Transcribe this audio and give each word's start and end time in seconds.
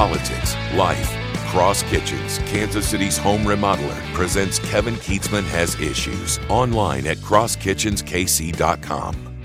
politics, 0.00 0.56
life. 0.76 1.14
Cross 1.48 1.82
Kitchens, 1.82 2.38
Kansas 2.46 2.88
City's 2.88 3.18
home 3.18 3.42
remodeler, 3.42 4.00
presents 4.14 4.58
Kevin 4.60 4.94
Kietzman 4.94 5.44
Has 5.48 5.78
Issues 5.78 6.38
online 6.48 7.06
at 7.06 7.18
crosskitchenskc.com. 7.18 9.42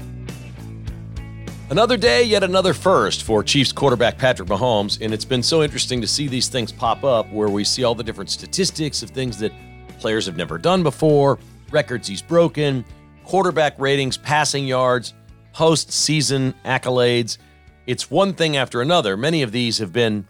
Another 1.69 1.97
day, 1.97 2.23
yet 2.23 2.41
another 2.41 2.73
first 2.73 3.23
for 3.23 3.43
Chiefs 3.43 3.73
quarterback 3.73 4.17
Patrick 4.17 4.47
Mahomes. 4.47 5.01
And 5.01 5.13
it's 5.13 5.25
been 5.25 5.43
so 5.43 5.61
interesting 5.61 5.99
to 5.99 6.07
see 6.07 6.29
these 6.29 6.47
things 6.47 6.71
pop 6.71 7.03
up 7.03 7.29
where 7.33 7.49
we 7.49 7.65
see 7.65 7.83
all 7.83 7.93
the 7.93 8.01
different 8.01 8.29
statistics 8.29 9.03
of 9.03 9.09
things 9.09 9.37
that 9.39 9.51
players 9.99 10.25
have 10.25 10.37
never 10.37 10.57
done 10.57 10.83
before, 10.83 11.37
records 11.69 12.07
he's 12.07 12.21
broken, 12.21 12.85
quarterback 13.25 13.77
ratings, 13.77 14.15
passing 14.15 14.65
yards, 14.65 15.15
postseason 15.53 16.53
accolades. 16.63 17.39
It's 17.87 18.09
one 18.09 18.33
thing 18.33 18.55
after 18.55 18.81
another. 18.81 19.17
Many 19.17 19.41
of 19.41 19.51
these 19.51 19.79
have 19.79 19.91
been 19.91 20.25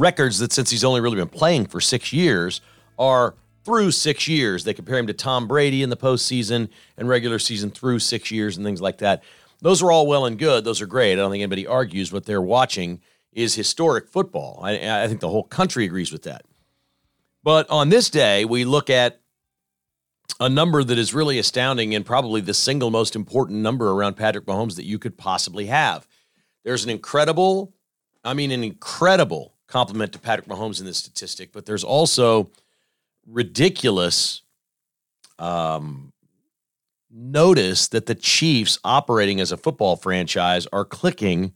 records 0.00 0.38
that 0.38 0.52
since 0.52 0.70
he's 0.70 0.84
only 0.84 1.00
really 1.00 1.16
been 1.16 1.28
playing 1.28 1.66
for 1.66 1.80
six 1.80 2.12
years 2.12 2.60
are 2.98 3.34
through 3.64 3.90
six 3.90 4.28
years. 4.28 4.64
They 4.64 4.74
compare 4.74 4.98
him 4.98 5.06
to 5.06 5.14
Tom 5.14 5.48
Brady 5.48 5.82
in 5.82 5.90
the 5.90 5.96
postseason 5.96 6.68
and 6.96 7.08
regular 7.08 7.38
season 7.38 7.70
through 7.70 7.98
six 7.98 8.30
years 8.30 8.56
and 8.56 8.64
things 8.64 8.80
like 8.80 8.98
that. 8.98 9.22
Those 9.60 9.82
are 9.82 9.90
all 9.90 10.06
well 10.06 10.26
and 10.26 10.38
good. 10.38 10.64
Those 10.64 10.82
are 10.82 10.86
great. 10.86 11.12
I 11.12 11.16
don't 11.16 11.30
think 11.30 11.42
anybody 11.42 11.66
argues 11.66 12.12
what 12.12 12.26
they're 12.26 12.42
watching 12.42 13.00
is 13.32 13.54
historic 13.54 14.08
football. 14.08 14.60
I, 14.62 15.04
I 15.04 15.08
think 15.08 15.20
the 15.20 15.28
whole 15.28 15.44
country 15.44 15.84
agrees 15.84 16.12
with 16.12 16.22
that. 16.24 16.44
But 17.42 17.68
on 17.70 17.88
this 17.88 18.10
day, 18.10 18.44
we 18.44 18.64
look 18.64 18.90
at 18.90 19.20
a 20.40 20.48
number 20.48 20.84
that 20.84 20.98
is 20.98 21.14
really 21.14 21.38
astounding 21.38 21.94
and 21.94 22.04
probably 22.04 22.40
the 22.40 22.54
single 22.54 22.90
most 22.90 23.16
important 23.16 23.60
number 23.60 23.90
around 23.90 24.14
Patrick 24.14 24.46
Mahomes 24.46 24.76
that 24.76 24.84
you 24.84 24.98
could 24.98 25.16
possibly 25.16 25.66
have. 25.66 26.06
There's 26.64 26.84
an 26.84 26.90
incredible, 26.90 27.74
I 28.24 28.34
mean, 28.34 28.50
an 28.50 28.64
incredible 28.64 29.53
compliment 29.66 30.12
to 30.12 30.18
Patrick 30.18 30.48
Mahomes 30.48 30.80
in 30.80 30.86
this 30.86 30.98
statistic, 30.98 31.52
but 31.52 31.66
there's 31.66 31.84
also 31.84 32.50
ridiculous 33.26 34.42
um, 35.38 36.12
notice 37.10 37.88
that 37.88 38.06
the 38.06 38.14
Chiefs, 38.14 38.78
operating 38.84 39.40
as 39.40 39.52
a 39.52 39.56
football 39.56 39.96
franchise, 39.96 40.66
are 40.72 40.84
clicking 40.84 41.52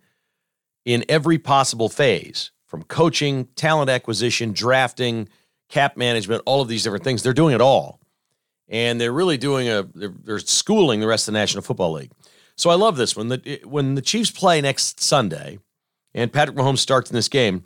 in 0.84 1.04
every 1.08 1.38
possible 1.38 1.88
phase 1.88 2.50
from 2.66 2.82
coaching, 2.84 3.46
talent 3.56 3.90
acquisition, 3.90 4.52
drafting, 4.52 5.28
cap 5.68 5.96
management, 5.96 6.42
all 6.46 6.60
of 6.60 6.68
these 6.68 6.82
different 6.82 7.04
things. 7.04 7.22
They're 7.22 7.32
doing 7.32 7.54
it 7.54 7.60
all. 7.60 8.00
And 8.68 9.00
they're 9.00 9.12
really 9.12 9.38
doing 9.38 9.68
a, 9.68 9.82
they're, 9.94 10.14
they're 10.24 10.38
schooling 10.38 11.00
the 11.00 11.06
rest 11.06 11.26
of 11.26 11.32
the 11.32 11.38
National 11.38 11.62
Football 11.62 11.92
League. 11.92 12.10
So 12.56 12.70
I 12.70 12.74
love 12.74 12.96
this 12.96 13.16
one. 13.16 13.28
The, 13.28 13.60
when 13.64 13.94
the 13.94 14.02
Chiefs 14.02 14.30
play 14.30 14.60
next 14.60 15.00
Sunday 15.00 15.58
and 16.12 16.32
Patrick 16.32 16.56
Mahomes 16.56 16.78
starts 16.78 17.10
in 17.10 17.14
this 17.14 17.28
game, 17.28 17.64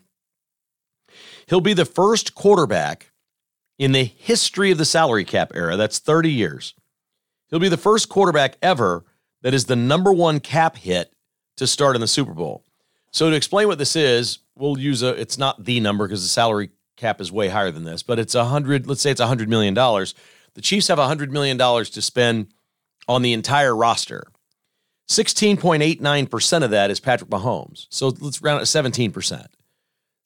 he'll 1.48 1.60
be 1.60 1.74
the 1.74 1.84
first 1.84 2.34
quarterback 2.34 3.10
in 3.78 3.92
the 3.92 4.04
history 4.04 4.70
of 4.70 4.78
the 4.78 4.84
salary 4.84 5.24
cap 5.24 5.52
era. 5.54 5.76
That's 5.76 5.98
30 5.98 6.30
years 6.30 6.74
He'll 7.52 7.60
be 7.60 7.68
the 7.68 7.76
first 7.76 8.08
quarterback 8.08 8.56
ever 8.62 9.04
that 9.42 9.52
is 9.52 9.66
the 9.66 9.76
number 9.76 10.10
one 10.10 10.40
cap 10.40 10.74
hit 10.78 11.12
to 11.58 11.66
start 11.66 11.94
in 11.94 12.00
the 12.00 12.08
Super 12.08 12.32
Bowl. 12.32 12.64
So 13.12 13.28
to 13.28 13.36
explain 13.36 13.68
what 13.68 13.76
this 13.76 13.94
is, 13.94 14.38
we'll 14.56 14.78
use 14.78 15.02
a 15.02 15.08
it's 15.08 15.36
not 15.36 15.62
the 15.62 15.78
number 15.78 16.08
because 16.08 16.22
the 16.22 16.30
salary 16.30 16.70
cap 16.96 17.20
is 17.20 17.30
way 17.30 17.48
higher 17.48 17.70
than 17.70 17.84
this, 17.84 18.02
but 18.02 18.18
it's 18.18 18.34
a 18.34 18.46
hundred, 18.46 18.86
let's 18.86 19.02
say 19.02 19.10
it's 19.10 19.20
a 19.20 19.26
hundred 19.26 19.50
million 19.50 19.74
dollars. 19.74 20.14
The 20.54 20.62
Chiefs 20.62 20.88
have 20.88 20.98
a 20.98 21.06
hundred 21.06 21.30
million 21.30 21.58
dollars 21.58 21.90
to 21.90 22.00
spend 22.00 22.54
on 23.06 23.20
the 23.20 23.34
entire 23.34 23.76
roster. 23.76 24.28
16.89% 25.10 26.64
of 26.64 26.70
that 26.70 26.90
is 26.90 27.00
Patrick 27.00 27.28
Mahomes. 27.28 27.86
So 27.90 28.14
let's 28.20 28.40
round 28.40 28.62
it 28.62 28.64
17%. 28.64 29.46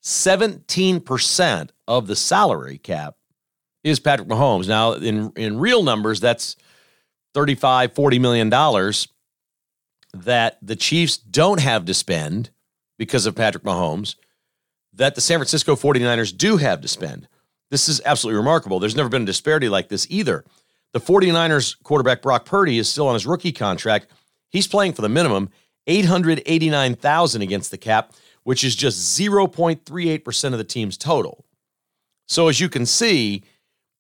17% 0.07 1.71
of 1.89 2.07
the 2.07 2.15
salary 2.15 2.79
cap 2.79 3.17
is 3.83 3.99
Patrick 3.99 4.29
Mahomes. 4.29 4.69
Now, 4.69 4.93
in, 4.93 5.33
in 5.35 5.59
real 5.59 5.83
numbers, 5.83 6.21
that's 6.21 6.55
35, 7.35 7.93
40 7.93 8.19
million 8.21 8.49
dollars 8.49 9.09
that 10.15 10.59
the 10.63 10.77
Chiefs 10.77 11.17
don't 11.17 11.61
have 11.61 11.87
to 11.87 11.93
spend 11.93 12.51
because 12.97 13.27
of 13.27 13.35
Patrick 13.35 13.65
Mahomes 13.65 14.15
that 14.93 15.17
the 15.17 15.21
San 15.21 15.39
Francisco 15.41 15.75
49ers 15.75 16.35
do 16.35 16.57
have 16.57 16.81
to 16.83 16.89
spend. 16.89 17.27
This 17.71 17.89
is 17.89 18.01
absolutely 18.05 18.39
remarkable. 18.39 18.79
There's 18.79 18.97
never 18.97 19.09
been 19.09 19.23
a 19.23 19.27
disparity 19.27 19.69
like 19.69 19.89
this 19.89 20.07
either. 20.09 20.45
The 20.93 21.01
49ers 21.01 21.83
quarterback 21.83 22.23
Brock 22.23 22.45
Purdy 22.47 22.79
is 22.79 22.89
still 22.89 23.09
on 23.09 23.15
his 23.15 23.27
rookie 23.27 23.53
contract. 23.53 24.07
He's 24.51 24.69
playing 24.69 24.93
for 24.93 25.03
the 25.03 25.09
minimum, 25.09 25.51
889,000 25.89 27.43
against 27.43 27.73
the 27.73 27.77
cap, 27.77 28.13
which 28.47 28.63
is 28.63 28.77
just 28.77 29.19
0.38% 29.19 30.53
of 30.53 30.59
the 30.59 30.63
team's 30.63 30.97
total. 30.97 31.45
So 32.29 32.47
as 32.47 32.61
you 32.61 32.69
can 32.69 32.87
see, 32.87 33.43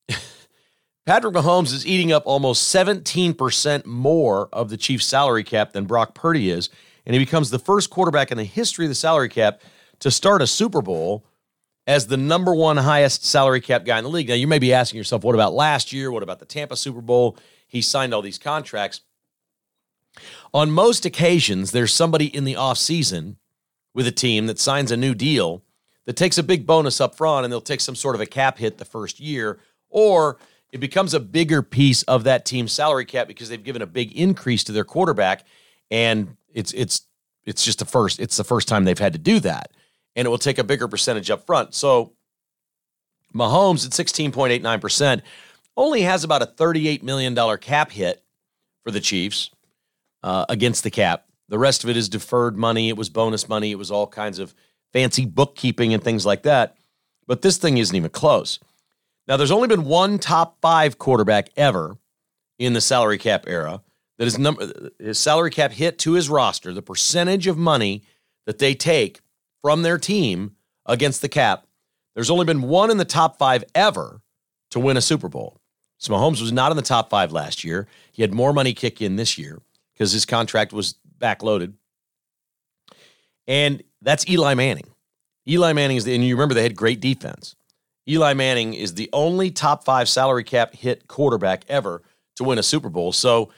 Patrick 1.04 1.34
Mahomes 1.34 1.74
is 1.74 1.84
eating 1.84 2.12
up 2.12 2.22
almost 2.26 2.72
17% 2.72 3.86
more 3.86 4.48
of 4.52 4.70
the 4.70 4.76
Chiefs' 4.76 5.04
salary 5.04 5.42
cap 5.42 5.72
than 5.72 5.84
Brock 5.84 6.14
Purdy 6.14 6.48
is, 6.48 6.70
and 7.04 7.12
he 7.12 7.18
becomes 7.18 7.50
the 7.50 7.58
first 7.58 7.90
quarterback 7.90 8.30
in 8.30 8.38
the 8.38 8.44
history 8.44 8.84
of 8.84 8.88
the 8.88 8.94
salary 8.94 9.28
cap 9.28 9.62
to 9.98 10.12
start 10.12 10.40
a 10.40 10.46
Super 10.46 10.80
Bowl 10.80 11.26
as 11.88 12.06
the 12.06 12.16
number 12.16 12.54
one 12.54 12.76
highest 12.76 13.24
salary 13.24 13.60
cap 13.60 13.84
guy 13.84 13.98
in 13.98 14.04
the 14.04 14.10
league. 14.10 14.28
Now, 14.28 14.34
you 14.34 14.46
may 14.46 14.60
be 14.60 14.72
asking 14.72 14.98
yourself, 14.98 15.24
what 15.24 15.34
about 15.34 15.54
last 15.54 15.92
year? 15.92 16.12
What 16.12 16.22
about 16.22 16.38
the 16.38 16.46
Tampa 16.46 16.76
Super 16.76 17.00
Bowl? 17.00 17.36
He 17.66 17.82
signed 17.82 18.14
all 18.14 18.22
these 18.22 18.38
contracts. 18.38 19.00
On 20.54 20.70
most 20.70 21.04
occasions, 21.04 21.72
there's 21.72 21.92
somebody 21.92 22.26
in 22.26 22.44
the 22.44 22.54
offseason 22.54 23.38
with 23.96 24.06
a 24.06 24.12
team 24.12 24.46
that 24.46 24.58
signs 24.58 24.92
a 24.92 24.96
new 24.96 25.14
deal 25.14 25.62
that 26.04 26.16
takes 26.16 26.36
a 26.36 26.42
big 26.42 26.66
bonus 26.66 27.00
up 27.00 27.16
front 27.16 27.44
and 27.44 27.52
they'll 27.52 27.62
take 27.62 27.80
some 27.80 27.94
sort 27.94 28.14
of 28.14 28.20
a 28.20 28.26
cap 28.26 28.58
hit 28.58 28.76
the 28.76 28.84
first 28.84 29.18
year, 29.18 29.58
or 29.88 30.36
it 30.70 30.78
becomes 30.78 31.14
a 31.14 31.18
bigger 31.18 31.62
piece 31.62 32.02
of 32.02 32.24
that 32.24 32.44
team's 32.44 32.72
salary 32.72 33.06
cap 33.06 33.26
because 33.26 33.48
they've 33.48 33.64
given 33.64 33.80
a 33.80 33.86
big 33.86 34.12
increase 34.12 34.62
to 34.64 34.72
their 34.72 34.84
quarterback 34.84 35.44
and 35.90 36.36
it's 36.52 36.72
it's 36.72 37.06
it's 37.46 37.64
just 37.64 37.78
the 37.78 37.86
first 37.86 38.20
it's 38.20 38.36
the 38.36 38.44
first 38.44 38.68
time 38.68 38.84
they've 38.84 38.98
had 38.98 39.14
to 39.14 39.18
do 39.18 39.40
that 39.40 39.70
and 40.14 40.26
it 40.26 40.28
will 40.28 40.36
take 40.36 40.58
a 40.58 40.64
bigger 40.64 40.88
percentage 40.88 41.30
up 41.30 41.46
front 41.46 41.72
so 41.74 42.12
Mahomes 43.34 43.86
at 43.86 43.92
16.89% 43.92 45.22
only 45.76 46.02
has 46.02 46.24
about 46.24 46.42
a 46.42 46.46
$38 46.46 47.02
million 47.02 47.58
cap 47.58 47.90
hit 47.90 48.22
for 48.82 48.90
the 48.90 49.00
Chiefs 49.00 49.50
uh, 50.22 50.46
against 50.48 50.84
the 50.84 50.90
cap. 50.90 51.25
The 51.48 51.58
rest 51.58 51.84
of 51.84 51.90
it 51.90 51.96
is 51.96 52.08
deferred 52.08 52.56
money. 52.56 52.88
It 52.88 52.96
was 52.96 53.08
bonus 53.08 53.48
money. 53.48 53.70
It 53.70 53.78
was 53.78 53.90
all 53.90 54.06
kinds 54.06 54.38
of 54.38 54.54
fancy 54.92 55.26
bookkeeping 55.26 55.94
and 55.94 56.02
things 56.02 56.26
like 56.26 56.42
that. 56.42 56.76
But 57.26 57.42
this 57.42 57.56
thing 57.56 57.78
isn't 57.78 57.94
even 57.94 58.10
close. 58.10 58.58
Now, 59.28 59.36
there's 59.36 59.50
only 59.50 59.68
been 59.68 59.84
one 59.84 60.18
top 60.18 60.58
five 60.60 60.98
quarterback 60.98 61.50
ever 61.56 61.98
in 62.58 62.72
the 62.72 62.80
salary 62.80 63.18
cap 63.18 63.44
era 63.46 63.82
that 64.18 64.24
his 64.24 64.38
number 64.38 64.90
his 64.98 65.18
salary 65.18 65.50
cap 65.50 65.72
hit 65.72 65.98
to 66.00 66.12
his 66.12 66.30
roster, 66.30 66.72
the 66.72 66.82
percentage 66.82 67.46
of 67.46 67.58
money 67.58 68.02
that 68.46 68.58
they 68.58 68.74
take 68.74 69.20
from 69.62 69.82
their 69.82 69.98
team 69.98 70.56
against 70.86 71.22
the 71.22 71.28
cap. 71.28 71.66
There's 72.14 72.30
only 72.30 72.46
been 72.46 72.62
one 72.62 72.90
in 72.90 72.96
the 72.96 73.04
top 73.04 73.38
five 73.38 73.64
ever 73.74 74.22
to 74.70 74.80
win 74.80 74.96
a 74.96 75.02
Super 75.02 75.28
Bowl. 75.28 75.60
So 75.98 76.12
Mahomes 76.12 76.40
was 76.40 76.52
not 76.52 76.70
in 76.70 76.76
the 76.76 76.82
top 76.82 77.10
five 77.10 77.32
last 77.32 77.64
year. 77.64 77.86
He 78.12 78.22
had 78.22 78.32
more 78.32 78.52
money 78.52 78.72
kick 78.72 79.02
in 79.02 79.16
this 79.16 79.36
year 79.36 79.60
because 79.92 80.12
his 80.12 80.24
contract 80.24 80.72
was 80.72 80.94
backloaded. 81.18 81.74
And 83.46 83.82
that's 84.02 84.28
Eli 84.28 84.54
Manning. 84.54 84.86
Eli 85.48 85.72
Manning 85.72 85.96
is 85.96 86.04
the, 86.04 86.14
and 86.14 86.24
you 86.24 86.34
remember 86.34 86.54
they 86.54 86.62
had 86.62 86.76
great 86.76 87.00
defense. 87.00 87.54
Eli 88.08 88.34
Manning 88.34 88.74
is 88.74 88.94
the 88.94 89.10
only 89.12 89.50
top 89.50 89.84
five 89.84 90.08
salary 90.08 90.44
cap 90.44 90.74
hit 90.74 91.08
quarterback 91.08 91.64
ever 91.68 92.02
to 92.36 92.44
win 92.44 92.58
a 92.58 92.62
Super 92.62 92.88
Bowl. 92.88 93.12
So 93.12 93.50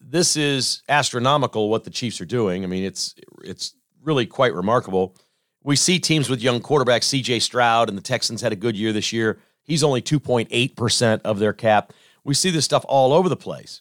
this 0.00 0.36
is 0.36 0.82
astronomical 0.88 1.68
what 1.68 1.84
the 1.84 1.90
Chiefs 1.90 2.20
are 2.20 2.26
doing. 2.26 2.64
I 2.64 2.66
mean, 2.66 2.84
it's 2.84 3.14
it's 3.42 3.74
really 4.02 4.26
quite 4.26 4.54
remarkable. 4.54 5.16
We 5.64 5.76
see 5.76 5.98
teams 5.98 6.28
with 6.28 6.42
young 6.42 6.60
quarterbacks, 6.60 7.04
CJ 7.04 7.40
Stroud 7.42 7.88
and 7.88 7.96
the 7.96 8.02
Texans 8.02 8.40
had 8.40 8.52
a 8.52 8.56
good 8.56 8.76
year 8.76 8.92
this 8.92 9.12
year. 9.12 9.38
He's 9.62 9.84
only 9.84 10.02
2.8% 10.02 11.20
of 11.22 11.38
their 11.38 11.52
cap. 11.52 11.92
We 12.24 12.34
see 12.34 12.50
this 12.50 12.64
stuff 12.64 12.84
all 12.88 13.12
over 13.12 13.28
the 13.28 13.36
place. 13.36 13.80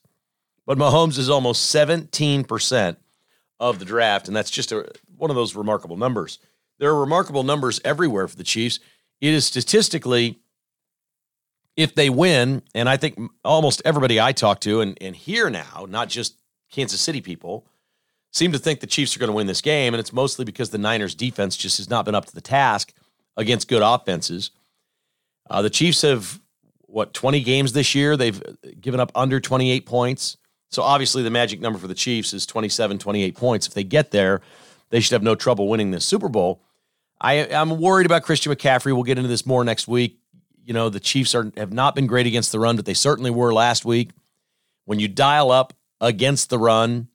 But 0.66 0.78
Mahomes 0.78 1.18
is 1.18 1.30
almost 1.30 1.74
17% 1.76 2.96
of 3.60 3.80
the 3.80 3.86
draft, 3.86 4.28
and 4.28 4.36
that's 4.36 4.52
just 4.52 4.72
a, 4.72 4.92
one 5.18 5.30
of 5.30 5.36
those 5.36 5.56
remarkable 5.56 5.98
numbers. 5.98 6.40
There 6.80 6.90
are 6.90 7.00
remarkable 7.00 7.44
numbers 7.44 7.80
everywhere 7.84 8.28
for 8.28 8.36
the 8.36 8.44
Chiefs 8.44 8.80
it 9.22 9.36
is 9.36 9.46
statistically, 9.46 10.40
if 11.78 11.96
they 11.96 12.10
win, 12.10 12.64
and 12.74 12.90
I 12.90 12.98
think 12.98 13.18
almost 13.46 13.82
everybody 13.86 14.20
I 14.20 14.32
talk 14.32 14.60
to 14.62 14.82
and, 14.82 14.98
and 15.00 15.16
hear 15.16 15.50
now, 15.50 15.86
not 15.88 16.10
just 16.10 16.36
Kansas 16.72 17.00
City 17.00 17.22
people, 17.22 17.68
seem 18.34 18.52
to 18.52 18.60
think 18.60 18.80
the 18.80 18.88
Chiefs 18.88 19.16
are 19.16 19.20
going 19.20 19.30
to 19.30 19.36
win 19.36 19.48
this 19.48 19.62
game. 19.62 19.94
And 19.94 20.00
it's 20.00 20.12
mostly 20.12 20.44
because 20.44 20.72
the 20.72 20.78
Niners 20.80 21.16
defense 21.16 21.56
just 21.56 21.78
has 21.78 21.90
not 21.90 22.04
been 22.04 22.16
up 22.16 22.26
to 22.26 22.34
the 22.34 22.42
task 22.42 22.94
against 23.38 23.68
good 23.68 23.84
offenses. 23.84 24.52
Uh, 25.50 25.62
the 25.62 25.70
Chiefs 25.70 26.02
have, 26.02 26.42
what, 26.82 27.14
20 27.14 27.42
games 27.42 27.74
this 27.74 27.94
year? 27.94 28.18
They've 28.18 28.42
given 28.80 29.00
up 29.00 29.12
under 29.14 29.40
28 29.40 29.86
points. 29.86 30.38
So 30.72 30.82
obviously 30.82 31.22
the 31.22 31.30
magic 31.30 31.60
number 31.60 31.78
for 31.78 31.88
the 31.88 31.94
Chiefs 31.94 32.34
is 32.34 32.46
27, 32.46 32.98
28 32.98 33.36
points. 33.36 33.68
If 33.68 33.74
they 33.74 33.84
get 33.84 34.12
there, 34.12 34.42
they 34.90 35.00
should 35.00 35.14
have 35.14 35.24
no 35.24 35.36
trouble 35.36 35.68
winning 35.68 35.92
this 35.92 36.06
Super 36.06 36.30
Bowl. 36.30 36.62
I, 37.20 37.46
I'm 37.54 37.80
worried 37.80 38.06
about 38.06 38.24
Christian 38.24 38.54
McCaffrey. 38.54 38.94
We'll 38.94 39.04
get 39.04 39.18
into 39.18 39.28
this 39.28 39.46
more 39.46 39.64
next 39.64 39.88
week. 39.88 40.18
You 40.66 40.74
know, 40.74 40.90
the 40.90 41.00
Chiefs 41.00 41.36
are 41.36 41.52
have 41.58 41.74
not 41.74 41.94
been 41.94 42.08
great 42.08 42.26
against 42.26 42.52
the 42.52 42.60
run, 42.60 42.76
but 42.76 42.86
they 42.86 42.94
certainly 42.94 43.32
were 43.32 43.54
last 43.54 43.84
week. 43.84 44.12
When 44.86 45.00
you 45.00 45.08
dial 45.08 45.52
up 45.52 45.74
against 46.00 46.50
the 46.50 46.58
run, 46.58 47.10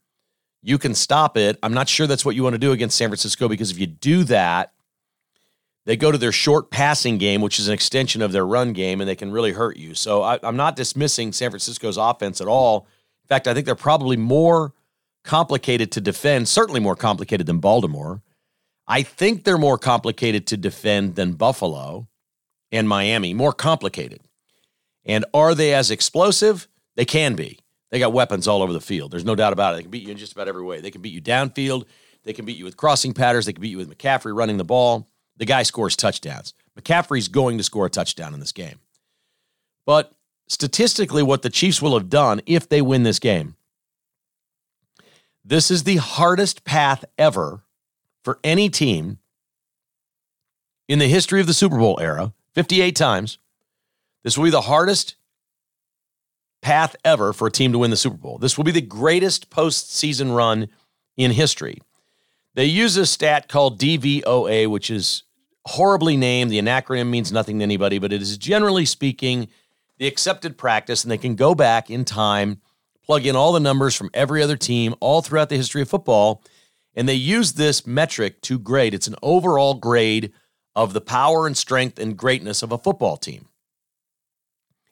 you 0.63 0.79
can 0.79 0.95
stop 0.95 1.37
it. 1.37 1.59
I'm 1.63 1.75
not 1.75 1.89
sure 1.89 2.07
that's 2.07 2.25
what 2.25 2.35
you 2.35 2.43
want 2.43 2.55
to 2.55 2.59
do 2.59 2.73
against 2.73 2.99
San 2.99 3.09
Francisco 3.09 3.49
because 3.49 3.71
if 3.71 3.79
you 3.79 3.87
do 3.87 4.25
that, 4.25 4.73
they 5.87 5.97
go 5.97 6.11
to 6.11 6.19
their 6.19 6.33
short 6.33 6.71
passing 6.71 7.19
game, 7.19 7.41
which 7.41 7.59
is 7.59 7.69
an 7.69 7.75
extension 7.75 8.21
of 8.21 8.33
their 8.33 8.45
run 8.45 8.73
game, 8.73 9.01
and 9.01 9.09
they 9.09 9.15
can 9.15 9.31
really 9.31 9.53
hurt 9.53 9.77
you. 9.77 9.95
So 9.95 10.23
I, 10.23 10.39
am 10.43 10.57
not 10.57 10.77
dismissing 10.77 11.33
San 11.33 11.51
Francisco's 11.51 11.97
offense 11.97 12.41
at 12.41 12.49
all. 12.49 12.89
In 13.27 13.29
fact, 13.29 13.49
I 13.49 13.55
think 13.55 13.67
they're 13.67 13.75
probably 13.75 14.17
more 14.17 14.73
complicated 15.25 15.93
to 15.93 16.01
defend, 16.01 16.49
certainly 16.49 16.81
more 16.81 16.97
complicated 16.97 17.47
than 17.47 17.59
Baltimore. 17.59 18.23
I 18.87 19.03
think 19.03 19.43
they're 19.43 19.59
more 19.59 19.79
complicated 19.79 20.47
to 20.49 20.57
defend 20.57 21.17
than 21.17 21.33
Buffalo 21.33 22.07
and 22.71 22.89
Miami, 22.89 23.35
more 23.35 23.53
complicated. 23.53 24.21
And 25.05 25.25
are 25.35 25.55
they 25.55 25.75
as 25.75 25.91
explosive? 25.91 26.69
They 26.95 27.05
can 27.05 27.35
be. 27.35 27.59
They 27.91 27.99
got 27.99 28.13
weapons 28.13 28.47
all 28.47 28.63
over 28.63 28.73
the 28.73 28.81
field. 28.81 29.11
There's 29.11 29.25
no 29.25 29.35
doubt 29.35 29.53
about 29.53 29.75
it. 29.75 29.77
They 29.77 29.83
can 29.83 29.91
beat 29.91 30.05
you 30.05 30.13
in 30.13 30.17
just 30.17 30.33
about 30.33 30.49
every 30.49 30.63
way. 30.63 30.81
They 30.81 30.91
can 30.91 31.03
beat 31.03 31.13
you 31.13 31.23
downfield. 31.23 31.87
They 32.25 32.33
can 32.33 32.45
beat 32.45 32.57
you 32.57 32.65
with 32.65 32.77
crossing 32.77 33.13
patterns. 33.13 33.47
They 33.47 33.53
can 33.53 33.63
beat 33.63 33.71
you 33.71 33.79
with 33.79 33.97
McCaffrey 33.97 34.37
running 34.37 34.57
the 34.57 34.65
ball 34.65 35.09
the 35.37 35.45
guy 35.45 35.63
scores 35.63 35.97
touchdowns. 35.97 36.55
McCaffrey's 36.79 37.29
going 37.29 37.59
to 37.59 37.65
score 37.65 37.87
a 37.87 37.91
touchdown 37.91 38.35
in 38.35 38.41
this 38.41 38.53
game. 38.53 38.81
But 39.85 40.13
statistically, 40.49 41.23
what 41.23 41.43
the 41.43 41.51
Chiefs 41.51 41.83
will 41.83 41.99
have 41.99 42.09
done 42.09 42.41
if 42.47 42.69
they 42.69 42.83
win 42.83 43.03
this 43.03 43.19
game, 43.19 43.57
this 45.45 45.71
is 45.71 45.85
the 45.85 45.97
hardest 45.97 46.65
path 46.65 47.05
ever 47.17 47.63
for 48.25 48.39
any 48.43 48.69
team 48.69 49.19
in 50.89 50.99
the 50.99 51.09
history 51.09 51.41
of 51.41 51.47
the 51.47 51.55
Super 51.55 51.79
Bowl 51.79 51.99
era 52.01 52.33
58 52.55 52.97
times. 52.97 53.39
This 54.25 54.37
will 54.37 54.45
be 54.45 54.51
the 54.51 54.63
hardest 54.63 55.15
path 56.63 56.97
ever 57.05 57.33
for 57.33 57.47
a 57.47 57.51
team 57.51 57.71
to 57.71 57.79
win 57.79 57.91
the 57.91 57.97
Super 57.97 58.17
Bowl. 58.17 58.39
This 58.39 58.57
will 58.57 58.65
be 58.65 58.73
the 58.73 58.81
greatest 58.81 59.51
postseason 59.51 60.35
run 60.35 60.69
in 61.17 61.31
history. 61.31 61.81
They 62.55 62.65
use 62.65 62.97
a 62.97 63.07
stat 63.07 63.49
called 63.49 63.79
DVOA, 63.79 64.69
which 64.69 64.91
is 64.91 65.23
horribly 65.67 66.17
named. 66.17 66.51
The 66.51 66.59
acronym 66.59 67.09
means 67.09 67.31
nothing 67.31 67.59
to 67.59 67.63
anybody, 67.63 67.99
but 67.99 68.13
it 68.13 68.21
is 68.21 68.37
generally 68.37 68.85
speaking 68.85 69.49
the 69.99 70.07
accepted 70.07 70.59
practice, 70.59 71.05
and 71.05 71.11
they 71.11 71.19
can 71.19 71.35
go 71.35 71.55
back 71.55 71.91
in 71.91 72.05
time, 72.05 72.61
plug 73.05 73.27
in 73.27 73.37
all 73.37 73.53
the 73.53 73.61
numbers 73.61 73.95
from 73.95 74.11
every 74.13 74.43
other 74.43 74.57
team 74.57 74.95
all 75.01 75.23
throughout 75.23 75.49
the 75.49 75.57
history 75.57 75.83
of 75.83 75.89
football, 75.89 76.43
and 76.95 77.09
they 77.09 77.15
use 77.15 77.53
this 77.53 77.87
metric 77.87 78.41
to 78.43 78.59
grade. 78.59 78.95
It's 78.95 79.07
an 79.07 79.17
overall 79.23 79.75
grade 79.75 80.33
of 80.75 80.93
the 80.93 81.01
power 81.01 81.47
and 81.47 81.57
strength 81.57 81.99
and 81.99 82.17
greatness 82.17 82.63
of 82.63 82.73
a 82.73 82.79
football 82.79 83.17
team. 83.17 83.49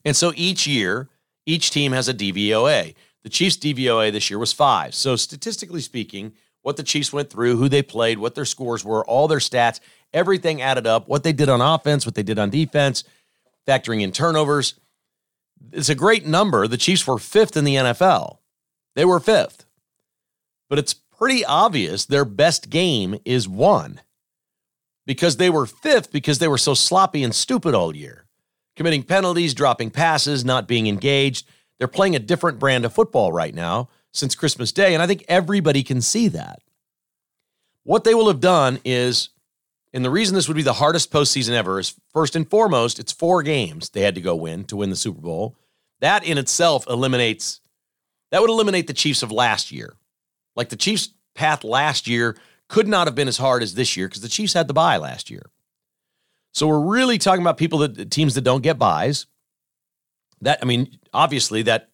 And 0.05 0.17
so 0.17 0.33
each 0.37 0.67
year, 0.67 1.09
each 1.47 1.71
team 1.71 1.93
has 1.93 2.09
a 2.09 2.15
DVOA. 2.15 2.95
The 3.23 3.29
Chiefs' 3.29 3.56
DVOA 3.56 4.12
this 4.12 4.31
year 4.31 4.39
was 4.39 4.53
five. 4.53 4.95
So 4.95 5.17
statistically 5.17 5.81
speaking, 5.81 6.33
what 6.62 6.77
the 6.77 6.83
Chiefs 6.83 7.12
went 7.12 7.31
through, 7.31 7.56
who 7.56 7.69
they 7.69 7.83
played, 7.83 8.19
what 8.19 8.35
their 8.35 8.45
scores 8.45 8.85
were, 8.85 9.05
all 9.05 9.29
their 9.29 9.39
stats, 9.39 9.81
everything 10.12 10.62
added 10.62 10.87
up, 10.87 11.09
what 11.09 11.23
they 11.23 11.33
did 11.33 11.49
on 11.49 11.61
offense, 11.61 12.06
what 12.06 12.15
they 12.15 12.23
did 12.23 12.39
on 12.39 12.51
defense, 12.51 13.05
factoring 13.67 14.01
in 14.01 14.12
turnovers. 14.12 14.75
It's 15.73 15.89
a 15.89 15.95
great 15.95 16.27
number. 16.27 16.67
The 16.67 16.77
Chiefs 16.77 17.07
were 17.07 17.19
fifth 17.19 17.57
in 17.57 17.65
the 17.65 17.77
NFL. 17.77 18.39
They 18.95 19.05
were 19.05 19.21
fifth. 19.21 19.67
But 20.69 20.79
it's 20.79 20.95
pretty 20.95 21.45
obvious 21.45 22.05
their 22.05 22.25
best 22.25 22.71
game 22.71 23.19
is 23.25 23.49
one 23.49 24.01
because 25.07 25.37
they 25.37 25.51
were 25.51 25.67
fifth 25.67 26.11
because 26.11 26.39
they 26.39 26.49
were 26.49 26.59
so 26.59 26.75
sloppy 26.75 27.23
and 27.23 27.35
stupid 27.35 27.75
all 27.75 27.95
year, 27.95 28.27
committing 28.77 29.03
penalties, 29.03 29.55
dropping 29.55 29.91
passes, 29.91 30.45
not 30.45 30.69
being 30.69 30.87
engaged. 30.87 31.47
They're 31.79 31.89
playing 31.89 32.17
a 32.17 32.21
different 32.21 32.59
brand 32.59 32.85
of 32.85 32.93
football 32.93 33.33
right 33.33 33.55
now 33.55 33.89
since 34.13 34.35
Christmas 34.35 34.73
Day, 34.73 34.95
and 34.95 35.03
I 35.03 35.07
think 35.07 35.25
everybody 35.29 35.83
can 35.83 36.01
see 36.01 36.29
that. 36.29 36.61
What 37.83 38.05
they 38.05 38.15
will 38.15 38.29
have 38.29 38.41
done 38.41 38.81
is 38.85 39.31
and 39.94 40.05
the 40.05 40.11
reason 40.11 40.35
this 40.35 40.49
would 40.49 40.56
be 40.56 40.62
the 40.62 40.73
hardest 40.73 41.12
postseason 41.12 41.52
ever 41.52 41.79
is 41.79 41.94
first 42.12 42.35
and 42.35 42.50
foremost, 42.50 42.99
it's 42.99 43.12
four 43.12 43.44
games 43.44 43.91
they 43.91 44.00
had 44.00 44.17
to 44.17 44.20
go 44.20 44.35
win 44.35 44.64
to 44.64 44.76
win 44.76 44.91
the 44.91 44.96
Super 44.96 45.20
Bowl. 45.20 45.56
That 46.00 46.25
in 46.25 46.37
itself 46.37 46.85
eliminates, 46.88 47.61
that 48.32 48.41
would 48.41 48.50
eliminate 48.50 48.88
the 48.88 48.93
Chiefs 48.93 49.23
of 49.23 49.31
last 49.31 49.70
year. 49.70 49.94
Like 50.56 50.69
the 50.69 50.76
Chiefs' 50.76 51.11
path 51.37 51.62
last 51.62 52.08
year 52.08 52.37
could 52.69 52.88
not 52.88 53.06
have 53.06 53.14
been 53.14 53.29
as 53.29 53.38
hard 53.38 53.62
as 53.62 53.76
this 53.76 53.96
year 53.96 54.08
because 54.08 54.20
the 54.20 54.29
Chiefs 54.29 54.52
had 54.52 54.67
the 54.67 54.75
bye 54.75 54.96
last 54.96 55.31
year. 55.31 55.46
So 56.52 56.67
we're 56.67 56.81
really 56.81 57.19
talking 57.19 57.43
about 57.43 57.56
people 57.56 57.79
that 57.79 58.11
teams 58.11 58.35
that 58.35 58.43
don't 58.43 58.62
get 58.62 58.79
byes. 58.79 59.26
That 60.41 60.58
I 60.61 60.64
mean, 60.64 60.99
obviously 61.12 61.62
that 61.62 61.91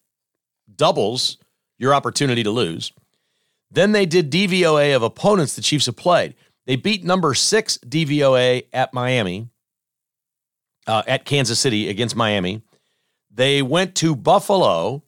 doubles 0.75 1.37
your 1.77 1.93
opportunity 1.93 2.41
to 2.43 2.51
lose. 2.51 2.93
Then 3.69 3.91
they 3.91 4.07
did 4.07 4.31
DVOA 4.31 4.95
of 4.95 5.03
opponents 5.03 5.55
the 5.55 5.61
Chiefs 5.61 5.85
have 5.85 5.95
played. 5.95 6.33
They 6.65 6.75
beat 6.75 7.03
number 7.03 7.33
six 7.33 7.77
DVOA 7.79 8.65
at 8.71 8.93
Miami, 8.93 9.49
uh, 10.87 11.03
at 11.07 11.25
Kansas 11.25 11.59
City 11.59 11.89
against 11.89 12.15
Miami. 12.15 12.61
They 13.33 13.61
went 13.61 13.95
to 13.95 14.15
Buffalo 14.15 15.03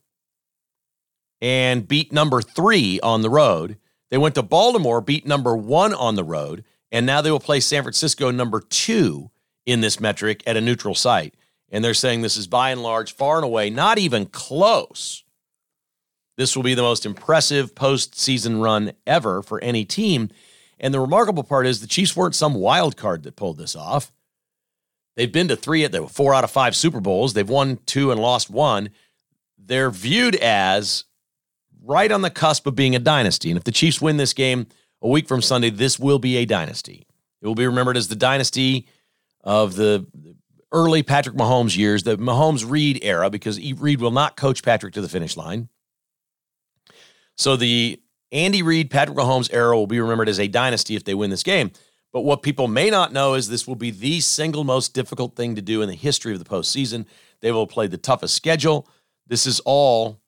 and 1.41 1.87
beat 1.87 2.11
number 2.11 2.41
three 2.41 2.99
on 3.01 3.21
the 3.21 3.29
road. 3.29 3.77
They 4.09 4.17
went 4.17 4.35
to 4.35 4.43
Baltimore, 4.43 5.01
beat 5.01 5.25
number 5.25 5.55
one 5.55 5.93
on 5.93 6.15
the 6.15 6.23
road, 6.23 6.63
and 6.91 7.05
now 7.05 7.21
they 7.21 7.31
will 7.31 7.39
play 7.39 7.59
San 7.59 7.83
Francisco 7.83 8.31
number 8.31 8.61
two 8.61 9.31
in 9.65 9.81
this 9.81 9.99
metric 9.99 10.43
at 10.45 10.57
a 10.57 10.61
neutral 10.61 10.95
site. 10.95 11.33
And 11.69 11.83
they're 11.83 11.93
saying 11.93 12.21
this 12.21 12.37
is 12.37 12.47
by 12.47 12.69
and 12.69 12.83
large, 12.83 13.13
far 13.13 13.37
and 13.37 13.45
away, 13.45 13.69
not 13.69 13.97
even 13.97 14.27
close. 14.27 15.23
This 16.37 16.55
will 16.55 16.63
be 16.63 16.75
the 16.75 16.81
most 16.81 17.05
impressive 17.05 17.75
postseason 17.75 18.61
run 18.63 18.93
ever 19.05 19.41
for 19.41 19.59
any 19.61 19.83
team. 19.85 20.29
And 20.83 20.93
the 20.93 20.99
remarkable 20.99 21.43
part 21.43 21.65
is 21.65 21.79
the 21.79 21.87
Chiefs 21.87 22.13
weren't 22.13 22.35
some 22.35 22.55
wild 22.55 22.97
card 22.97 23.23
that 23.23 23.37
pulled 23.37 23.57
this 23.57 23.73
off. 23.73 24.11
They've 25.15 25.31
been 25.31 25.47
to 25.47 25.55
three, 25.55 25.87
they 25.87 25.99
were 26.01 26.09
four 26.09 26.33
out 26.33 26.43
of 26.43 26.51
five 26.51 26.75
Super 26.75 26.99
Bowls. 26.99 27.33
They've 27.33 27.49
won 27.49 27.79
two 27.85 28.11
and 28.11 28.19
lost 28.19 28.49
one. 28.49 28.89
They're 29.57 29.89
viewed 29.89 30.35
as 30.35 31.05
right 31.81 32.11
on 32.11 32.21
the 32.21 32.29
cusp 32.29 32.67
of 32.67 32.75
being 32.75 32.95
a 32.95 32.99
dynasty. 32.99 33.49
And 33.49 33.57
if 33.57 33.63
the 33.63 33.71
Chiefs 33.71 34.01
win 34.01 34.17
this 34.17 34.33
game 34.33 34.67
a 35.01 35.07
week 35.07 35.25
from 35.25 35.41
Sunday, 35.41 35.69
this 35.69 35.97
will 35.97 36.19
be 36.19 36.35
a 36.35 36.45
dynasty. 36.45 37.07
It 37.41 37.47
will 37.47 37.55
be 37.55 37.65
remembered 37.65 37.95
as 37.95 38.09
the 38.09 38.15
dynasty 38.17 38.85
of 39.41 39.75
the 39.77 40.05
early 40.73 41.01
Patrick 41.01 41.37
Mahomes 41.37 41.77
years, 41.77 42.03
the 42.03 42.17
Mahomes 42.17 42.69
Reid 42.69 42.99
era, 43.03 43.29
because 43.29 43.57
Reid 43.57 44.01
will 44.01 44.11
not 44.11 44.35
coach 44.35 44.63
Patrick 44.63 44.93
to 44.95 45.01
the 45.01 45.07
finish 45.07 45.37
line. 45.37 45.69
So 47.37 47.55
the 47.55 48.01
Andy 48.33 48.63
Reid, 48.63 48.89
Patrick 48.89 49.17
Mahomes 49.17 49.53
era 49.53 49.77
will 49.77 49.87
be 49.87 50.01
remembered 50.01 50.27
as 50.27 50.39
a 50.39 50.47
dynasty 50.47 50.95
if 50.95 51.03
they 51.03 51.13
win 51.13 51.29
this 51.29 51.43
game. 51.43 51.71
But 52.11 52.21
what 52.21 52.41
people 52.41 52.67
may 52.67 52.89
not 52.89 53.13
know 53.13 53.35
is 53.35 53.47
this 53.47 53.67
will 53.67 53.75
be 53.75 53.91
the 53.91 54.19
single 54.19 54.63
most 54.63 54.93
difficult 54.93 55.35
thing 55.35 55.55
to 55.55 55.61
do 55.61 55.81
in 55.81 55.87
the 55.87 55.95
history 55.95 56.33
of 56.33 56.39
the 56.39 56.49
postseason. 56.49 57.05
They 57.41 57.51
will 57.51 57.67
play 57.67 57.87
the 57.87 57.97
toughest 57.97 58.33
schedule. 58.33 58.87
This 59.27 59.45
is 59.45 59.59
all 59.61 60.19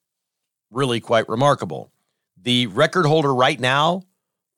really 0.72 1.00
quite 1.00 1.28
remarkable. 1.28 1.92
The 2.42 2.68
record 2.68 3.06
holder 3.06 3.34
right 3.34 3.60
now 3.60 4.04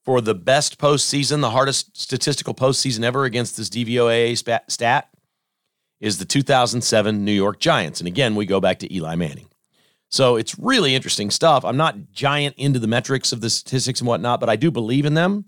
for 0.03 0.21
the 0.21 0.35
best 0.35 0.77
postseason, 0.77 1.41
the 1.41 1.51
hardest 1.51 1.97
statistical 1.97 2.53
postseason 2.53 3.03
ever 3.03 3.25
against 3.25 3.57
this 3.57 3.69
DVOA 3.69 4.37
stat, 4.69 5.09
is 5.99 6.17
the 6.17 6.25
2007 6.25 7.25
New 7.25 7.31
York 7.31 7.59
Giants. 7.59 7.99
And 7.99 8.07
again, 8.07 8.35
we 8.35 8.45
go 8.45 8.59
back 8.59 8.79
to 8.79 8.93
Eli 8.93 9.15
Manning. 9.15 9.47
So 10.09 10.37
it's 10.37 10.57
really 10.57 10.95
interesting 10.95 11.29
stuff. 11.29 11.65
I'm 11.65 11.77
not 11.77 12.11
giant 12.11 12.55
into 12.57 12.79
the 12.79 12.87
metrics 12.87 13.31
of 13.33 13.41
the 13.41 13.49
statistics 13.49 13.99
and 13.99 14.07
whatnot, 14.07 14.39
but 14.39 14.49
I 14.49 14.55
do 14.55 14.71
believe 14.71 15.05
in 15.05 15.13
them. 15.13 15.45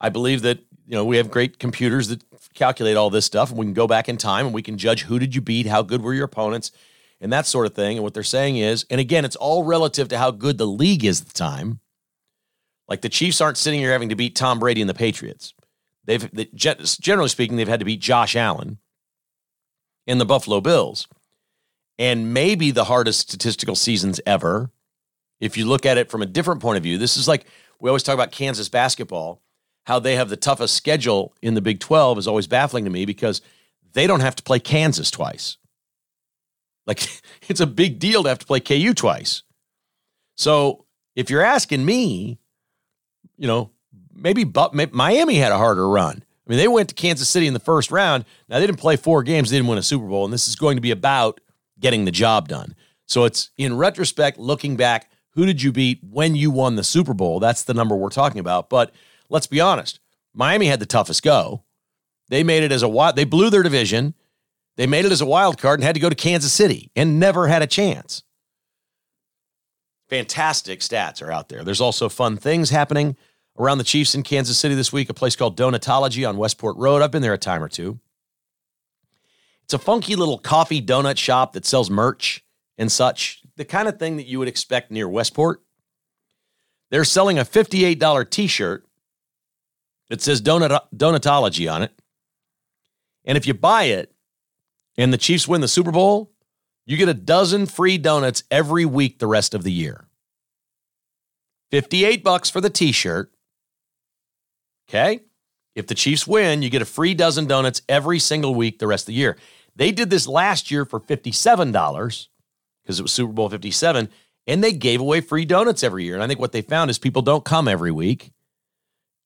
I 0.00 0.08
believe 0.08 0.42
that 0.42 0.58
you 0.86 0.92
know 0.92 1.04
we 1.04 1.16
have 1.16 1.30
great 1.30 1.58
computers 1.58 2.08
that 2.08 2.22
calculate 2.54 2.96
all 2.96 3.10
this 3.10 3.24
stuff, 3.24 3.50
and 3.50 3.58
we 3.58 3.66
can 3.66 3.74
go 3.74 3.86
back 3.86 4.08
in 4.08 4.16
time 4.16 4.46
and 4.46 4.54
we 4.54 4.62
can 4.62 4.78
judge 4.78 5.02
who 5.02 5.18
did 5.18 5.34
you 5.34 5.40
beat, 5.40 5.66
how 5.66 5.82
good 5.82 6.02
were 6.02 6.14
your 6.14 6.26
opponents, 6.26 6.70
and 7.20 7.32
that 7.32 7.46
sort 7.46 7.66
of 7.66 7.74
thing. 7.74 7.96
And 7.96 8.04
what 8.04 8.14
they're 8.14 8.22
saying 8.22 8.56
is, 8.58 8.86
and 8.88 9.00
again, 9.00 9.24
it's 9.24 9.36
all 9.36 9.64
relative 9.64 10.08
to 10.08 10.18
how 10.18 10.30
good 10.30 10.58
the 10.58 10.66
league 10.66 11.04
is 11.04 11.20
at 11.20 11.28
the 11.28 11.34
time. 11.34 11.80
Like 12.88 13.00
the 13.00 13.08
Chiefs 13.08 13.40
aren't 13.40 13.56
sitting 13.56 13.80
here 13.80 13.90
having 13.90 14.10
to 14.10 14.16
beat 14.16 14.36
Tom 14.36 14.60
Brady 14.60 14.80
and 14.80 14.88
the 14.88 14.94
Patriots. 14.94 15.54
They've 16.04 16.54
generally 16.54 17.28
speaking, 17.28 17.56
they've 17.56 17.66
had 17.66 17.80
to 17.80 17.86
beat 17.86 18.00
Josh 18.00 18.36
Allen 18.36 18.78
and 20.06 20.20
the 20.20 20.24
Buffalo 20.24 20.60
Bills 20.60 21.08
and 21.98 22.32
maybe 22.32 22.70
the 22.70 22.84
hardest 22.84 23.20
statistical 23.20 23.74
seasons 23.74 24.20
ever. 24.26 24.70
If 25.40 25.56
you 25.56 25.66
look 25.66 25.84
at 25.86 25.98
it 25.98 26.10
from 26.10 26.22
a 26.22 26.26
different 26.26 26.60
point 26.60 26.76
of 26.76 26.82
view, 26.82 26.98
this 26.98 27.16
is 27.16 27.28
like 27.28 27.46
we 27.80 27.90
always 27.90 28.02
talk 28.02 28.14
about 28.14 28.32
Kansas 28.32 28.68
basketball, 28.68 29.42
how 29.84 29.98
they 29.98 30.16
have 30.16 30.28
the 30.28 30.36
toughest 30.36 30.74
schedule 30.74 31.34
in 31.42 31.54
the 31.54 31.60
Big 31.60 31.80
12 31.80 32.18
is 32.18 32.28
always 32.28 32.46
baffling 32.46 32.84
to 32.84 32.90
me 32.90 33.04
because 33.04 33.42
they 33.92 34.06
don't 34.06 34.20
have 34.20 34.36
to 34.36 34.42
play 34.42 34.58
Kansas 34.58 35.10
twice. 35.10 35.58
Like 36.86 37.06
it's 37.48 37.60
a 37.60 37.66
big 37.66 37.98
deal 37.98 38.22
to 38.22 38.28
have 38.28 38.38
to 38.38 38.46
play 38.46 38.60
KU 38.60 38.94
twice. 38.94 39.42
So 40.36 40.86
if 41.14 41.30
you're 41.30 41.42
asking 41.42 41.84
me, 41.84 42.38
you 43.36 43.46
know, 43.46 43.70
maybe, 44.14 44.50
Miami 44.92 45.36
had 45.36 45.52
a 45.52 45.58
harder 45.58 45.88
run 45.88 46.22
I 46.46 46.50
mean, 46.50 46.58
they 46.58 46.68
went 46.68 46.88
to 46.90 46.94
Kansas 46.94 47.28
City 47.28 47.46
in 47.46 47.54
the 47.54 47.60
first 47.60 47.90
round. 47.90 48.24
Now, 48.48 48.60
they 48.60 48.66
didn't 48.66 48.78
play 48.78 48.96
four 48.96 49.22
games, 49.22 49.50
they 49.50 49.56
didn't 49.56 49.68
win 49.68 49.78
a 49.78 49.82
Super 49.82 50.06
Bowl, 50.06 50.24
and 50.24 50.32
this 50.32 50.46
is 50.46 50.54
going 50.54 50.76
to 50.76 50.80
be 50.80 50.92
about 50.92 51.40
getting 51.78 52.04
the 52.04 52.10
job 52.10 52.48
done. 52.48 52.74
So 53.06 53.24
it's 53.24 53.50
in 53.56 53.76
retrospect, 53.76 54.38
looking 54.38 54.76
back, 54.76 55.10
who 55.30 55.46
did 55.46 55.62
you 55.62 55.70
beat 55.70 56.00
when 56.02 56.34
you 56.34 56.50
won 56.50 56.76
the 56.76 56.84
Super 56.84 57.14
Bowl? 57.14 57.40
That's 57.40 57.62
the 57.62 57.74
number 57.74 57.94
we're 57.94 58.08
talking 58.08 58.40
about. 58.40 58.68
But 58.68 58.92
let's 59.28 59.46
be 59.46 59.60
honest 59.60 60.00
Miami 60.34 60.66
had 60.66 60.80
the 60.80 60.86
toughest 60.86 61.22
go. 61.22 61.64
They 62.28 62.42
made 62.42 62.62
it 62.62 62.72
as 62.72 62.82
a 62.82 62.88
wild, 62.88 63.16
they 63.16 63.24
blew 63.24 63.50
their 63.50 63.62
division. 63.62 64.14
They 64.76 64.86
made 64.86 65.06
it 65.06 65.12
as 65.12 65.22
a 65.22 65.26
wild 65.26 65.58
card 65.58 65.80
and 65.80 65.84
had 65.84 65.94
to 65.94 66.00
go 66.00 66.10
to 66.10 66.14
Kansas 66.14 66.52
City 66.52 66.90
and 66.94 67.18
never 67.18 67.48
had 67.48 67.62
a 67.62 67.66
chance. 67.66 68.22
Fantastic 70.08 70.80
stats 70.80 71.22
are 71.22 71.32
out 71.32 71.48
there. 71.48 71.64
There's 71.64 71.80
also 71.80 72.08
fun 72.08 72.36
things 72.36 72.70
happening 72.70 73.16
around 73.58 73.78
the 73.78 73.84
Chiefs 73.84 74.14
in 74.14 74.22
Kansas 74.22 74.58
City 74.58 74.74
this 74.74 74.92
week, 74.92 75.08
a 75.08 75.14
place 75.14 75.34
called 75.34 75.56
Donutology 75.56 76.28
on 76.28 76.36
Westport 76.36 76.76
Road. 76.76 77.00
I've 77.00 77.10
been 77.10 77.22
there 77.22 77.32
a 77.32 77.38
time 77.38 77.62
or 77.62 77.68
two. 77.68 77.98
It's 79.66 79.74
a 79.74 79.78
funky 79.80 80.14
little 80.14 80.38
coffee 80.38 80.80
donut 80.80 81.18
shop 81.18 81.54
that 81.54 81.66
sells 81.66 81.90
merch 81.90 82.44
and 82.78 82.90
such, 82.90 83.42
the 83.56 83.64
kind 83.64 83.88
of 83.88 83.98
thing 83.98 84.16
that 84.16 84.28
you 84.28 84.38
would 84.38 84.46
expect 84.46 84.92
near 84.92 85.08
Westport. 85.08 85.60
They're 86.92 87.02
selling 87.02 87.36
a 87.36 87.44
$58 87.44 88.30
t 88.30 88.46
shirt 88.46 88.86
that 90.08 90.22
says 90.22 90.40
Donut, 90.40 90.82
Donutology 90.94 91.72
on 91.72 91.82
it. 91.82 91.90
And 93.24 93.36
if 93.36 93.44
you 93.44 93.54
buy 93.54 93.84
it 93.84 94.14
and 94.96 95.12
the 95.12 95.18
Chiefs 95.18 95.48
win 95.48 95.62
the 95.62 95.66
Super 95.66 95.90
Bowl, 95.90 96.30
you 96.84 96.96
get 96.96 97.08
a 97.08 97.14
dozen 97.14 97.66
free 97.66 97.98
donuts 97.98 98.44
every 98.52 98.84
week 98.84 99.18
the 99.18 99.26
rest 99.26 99.52
of 99.52 99.64
the 99.64 99.72
year. 99.72 100.06
58 101.72 102.22
bucks 102.22 102.48
for 102.48 102.60
the 102.60 102.70
t-shirt. 102.70 103.32
Okay? 104.88 105.22
If 105.74 105.88
the 105.88 105.94
Chiefs 105.94 106.26
win, 106.26 106.62
you 106.62 106.70
get 106.70 106.82
a 106.82 106.86
free 106.86 107.12
dozen 107.12 107.46
donuts 107.46 107.82
every 107.88 108.20
single 108.20 108.54
week 108.54 108.78
the 108.78 108.86
rest 108.86 109.02
of 109.02 109.06
the 109.08 109.14
year. 109.14 109.36
They 109.76 109.92
did 109.92 110.10
this 110.10 110.26
last 110.26 110.70
year 110.70 110.84
for 110.84 110.98
$57 110.98 112.28
because 112.82 112.98
it 112.98 113.02
was 113.02 113.12
Super 113.12 113.32
Bowl 113.32 113.48
57 113.48 114.08
and 114.46 114.64
they 114.64 114.72
gave 114.72 115.00
away 115.00 115.20
free 115.20 115.44
donuts 115.44 115.82
every 115.82 116.04
year. 116.04 116.14
And 116.14 116.22
I 116.22 116.26
think 116.26 116.40
what 116.40 116.52
they 116.52 116.62
found 116.62 116.90
is 116.90 116.98
people 116.98 117.22
don't 117.22 117.44
come 117.44 117.68
every 117.68 117.92
week. 117.92 118.32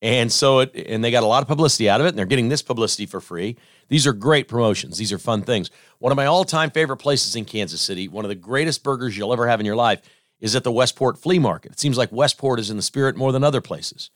And 0.02 0.33
so 0.33 0.61
it 0.61 0.73
and 0.75 1.04
they 1.04 1.11
got 1.11 1.23
a 1.23 1.26
lot 1.26 1.42
of 1.42 1.49
publicity 1.49 1.88
out 1.88 2.00
of 2.00 2.07
it 2.07 2.11
and 2.11 2.19
they're 2.19 2.26
getting 2.26 2.49
this 2.49 2.62
publicity 2.62 3.07
for 3.07 3.21
free. 3.21 3.57
These 3.88 4.07
are 4.07 4.12
great 4.12 4.49
promotions. 4.49 4.99
These 4.99 5.12
are 5.12 5.19
fun 5.19 5.42
things. 5.42 5.71
One 5.99 6.11
of 6.11 6.16
my 6.16 6.26
all-time 6.26 6.71
favorite 6.71 6.97
places 6.97 7.37
in 7.37 7.45
Kansas 7.45 7.80
City, 7.80 8.09
one 8.09 8.25
of 8.25 8.30
the 8.30 8.35
greatest 8.35 8.83
burgers 8.83 9.16
you'll 9.16 9.33
ever 9.33 9.47
have 9.47 9.61
in 9.61 9.66
your 9.66 9.76
life, 9.76 10.00
is 10.40 10.57
at 10.57 10.64
the 10.64 10.73
Westport 10.73 11.19
Flea 11.19 11.38
Market. 11.38 11.73
It 11.73 11.80
seems 11.80 11.99
like 11.99 12.11
Westport 12.11 12.59
is 12.59 12.71
in 12.71 12.76
the 12.78 12.83
spirit 12.83 13.16
more 13.16 13.30
than 13.30 13.45
other 13.45 13.61
places. 13.61 14.11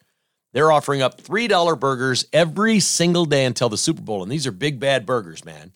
They're 0.55 0.73
offering 0.73 1.03
up 1.03 1.21
$3 1.21 1.79
burgers 1.79 2.27
every 2.33 2.81
single 2.81 3.27
day 3.27 3.45
until 3.45 3.69
the 3.69 3.77
Super 3.77 4.01
Bowl. 4.01 4.23
And 4.23 4.33
these 4.33 4.47
are 4.47 4.53
big, 4.53 4.81
bad 4.81 5.05
burgers, 5.05 5.45
man. 5.45 5.73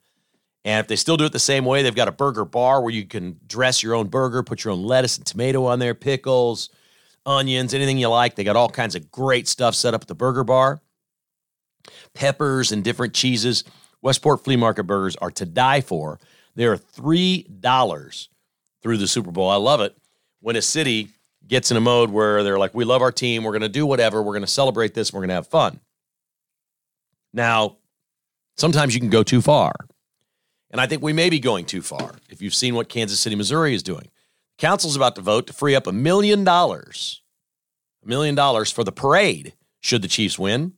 And 0.65 0.81
if 0.81 0.88
they 0.88 0.97
still 0.97 1.17
do 1.17 1.25
it 1.25 1.33
the 1.33 1.38
same 1.38 1.65
way, 1.65 1.83
they've 1.83 1.95
got 1.95 2.09
a 2.09 2.12
burger 2.12 2.45
bar 2.45 2.83
where 2.83 2.93
you 2.93 3.07
can 3.07 3.38
dress 3.47 3.83
your 3.83 3.95
own 3.95 4.09
burger, 4.09 4.43
put 4.43 4.65
your 4.65 4.73
own 4.73 4.83
lettuce 4.83 5.17
and 5.17 5.27
tomato 5.27 5.65
on 5.65 5.79
there, 5.79 5.95
pickles, 5.95 6.71
onions, 7.25 7.75
anything 7.75 7.99
you 7.99 8.09
like. 8.09 8.35
They 8.35 8.45
got 8.45 8.57
all 8.57 8.69
kinds 8.69 8.95
of 8.95 9.11
great 9.11 9.49
stuff 9.49 9.75
set 9.75 9.95
up 9.95 10.03
at 10.03 10.09
the 10.09 10.15
burger 10.15 10.45
bar, 10.45 10.81
peppers 12.12 12.73
and 12.73 12.83
different 12.83 13.15
cheeses. 13.15 13.65
Westport 14.03 14.45
Flea 14.45 14.57
Market 14.57 14.85
burgers 14.85 15.17
are 15.17 15.31
to 15.33 15.47
die 15.47 15.81
for. 15.81 16.19
They 16.55 16.65
are 16.65 16.77
$3 16.77 18.29
through 18.83 18.97
the 18.97 19.09
Super 19.09 19.31
Bowl. 19.31 19.49
I 19.49 19.57
love 19.57 19.81
it 19.81 19.97
when 20.41 20.57
a 20.57 20.62
city 20.62 21.09
gets 21.47 21.71
in 21.71 21.77
a 21.77 21.81
mode 21.81 22.11
where 22.11 22.43
they're 22.43 22.59
like, 22.59 22.75
we 22.75 22.85
love 22.85 23.03
our 23.03 23.12
team. 23.12 23.43
We're 23.43 23.53
going 23.53 23.62
to 23.62 23.69
do 23.69 23.87
whatever. 23.87 24.23
We're 24.23 24.33
going 24.33 24.43
to 24.43 24.47
celebrate 24.47 24.95
this. 24.95 25.12
We're 25.12 25.21
going 25.21 25.29
to 25.29 25.35
have 25.35 25.47
fun. 25.47 25.81
Now, 27.33 27.77
sometimes 28.57 28.95
you 28.95 29.00
can 29.00 29.11
go 29.11 29.23
too 29.23 29.41
far. 29.41 29.73
And 30.71 30.81
I 30.81 30.87
think 30.87 31.03
we 31.03 31.13
may 31.13 31.31
be 31.31 31.41
going 31.41 31.65
too 31.65 31.83
far 31.83 32.17
if 32.29 32.43
you've 32.43 32.55
seen 32.55 32.75
what 32.75 32.89
Kansas 32.89 33.21
City, 33.21 33.37
Missouri 33.37 33.75
is 33.75 33.83
doing. 33.83 34.09
Council's 34.59 34.97
about 34.97 35.15
to 35.17 35.23
vote 35.23 35.47
to 35.47 35.53
free 35.53 35.75
up 35.75 35.87
a 35.87 35.93
million 35.93 36.45
dollars, 36.45 37.23
a 38.05 38.09
million 38.09 38.35
dollars 38.35 38.71
for 38.71 38.85
the 38.85 38.93
parade 38.93 39.55
should 39.81 40.03
the 40.03 40.09
Chiefs 40.09 40.39
win. 40.39 40.75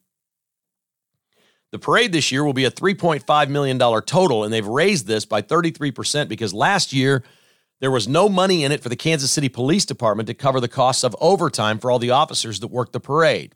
The 1.72 1.78
parade 1.78 2.12
this 2.12 2.32
year 2.32 2.44
will 2.44 2.52
be 2.52 2.64
a 2.64 2.70
$3.5 2.70 3.48
million 3.48 3.78
total, 3.78 4.44
and 4.44 4.52
they've 4.52 4.66
raised 4.66 5.06
this 5.06 5.24
by 5.24 5.40
33% 5.40 6.28
because 6.28 6.52
last 6.52 6.92
year 6.92 7.22
there 7.80 7.90
was 7.90 8.08
no 8.08 8.28
money 8.28 8.64
in 8.64 8.72
it 8.72 8.82
for 8.82 8.88
the 8.88 8.96
Kansas 8.96 9.30
City 9.30 9.48
Police 9.48 9.86
Department 9.86 10.26
to 10.26 10.34
cover 10.34 10.60
the 10.60 10.68
costs 10.68 11.04
of 11.04 11.16
overtime 11.20 11.78
for 11.78 11.90
all 11.90 11.98
the 11.98 12.10
officers 12.10 12.60
that 12.60 12.68
worked 12.68 12.92
the 12.92 13.00
parade. 13.00 13.54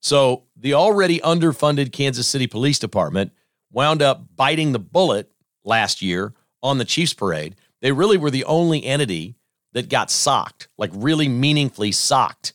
So 0.00 0.44
the 0.56 0.74
already 0.74 1.20
underfunded 1.20 1.92
Kansas 1.92 2.26
City 2.26 2.48
Police 2.48 2.78
Department 2.78 3.32
wound 3.70 4.02
up 4.02 4.26
biting 4.36 4.72
the 4.72 4.78
bullet 4.80 5.30
last 5.64 6.02
year 6.02 6.32
on 6.62 6.78
the 6.78 6.84
Chiefs 6.84 7.14
parade. 7.14 7.56
They 7.80 7.92
really 7.92 8.16
were 8.16 8.30
the 8.30 8.44
only 8.44 8.84
entity 8.84 9.34
that 9.72 9.88
got 9.88 10.10
socked, 10.10 10.68
like 10.78 10.90
really 10.94 11.28
meaningfully 11.28 11.92
socked 11.92 12.52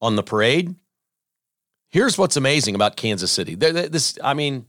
on 0.00 0.16
the 0.16 0.22
parade. 0.22 0.74
Here's 1.88 2.16
what's 2.16 2.36
amazing 2.36 2.74
about 2.74 2.96
Kansas 2.96 3.30
City. 3.32 3.54
This, 3.56 4.18
I 4.22 4.34
mean, 4.34 4.66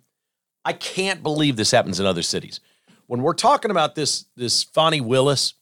I 0.65 0.73
can't 0.73 1.21
believe 1.23 1.55
this 1.55 1.71
happens 1.71 1.99
in 1.99 2.05
other 2.05 2.23
cities. 2.23 2.59
When 3.07 3.21
we're 3.21 3.33
talking 3.33 3.71
about 3.71 3.95
this, 3.95 4.25
this 4.35 4.63
Fani 4.63 5.01
Willis 5.01 5.53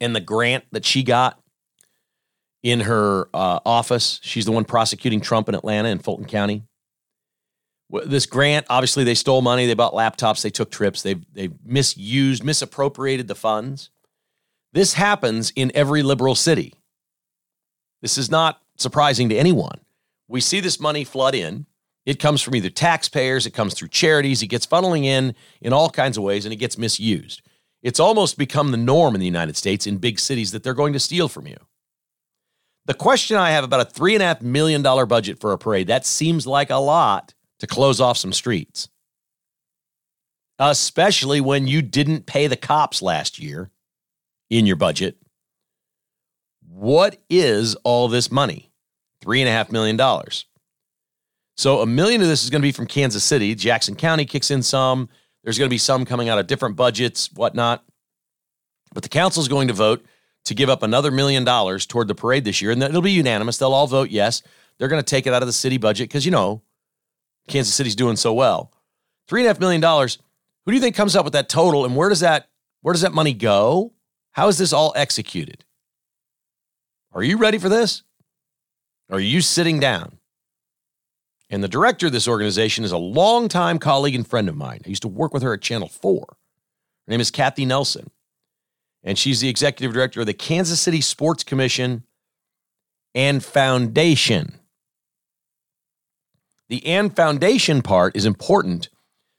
and 0.00 0.16
the 0.16 0.20
grant 0.20 0.64
that 0.72 0.84
she 0.84 1.02
got 1.02 1.40
in 2.62 2.80
her 2.80 3.28
uh, 3.34 3.60
office, 3.66 4.18
she's 4.22 4.44
the 4.44 4.52
one 4.52 4.64
prosecuting 4.64 5.20
Trump 5.20 5.48
in 5.48 5.54
Atlanta 5.54 5.88
and 5.88 6.02
Fulton 6.02 6.26
County. 6.26 6.62
This 7.90 8.26
grant, 8.26 8.66
obviously, 8.68 9.04
they 9.04 9.14
stole 9.14 9.42
money. 9.42 9.66
They 9.66 9.74
bought 9.74 9.92
laptops. 9.92 10.42
They 10.42 10.50
took 10.50 10.70
trips. 10.70 11.02
They 11.02 11.14
they 11.14 11.50
misused, 11.64 12.42
misappropriated 12.42 13.28
the 13.28 13.34
funds. 13.34 13.90
This 14.72 14.94
happens 14.94 15.52
in 15.54 15.70
every 15.74 16.02
liberal 16.02 16.34
city. 16.34 16.74
This 18.02 18.18
is 18.18 18.30
not 18.30 18.60
surprising 18.76 19.28
to 19.30 19.36
anyone. 19.36 19.80
We 20.28 20.40
see 20.40 20.60
this 20.60 20.80
money 20.80 21.04
flood 21.04 21.34
in. 21.34 21.66
It 22.04 22.20
comes 22.20 22.40
from 22.40 22.54
either 22.54 22.70
taxpayers, 22.70 23.46
it 23.46 23.50
comes 23.50 23.74
through 23.74 23.88
charities, 23.88 24.42
it 24.42 24.46
gets 24.46 24.66
funneling 24.66 25.04
in 25.04 25.34
in 25.60 25.72
all 25.72 25.90
kinds 25.90 26.16
of 26.16 26.22
ways, 26.22 26.44
and 26.44 26.52
it 26.52 26.56
gets 26.56 26.78
misused. 26.78 27.42
It's 27.82 28.00
almost 28.00 28.38
become 28.38 28.70
the 28.70 28.76
norm 28.76 29.14
in 29.14 29.20
the 29.20 29.26
United 29.26 29.56
States 29.56 29.86
in 29.86 29.98
big 29.98 30.18
cities 30.18 30.52
that 30.52 30.62
they're 30.62 30.74
going 30.74 30.92
to 30.92 31.00
steal 31.00 31.28
from 31.28 31.46
you. 31.46 31.56
The 32.86 32.94
question 32.94 33.36
I 33.36 33.50
have 33.50 33.64
about 33.64 33.80
a 33.80 34.00
$3.5 34.00 34.42
million 34.42 34.82
budget 34.82 35.40
for 35.40 35.52
a 35.52 35.58
parade, 35.58 35.88
that 35.88 36.06
seems 36.06 36.46
like 36.46 36.70
a 36.70 36.76
lot 36.76 37.34
to 37.60 37.66
close 37.66 38.00
off 38.00 38.16
some 38.16 38.32
streets, 38.32 38.88
especially 40.58 41.40
when 41.40 41.66
you 41.66 41.82
didn't 41.82 42.26
pay 42.26 42.46
the 42.46 42.56
cops 42.56 43.02
last 43.02 43.38
year 43.38 43.70
in 44.50 44.66
your 44.66 44.76
budget. 44.76 45.16
What 46.68 47.16
is 47.30 47.74
all 47.76 48.08
this 48.08 48.30
money? 48.30 48.70
$3.5 49.24 49.72
million. 49.72 49.98
So 51.56 51.80
a 51.80 51.86
million 51.86 52.20
of 52.20 52.28
this 52.28 52.44
is 52.44 52.50
going 52.50 52.60
to 52.60 52.66
be 52.66 52.72
from 52.72 52.86
Kansas 52.86 53.24
City. 53.24 53.54
Jackson 53.54 53.96
County 53.96 54.26
kicks 54.26 54.50
in 54.50 54.62
some. 54.62 55.08
There's 55.42 55.58
going 55.58 55.68
to 55.68 55.74
be 55.74 55.78
some 55.78 56.04
coming 56.04 56.28
out 56.28 56.38
of 56.38 56.46
different 56.46 56.76
budgets, 56.76 57.32
whatnot. 57.32 57.84
But 58.92 59.02
the 59.02 59.08
council 59.08 59.40
is 59.40 59.48
going 59.48 59.68
to 59.68 59.74
vote 59.74 60.04
to 60.44 60.54
give 60.54 60.68
up 60.68 60.82
another 60.82 61.10
million 61.10 61.44
dollars 61.44 61.86
toward 61.86 62.08
the 62.08 62.14
parade 62.14 62.44
this 62.44 62.60
year, 62.60 62.70
and 62.70 62.82
it'll 62.82 63.02
be 63.02 63.12
unanimous. 63.12 63.58
They'll 63.58 63.72
all 63.72 63.86
vote 63.86 64.10
yes. 64.10 64.42
They're 64.78 64.88
going 64.88 65.02
to 65.02 65.08
take 65.08 65.26
it 65.26 65.32
out 65.32 65.42
of 65.42 65.48
the 65.48 65.52
city 65.52 65.78
budget 65.78 66.08
because, 66.08 66.24
you 66.24 66.30
know, 66.30 66.62
Kansas 67.48 67.74
City's 67.74 67.96
doing 67.96 68.16
so 68.16 68.32
well. 68.32 68.72
Three 69.28 69.40
and 69.40 69.46
a 69.46 69.50
half 69.50 69.60
million 69.60 69.80
dollars. 69.80 70.18
Who 70.64 70.72
do 70.72 70.76
you 70.76 70.80
think 70.82 70.96
comes 70.96 71.14
up 71.14 71.24
with 71.24 71.32
that 71.34 71.48
total, 71.48 71.84
and 71.84 71.96
where 71.96 72.08
does 72.08 72.20
that 72.20 72.48
where 72.82 72.92
does 72.92 73.02
that 73.02 73.12
money 73.12 73.32
go? 73.32 73.92
How 74.32 74.48
is 74.48 74.58
this 74.58 74.72
all 74.72 74.92
executed? 74.96 75.64
Are 77.12 77.22
you 77.22 77.38
ready 77.38 77.58
for 77.58 77.68
this? 77.68 78.02
Are 79.10 79.20
you 79.20 79.40
sitting 79.40 79.80
down? 79.80 80.18
And 81.48 81.62
the 81.62 81.68
director 81.68 82.06
of 82.06 82.12
this 82.12 82.28
organization 82.28 82.84
is 82.84 82.92
a 82.92 82.98
longtime 82.98 83.78
colleague 83.78 84.14
and 84.14 84.26
friend 84.26 84.48
of 84.48 84.56
mine. 84.56 84.80
I 84.84 84.88
used 84.88 85.02
to 85.02 85.08
work 85.08 85.32
with 85.32 85.42
her 85.42 85.54
at 85.54 85.62
Channel 85.62 85.88
4. 85.88 86.26
Her 86.28 86.36
name 87.10 87.20
is 87.20 87.30
Kathy 87.30 87.64
Nelson. 87.64 88.10
And 89.02 89.16
she's 89.16 89.40
the 89.40 89.48
executive 89.48 89.94
director 89.94 90.20
of 90.20 90.26
the 90.26 90.34
Kansas 90.34 90.80
City 90.80 91.00
Sports 91.00 91.44
Commission 91.44 92.02
and 93.14 93.44
Foundation. 93.44 94.58
The 96.68 96.84
and 96.86 97.14
Foundation 97.14 97.82
part 97.82 98.16
is 98.16 98.26
important 98.26 98.88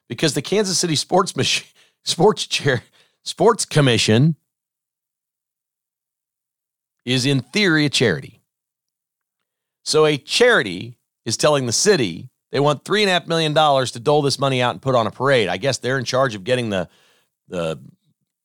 because 0.07 0.34
the 0.34 0.41
Kansas 0.41 0.77
City 0.77 0.96
Sports 0.96 1.36
Mach- 1.36 1.65
Sports 2.03 2.48
Chair 2.48 2.84
Sports 3.24 3.65
Commission 3.65 4.36
is 7.05 7.25
in 7.25 7.41
theory 7.41 7.86
a 7.86 7.89
charity. 7.89 8.41
So 9.84 10.05
a 10.05 10.17
charity 10.17 10.98
is 11.25 11.38
telling 11.38 11.65
the 11.65 11.72
city 11.72 12.29
they 12.51 12.60
want 12.60 12.86
three 12.86 13.03
and 13.03 13.10
a 13.10 13.13
half 13.13 13.27
million 13.27 13.53
dollars 13.53 13.91
to 13.91 14.00
dole 14.00 14.22
this 14.22 14.39
money 14.39 14.62
out 14.62 14.72
and 14.72 14.81
put 14.81 14.96
on 14.96 15.07
a 15.07 15.12
parade. 15.12 15.50
I 15.50 15.57
guess 15.57 15.77
they're 15.77 16.00
in 16.00 16.05
charge 16.05 16.36
of 16.36 16.43
getting 16.43 16.69
the 16.69 16.88
the 17.50 17.79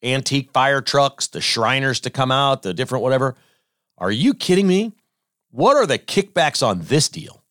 antique 0.03 0.51
fire 0.53 0.81
trucks, 0.81 1.29
the 1.29 1.41
Shriners 1.41 2.01
to 2.01 2.11
come 2.11 2.33
out, 2.33 2.63
the 2.63 2.75
different 2.75 3.03
whatever. 3.03 3.37
Are 3.99 4.11
you 4.11 4.35
kidding 4.35 4.67
me? 4.67 4.93
What 5.51 5.77
are 5.77 5.87
the 5.87 5.99
kickbacks 5.99 6.67
on 6.67 6.83
this 6.83 7.09
deal? 7.09 7.42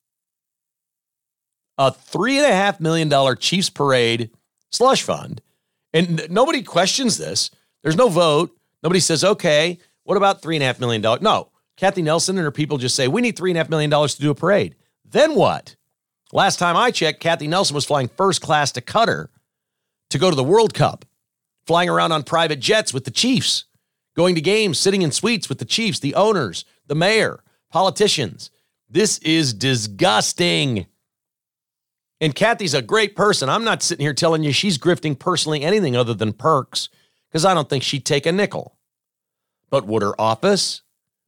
A 1.78 1.92
$3.5 1.92 2.80
million 2.80 3.38
Chiefs 3.38 3.70
parade 3.70 4.32
slush 4.70 5.04
fund. 5.04 5.42
And 5.94 6.28
nobody 6.30 6.64
questions 6.64 7.18
this. 7.18 7.52
There's 7.84 7.96
no 7.96 8.10
vote. 8.10 8.56
Nobody 8.84 9.00
says, 9.00 9.24
okay, 9.24 9.80
what 10.04 10.18
about 10.18 10.42
$3.5 10.42 10.80
million? 10.80 11.02
No. 11.22 11.50
Kathy 11.78 12.02
Nelson 12.02 12.38
and 12.38 12.44
her 12.46 12.52
people 12.52 12.78
just 12.78 12.96
say, 12.96 13.08
we 13.08 13.22
need 13.22 13.38
$3.5 13.38 13.70
million 13.70 13.90
to 13.90 14.18
do 14.20 14.32
a 14.32 14.36
parade. 14.36 14.76
Then 15.04 15.36
what? 15.36 15.76
Last 16.32 16.60
time 16.60 16.78
I 16.78 16.92
checked, 16.92 17.20
Kathy 17.20 17.48
Nelson 17.48 17.76
was 17.76 17.86
flying 17.86 18.08
first 18.08 18.42
class 18.42 18.72
to 18.74 18.82
Qatar 18.82 19.28
to 20.10 20.18
go 20.18 20.30
to 20.30 20.36
the 20.36 20.44
World 20.44 20.74
Cup, 20.74 21.06
flying 21.66 21.90
around 21.90 22.12
on 22.12 22.24
private 22.24 22.60
jets 22.60 22.94
with 22.94 23.04
the 23.04 23.12
Chiefs, 23.12 23.66
going 24.16 24.36
to 24.36 24.42
games, 24.42 24.78
sitting 24.80 25.02
in 25.02 25.12
suites 25.12 25.50
with 25.50 25.58
the 25.58 25.66
Chiefs, 25.66 26.00
the 26.00 26.16
owners, 26.16 26.66
the 26.88 26.96
mayor, 26.96 27.44
politicians. 27.70 28.52
This 28.90 29.18
is 29.20 29.54
disgusting. 29.54 30.86
And 32.22 32.36
Kathy's 32.36 32.76
a 32.76 32.84
great 32.84 33.16
person. 33.16 33.50
I'm 33.50 33.64
not 33.64 33.82
sitting 33.82 34.06
here 34.06 34.14
telling 34.14 34.44
you 34.44 34.54
she's 34.54 34.78
grifting 34.78 35.18
personally 35.18 35.64
anything 35.64 35.96
other 35.96 36.14
than 36.14 36.34
perks 36.34 36.88
because 37.30 37.44
I 37.44 37.56
don't 37.56 37.68
think 37.68 37.82
she'd 37.82 38.06
take 38.06 38.28
a 38.28 38.32
nickel. 38.32 38.78
But 39.72 39.88
would 39.88 40.04
her 40.04 40.20
office? 40.22 40.84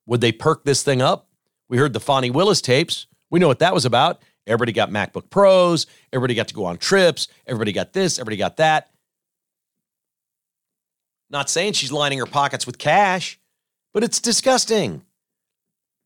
Would 0.06 0.22
they 0.22 0.32
perk 0.32 0.64
this 0.64 0.84
thing 0.84 1.02
up? 1.02 1.28
We 1.68 1.80
heard 1.80 1.94
the 1.94 2.00
Fani 2.00 2.30
Willis 2.30 2.62
tapes. 2.62 3.08
We 3.32 3.40
know 3.40 3.48
what 3.48 3.60
that 3.60 3.74
was 3.74 3.86
about. 3.86 4.22
Everybody 4.46 4.72
got 4.72 4.92
MacBook 4.92 5.30
Pros. 5.32 5.88
Everybody 6.12 6.36
got 6.36 6.50
to 6.50 6.54
go 6.54 6.66
on 6.66 6.78
trips. 6.78 7.28
Everybody 7.48 7.72
got 7.72 7.94
this. 7.94 8.20
Everybody 8.20 8.38
got 8.38 8.58
that. 8.58 8.92
Not 11.32 11.50
saying 11.50 11.74
she's 11.74 11.92
lining 11.92 12.20
her 12.20 12.28
pockets 12.28 12.68
with 12.68 12.78
cash, 12.78 13.40
but 13.94 14.04
it's 14.04 14.20
disgusting. 14.20 15.02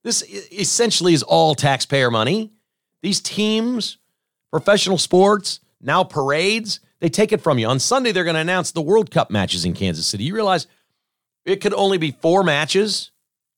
This 0.06 0.22
essentially 0.24 1.13
is 1.13 1.24
all 1.24 1.56
taxpayer 1.56 2.10
money. 2.10 2.53
These 3.01 3.20
teams, 3.20 3.98
professional 4.51 4.97
sports, 4.97 5.59
now 5.81 6.03
parades, 6.03 6.79
they 6.99 7.09
take 7.09 7.31
it 7.31 7.41
from 7.41 7.59
you. 7.59 7.67
On 7.67 7.79
Sunday, 7.79 8.11
they're 8.11 8.23
going 8.23 8.35
to 8.35 8.41
announce 8.41 8.71
the 8.71 8.81
World 8.81 9.11
Cup 9.11 9.29
matches 9.29 9.65
in 9.65 9.73
Kansas 9.73 10.05
City. 10.05 10.23
You 10.23 10.33
realize 10.33 10.67
it 11.45 11.61
could 11.61 11.73
only 11.73 11.97
be 11.97 12.11
four 12.11 12.43
matches 12.43 13.11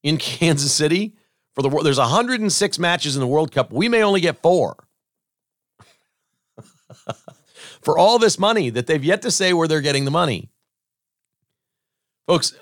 in 0.03 0.17
Kansas 0.19 0.73
City 0.73 1.15
for 1.55 1.61
the 1.61 1.69
world. 1.69 1.85
There's 1.85 1.99
106 1.99 2.79
matches 2.79 3.15
in 3.15 3.21
the 3.21 3.27
World 3.27 3.51
Cup. 3.51 3.71
We 3.71 3.89
may 3.89 4.03
only 4.03 4.21
get 4.21 4.41
four. 4.41 4.75
for 7.81 7.97
all 7.97 8.19
this 8.19 8.37
money 8.37 8.69
that 8.69 8.87
they've 8.87 9.03
yet 9.03 9.21
to 9.21 9.31
say 9.31 9.53
where 9.53 9.67
they're 9.67 9.81
getting 9.81 10.05
the 10.05 10.11
money. 10.11 10.49
Folks, 12.27 12.53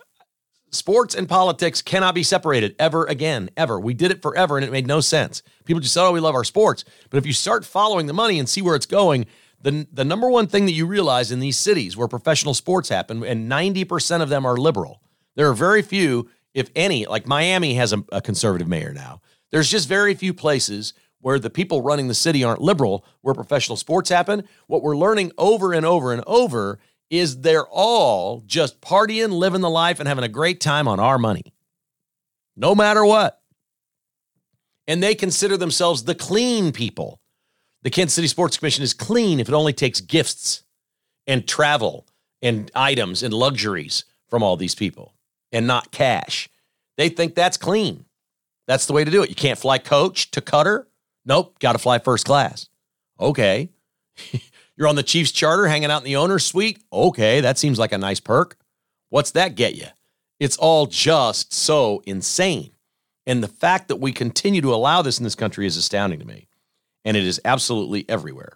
sports 0.72 1.16
and 1.16 1.28
politics 1.30 1.82
cannot 1.82 2.16
be 2.16 2.24
separated 2.24 2.76
ever 2.80 3.06
again, 3.06 3.50
ever. 3.58 3.80
We 3.80 3.94
did 3.94 4.12
it 4.12 4.22
forever 4.22 4.58
and 4.58 4.66
it 4.66 4.72
made 4.72 4.88
no 4.88 5.00
sense. 5.00 5.42
People 5.66 5.82
just 5.82 5.94
said, 5.94 6.06
oh, 6.06 6.12
we 6.12 6.20
love 6.20 6.36
our 6.36 6.44
sports. 6.44 6.84
But 7.10 7.18
if 7.18 7.26
you 7.26 7.34
start 7.34 7.66
following 7.66 8.08
the 8.08 8.14
money 8.14 8.40
and 8.40 8.48
see 8.48 8.62
where 8.62 8.76
it's 8.76 8.86
going, 8.86 9.26
the, 9.62 9.88
the 9.92 10.06
number 10.06 10.30
one 10.30 10.48
thing 10.48 10.66
that 10.66 10.74
you 10.74 10.86
realize 10.86 11.32
in 11.32 11.40
these 11.40 11.58
cities 11.58 11.98
where 11.98 12.08
professional 12.08 12.54
sports 12.54 12.90
happen, 12.90 13.24
and 13.24 13.50
90% 13.50 14.22
of 14.22 14.30
them 14.30 14.46
are 14.46 14.58
liberal, 14.58 15.02
there 15.36 15.50
are 15.50 15.54
very 15.54 15.82
few, 15.82 16.30
if 16.54 16.70
any, 16.76 17.06
like 17.06 17.28
Miami 17.28 17.76
has 17.76 17.94
a, 17.94 18.04
a 18.12 18.22
conservative 18.22 18.68
mayor 18.68 18.94
now. 18.94 19.22
There's 19.52 19.70
just 19.70 19.88
very 19.88 20.14
few 20.14 20.34
places 20.34 20.94
where 21.20 21.40
the 21.40 21.50
people 21.50 21.82
running 21.82 22.08
the 22.08 22.14
city 22.14 22.44
aren't 22.44 22.62
liberal, 22.62 23.06
where 23.22 23.34
professional 23.34 23.76
sports 23.76 24.10
happen. 24.10 24.44
What 24.68 24.84
we're 24.84 24.98
learning 24.98 25.32
over 25.38 25.74
and 25.74 25.86
over 25.86 26.14
and 26.14 26.24
over 26.28 26.80
is 27.10 27.42
they're 27.42 27.68
all 27.68 28.44
just 28.46 28.82
partying, 28.82 29.32
living 29.32 29.62
the 29.62 29.70
life, 29.70 30.00
and 30.00 30.08
having 30.08 30.24
a 30.24 30.30
great 30.30 30.60
time 30.60 30.88
on 30.88 31.00
our 31.00 31.18
money, 31.18 31.54
no 32.56 32.76
matter 32.76 33.06
what. 33.06 33.42
And 34.88 35.02
they 35.02 35.16
consider 35.16 35.58
themselves 35.58 36.04
the 36.04 36.16
clean 36.16 36.72
people. 36.72 37.20
The 37.84 37.90
Kansas 37.90 38.14
City 38.14 38.28
Sports 38.28 38.58
Commission 38.58 38.84
is 38.84 38.94
clean 38.94 39.40
if 39.40 39.48
it 39.48 39.54
only 39.54 39.74
takes 39.74 40.02
gifts 40.02 40.64
and 41.26 41.48
travel 41.48 42.08
and 42.42 42.72
items 42.76 43.24
and 43.24 43.34
luxuries 43.34 44.06
from 44.30 44.44
all 44.44 44.58
these 44.58 44.76
people 44.76 45.14
and 45.52 45.68
not 45.68 45.92
cash. 45.92 46.50
They 46.98 47.10
think 47.10 47.36
that's 47.36 47.58
clean. 47.58 48.06
That's 48.68 48.86
the 48.86 48.94
way 48.94 49.04
to 49.04 49.12
do 49.12 49.24
it. 49.24 49.30
You 49.30 49.36
can't 49.36 49.60
fly 49.60 49.78
coach 49.78 50.32
to 50.32 50.42
Qatar. 50.42 50.86
Nope, 51.26 51.60
got 51.60 51.74
to 51.74 51.80
fly 51.80 52.00
first 52.00 52.26
class. 52.26 52.70
Okay. 53.20 53.70
You're 54.78 54.88
on 54.88 54.96
the 54.96 55.04
Chiefs 55.04 55.32
charter 55.32 55.68
hanging 55.68 55.92
out 55.92 56.04
in 56.04 56.06
the 56.06 56.16
owner's 56.16 56.46
suite. 56.46 56.80
Okay, 56.94 57.42
that 57.42 57.58
seems 57.58 57.80
like 57.80 57.92
a 57.92 57.98
nice 57.98 58.20
perk. 58.20 58.58
What's 59.10 59.32
that 59.32 59.56
get 59.56 59.76
you? 59.76 59.88
It's 60.40 60.58
all 60.58 60.86
just 60.86 61.52
so 61.52 62.04
insane. 62.06 62.72
And 63.26 63.44
the 63.44 63.48
fact 63.48 63.88
that 63.88 63.98
we 63.98 64.12
continue 64.12 64.62
to 64.62 64.74
allow 64.74 65.02
this 65.02 65.18
in 65.18 65.24
this 65.24 65.36
country 65.36 65.66
is 65.66 65.76
astounding 65.76 66.20
to 66.20 66.26
me 66.26 66.48
and 67.08 67.16
it 67.16 67.24
is 67.24 67.40
absolutely 67.46 68.06
everywhere. 68.10 68.54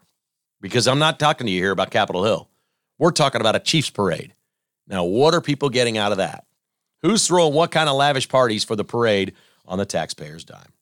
Because 0.60 0.88
I'm 0.88 1.00
not 1.00 1.20
talking 1.20 1.48
to 1.48 1.52
you 1.52 1.62
here 1.62 1.72
about 1.72 1.90
Capitol 1.90 2.26
Hill. 2.26 2.50
We're 3.00 3.12
talking 3.12 3.40
about 3.42 3.56
a 3.56 3.60
Chiefs 3.60 3.90
parade. 3.90 4.36
Now, 4.88 5.06
what 5.06 5.34
are 5.34 5.42
people 5.42 5.70
getting 5.70 5.98
out 5.98 6.12
of 6.12 6.18
that? 6.18 6.46
Who's 7.02 7.26
throwing 7.26 7.54
what 7.54 7.72
kind 7.72 7.90
of 7.90 7.96
lavish 7.96 8.28
parties 8.28 8.64
for 8.64 8.76
the 8.76 8.84
parade 8.84 9.34
on 9.66 9.78
the 9.78 9.86
taxpayer's 9.86 10.44
dime? 10.44 10.74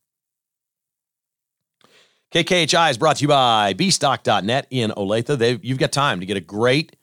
KKHI 2.34 2.92
is 2.92 2.98
brought 3.00 3.18
to 3.18 3.22
you 3.24 3.28
by 3.28 3.74
bstock.net 3.74 4.68
in 4.70 4.92
Olathe. 4.92 5.36
They've, 5.36 5.64
you've 5.66 5.80
got 5.80 5.92
time 5.92 6.20
to 6.20 6.28
get 6.28 6.38
a 6.38 6.42
great 6.42 6.96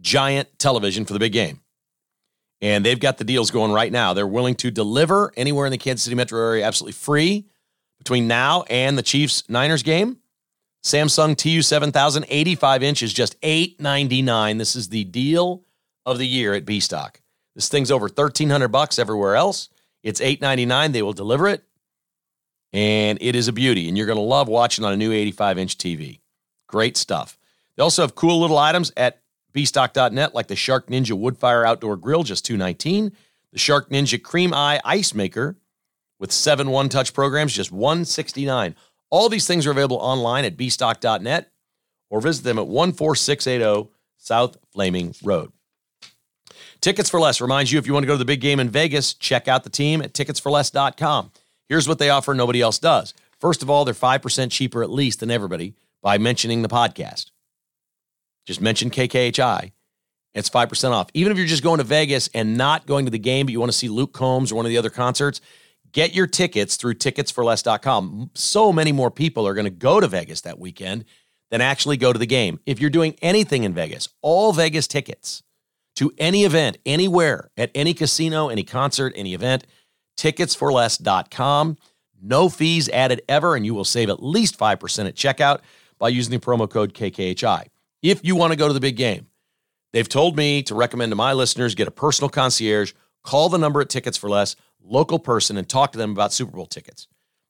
giant 0.00 0.58
television 0.58 1.04
for 1.04 1.12
the 1.12 1.20
big 1.20 1.32
game. 1.32 1.60
And 2.60 2.84
they've 2.84 2.98
got 2.98 3.18
the 3.18 3.24
deals 3.24 3.52
going 3.52 3.72
right 3.72 3.92
now. 3.92 4.12
They're 4.12 4.26
willing 4.26 4.56
to 4.56 4.72
deliver 4.72 5.32
anywhere 5.36 5.66
in 5.66 5.70
the 5.72 5.78
Kansas 5.78 6.02
City 6.02 6.16
metro 6.16 6.40
area 6.40 6.66
absolutely 6.66 6.94
free 6.94 7.46
between 7.98 8.26
now 8.26 8.64
and 8.68 8.98
the 8.98 9.02
Chiefs 9.02 9.48
Niners 9.48 9.84
game. 9.84 10.18
Samsung 10.82 11.36
TU 11.36 11.62
7000 11.62 12.26
85 12.28 12.82
inch 12.82 13.02
is 13.04 13.12
just 13.12 13.36
899. 13.42 14.58
This 14.58 14.74
is 14.74 14.88
the 14.88 15.04
deal 15.04 15.62
of 16.04 16.18
the 16.18 16.26
year 16.26 16.54
at 16.54 16.64
B 16.64 16.80
Stock. 16.80 17.20
This 17.54 17.68
thing's 17.68 17.92
over 17.92 18.06
1300 18.06 18.68
bucks 18.68 18.98
everywhere 18.98 19.36
else. 19.36 19.68
It's 20.02 20.20
899. 20.20 20.90
They 20.90 21.02
will 21.02 21.12
deliver 21.12 21.46
it. 21.46 21.62
And 22.72 23.18
it 23.20 23.36
is 23.36 23.48
a 23.48 23.52
beauty 23.52 23.88
and 23.88 23.96
you're 23.96 24.06
going 24.06 24.16
to 24.16 24.22
love 24.22 24.48
watching 24.48 24.84
on 24.84 24.92
a 24.92 24.96
new 24.96 25.12
85 25.12 25.58
inch 25.58 25.78
TV. 25.78 26.20
Great 26.66 26.96
stuff. 26.96 27.38
They 27.76 27.82
also 27.82 28.02
have 28.02 28.14
cool 28.14 28.40
little 28.40 28.58
items 28.58 28.92
at 28.96 29.20
bstock.net 29.52 30.34
like 30.34 30.46
the 30.46 30.56
Shark 30.56 30.88
Ninja 30.88 31.18
Woodfire 31.18 31.66
Outdoor 31.66 31.96
Grill 31.96 32.22
just 32.22 32.44
219, 32.46 33.12
the 33.52 33.58
Shark 33.58 33.90
Ninja 33.90 34.18
Creami 34.18 34.80
Ice 34.84 35.14
Maker 35.14 35.56
with 36.18 36.32
seven 36.32 36.70
one 36.70 36.88
touch 36.88 37.12
programs, 37.12 37.52
just 37.52 37.72
169. 37.72 38.74
All 39.10 39.28
these 39.28 39.46
things 39.46 39.66
are 39.66 39.70
available 39.70 39.98
online 39.98 40.44
at 40.44 40.56
bstock.net 40.56 41.50
or 42.08 42.20
visit 42.20 42.44
them 42.44 42.58
at 42.58 42.66
14680 42.66 43.90
South 44.16 44.56
Flaming 44.72 45.14
Road. 45.22 45.52
Tickets 46.80 47.10
for 47.10 47.20
Less 47.20 47.40
reminds 47.40 47.72
you 47.72 47.78
if 47.78 47.86
you 47.86 47.92
want 47.92 48.04
to 48.04 48.06
go 48.06 48.14
to 48.14 48.18
the 48.18 48.24
big 48.24 48.40
game 48.40 48.60
in 48.60 48.70
Vegas, 48.70 49.14
check 49.14 49.48
out 49.48 49.64
the 49.64 49.70
team 49.70 50.00
at 50.00 50.14
ticketsforless.com. 50.14 51.30
Here's 51.72 51.88
what 51.88 51.98
they 51.98 52.10
offer 52.10 52.34
nobody 52.34 52.60
else 52.60 52.78
does. 52.78 53.14
First 53.40 53.62
of 53.62 53.70
all, 53.70 53.86
they're 53.86 53.94
5% 53.94 54.50
cheaper 54.50 54.82
at 54.82 54.90
least 54.90 55.20
than 55.20 55.30
everybody 55.30 55.74
by 56.02 56.18
mentioning 56.18 56.60
the 56.60 56.68
podcast. 56.68 57.30
Just 58.46 58.60
mention 58.60 58.90
KKHI. 58.90 59.72
It's 60.34 60.50
5% 60.50 60.90
off. 60.90 61.08
Even 61.14 61.32
if 61.32 61.38
you're 61.38 61.46
just 61.46 61.62
going 61.62 61.78
to 61.78 61.84
Vegas 61.84 62.28
and 62.34 62.58
not 62.58 62.84
going 62.84 63.06
to 63.06 63.10
the 63.10 63.18
game, 63.18 63.46
but 63.46 63.52
you 63.52 63.58
want 63.58 63.72
to 63.72 63.78
see 63.78 63.88
Luke 63.88 64.12
Combs 64.12 64.52
or 64.52 64.56
one 64.56 64.66
of 64.66 64.70
the 64.70 64.76
other 64.76 64.90
concerts, 64.90 65.40
Get 65.92 66.14
your 66.14 66.26
tickets 66.26 66.76
through 66.76 66.94
ticketsforless.com. 66.94 68.30
So 68.34 68.72
many 68.72 68.92
more 68.92 69.10
people 69.10 69.46
are 69.46 69.54
going 69.54 69.64
to 69.64 69.70
go 69.70 70.00
to 70.00 70.08
Vegas 70.08 70.40
that 70.42 70.58
weekend 70.58 71.04
than 71.50 71.60
actually 71.60 71.98
go 71.98 72.12
to 72.12 72.18
the 72.18 72.26
game. 72.26 72.60
If 72.64 72.80
you're 72.80 72.90
doing 72.90 73.14
anything 73.20 73.64
in 73.64 73.74
Vegas, 73.74 74.08
all 74.22 74.52
Vegas 74.54 74.86
tickets 74.86 75.42
to 75.96 76.10
any 76.16 76.44
event, 76.44 76.78
anywhere, 76.86 77.50
at 77.58 77.70
any 77.74 77.92
casino, 77.92 78.48
any 78.48 78.62
concert, 78.62 79.12
any 79.16 79.34
event, 79.34 79.66
ticketsforless.com. 80.16 81.76
No 82.20 82.48
fees 82.48 82.88
added 82.90 83.22
ever, 83.28 83.56
and 83.56 83.66
you 83.66 83.74
will 83.74 83.84
save 83.84 84.08
at 84.08 84.22
least 84.22 84.58
5% 84.58 85.06
at 85.06 85.14
checkout 85.14 85.60
by 85.98 86.08
using 86.08 86.32
the 86.32 86.44
promo 86.44 86.70
code 86.70 86.94
KKHI. 86.94 87.66
If 88.02 88.24
you 88.24 88.36
want 88.36 88.52
to 88.52 88.58
go 88.58 88.68
to 88.68 88.74
the 88.74 88.80
big 88.80 88.96
game, 88.96 89.26
they've 89.92 90.08
told 90.08 90.36
me 90.36 90.62
to 90.64 90.74
recommend 90.74 91.10
to 91.12 91.16
my 91.16 91.32
listeners 91.32 91.74
get 91.74 91.88
a 91.88 91.92
personal 91.92 92.28
concierge, 92.28 92.92
call 93.24 93.48
the 93.48 93.58
number 93.58 93.80
at 93.80 93.88
Tickets 93.88 94.16
for 94.16 94.28
Less 94.28 94.56
local 94.84 95.18
person 95.18 95.56
and 95.56 95.68
talk 95.68 95.92
to 95.92 95.98
them 95.98 96.10
about 96.10 96.32
Super 96.32 96.52
Bowl 96.52 96.66
tickets. 96.66 97.08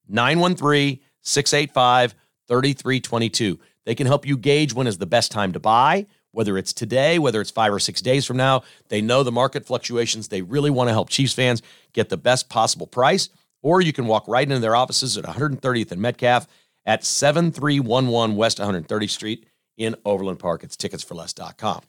913 0.09 1.01
685 1.23 2.15
3322. 2.49 3.59
They 3.85 3.95
can 3.95 4.07
help 4.07 4.27
you 4.27 4.37
gauge 4.37 4.75
when 4.75 4.87
is 4.87 4.99
the 4.99 5.07
best 5.07 5.33
time 5.33 5.53
to 5.53 5.61
buy, 5.61 6.07
whether 6.33 6.59
it's 6.59 6.73
today, 6.73 7.19
whether 7.19 7.41
it's 7.41 7.51
five 7.51 7.73
or 7.73 7.79
six 7.79 8.01
days 8.01 8.27
from 8.27 8.37
now. 8.37 8.63
They 8.89 9.01
know 9.01 9.23
the 9.23 9.33
market 9.33 9.65
fluctuations. 9.65 10.29
They 10.29 10.43
really 10.43 10.71
want 10.71 10.89
to 10.89 10.93
help 10.93 11.09
Chiefs 11.09 11.35
fans 11.35 11.63
get 11.93 12.09
the 12.09 12.17
best 12.17 12.49
possible 12.49 12.87
price. 12.87 13.29
Or 13.63 13.81
you 13.81 13.93
can 13.93 14.07
walk 14.07 14.27
right 14.27 14.43
into 14.43 14.59
their 14.59 14.75
offices 14.75 15.17
at 15.17 15.25
130th 15.25 15.93
and 15.93 16.03
Metcalf 16.03 16.49
at 16.85 17.05
7311 17.05 18.35
West 18.35 18.59
130th 18.59 19.11
Street 19.11 19.47
in 19.77 19.95
Overland 20.05 20.41
Park. 20.41 20.65
It's 20.65 20.77
ticketsforless.com. 20.77 21.83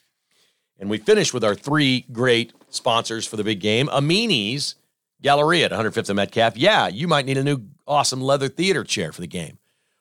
And 0.79 0.89
we 0.89 0.97
finish 0.97 1.33
with 1.33 1.43
our 1.43 1.55
three 1.55 2.05
great 2.11 2.53
sponsors 2.69 3.25
for 3.25 3.37
the 3.37 3.43
big 3.43 3.59
game 3.59 3.89
Amini's 3.89 4.75
Galleria 5.21 5.65
at 5.65 5.71
105th 5.71 6.09
and 6.09 6.17
Metcalf. 6.17 6.57
Yeah, 6.57 6.87
you 6.87 7.07
might 7.07 7.25
need 7.25 7.37
a 7.37 7.43
new 7.43 7.63
awesome 7.87 8.21
leather 8.21 8.49
theater 8.49 8.83
chair 8.83 9.11
for 9.11 9.21
the 9.21 9.27
game 9.27 9.57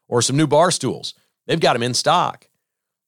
or 0.09 0.21
some 0.21 0.37
new 0.37 0.47
bar 0.47 0.71
stools. 0.71 1.15
They've 1.47 1.61
got 1.61 1.75
them 1.75 1.83
in 1.83 1.95
stock. 1.95 2.49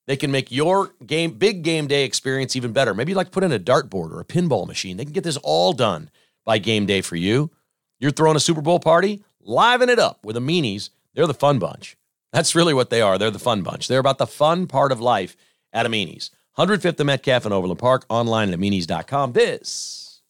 They 0.06 0.16
can 0.16 0.30
make 0.30 0.52
your 0.52 0.92
game 1.06 1.32
big 1.32 1.62
game 1.62 1.86
day 1.86 2.04
experience 2.04 2.56
even 2.56 2.72
better. 2.72 2.94
Maybe 2.94 3.12
you 3.12 3.16
like 3.16 3.28
to 3.28 3.32
put 3.32 3.44
in 3.44 3.52
a 3.52 3.58
dartboard 3.58 4.12
or 4.12 4.20
a 4.20 4.24
pinball 4.24 4.66
machine. 4.66 4.96
They 4.96 5.04
can 5.04 5.14
get 5.14 5.24
this 5.24 5.38
all 5.38 5.72
done 5.72 6.10
by 6.44 6.58
game 6.58 6.86
day 6.86 7.00
for 7.00 7.16
you. 7.16 7.50
You're 7.98 8.10
throwing 8.10 8.36
a 8.36 8.40
Super 8.40 8.60
Bowl 8.60 8.80
party, 8.80 9.24
liven 9.40 9.88
it 9.88 9.98
up 9.98 10.24
with 10.24 10.36
Amini's. 10.36 10.90
They're 11.14 11.26
the 11.26 11.34
fun 11.34 11.58
bunch. 11.58 11.96
That's 12.32 12.54
really 12.54 12.74
what 12.74 12.90
they 12.90 13.00
are. 13.00 13.16
They're 13.16 13.30
the 13.30 13.38
fun 13.38 13.62
bunch. 13.62 13.88
They're 13.88 14.00
about 14.00 14.18
the 14.18 14.26
fun 14.26 14.66
part 14.66 14.92
of 14.92 15.00
life 15.00 15.36
at 15.72 15.86
Amini's. 15.86 16.30
105th 16.58 17.00
and 17.00 17.06
Metcalf 17.06 17.46
in 17.46 17.52
Overland 17.52 17.78
Park, 17.78 18.04
online 18.08 18.52
at 18.52 18.58
aminis.com. 18.58 19.32
This 19.32 20.20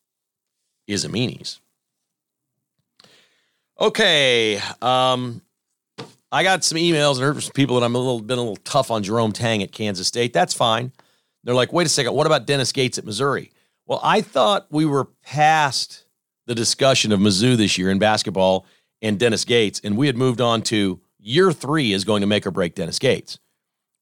is 0.86 1.04
Amini's. 1.04 1.60
Okay, 3.80 4.60
um, 4.80 5.42
I 6.34 6.42
got 6.42 6.64
some 6.64 6.78
emails 6.78 7.14
and 7.14 7.22
heard 7.22 7.34
from 7.34 7.42
some 7.42 7.52
people 7.52 7.78
that 7.78 7.86
I'm 7.86 7.94
a 7.94 7.98
little 7.98 8.20
been 8.20 8.38
a 8.38 8.42
little 8.42 8.56
tough 8.56 8.90
on 8.90 9.04
Jerome 9.04 9.30
Tang 9.30 9.62
at 9.62 9.70
Kansas 9.70 10.08
State. 10.08 10.32
That's 10.32 10.52
fine. 10.52 10.90
They're 11.44 11.54
like, 11.54 11.72
wait 11.72 11.86
a 11.86 11.88
second, 11.88 12.12
what 12.12 12.26
about 12.26 12.44
Dennis 12.44 12.72
Gates 12.72 12.98
at 12.98 13.04
Missouri? 13.04 13.52
Well, 13.86 14.00
I 14.02 14.20
thought 14.20 14.66
we 14.68 14.84
were 14.84 15.04
past 15.22 16.06
the 16.46 16.54
discussion 16.56 17.12
of 17.12 17.20
Mizzou 17.20 17.56
this 17.56 17.78
year 17.78 17.88
in 17.88 18.00
basketball 18.00 18.66
and 19.00 19.16
Dennis 19.16 19.44
Gates, 19.44 19.80
and 19.84 19.96
we 19.96 20.08
had 20.08 20.16
moved 20.16 20.40
on 20.40 20.62
to 20.62 21.00
year 21.20 21.52
three 21.52 21.92
is 21.92 22.02
going 22.04 22.22
to 22.22 22.26
make 22.26 22.44
or 22.44 22.50
break 22.50 22.74
Dennis 22.74 22.98
Gates. 22.98 23.38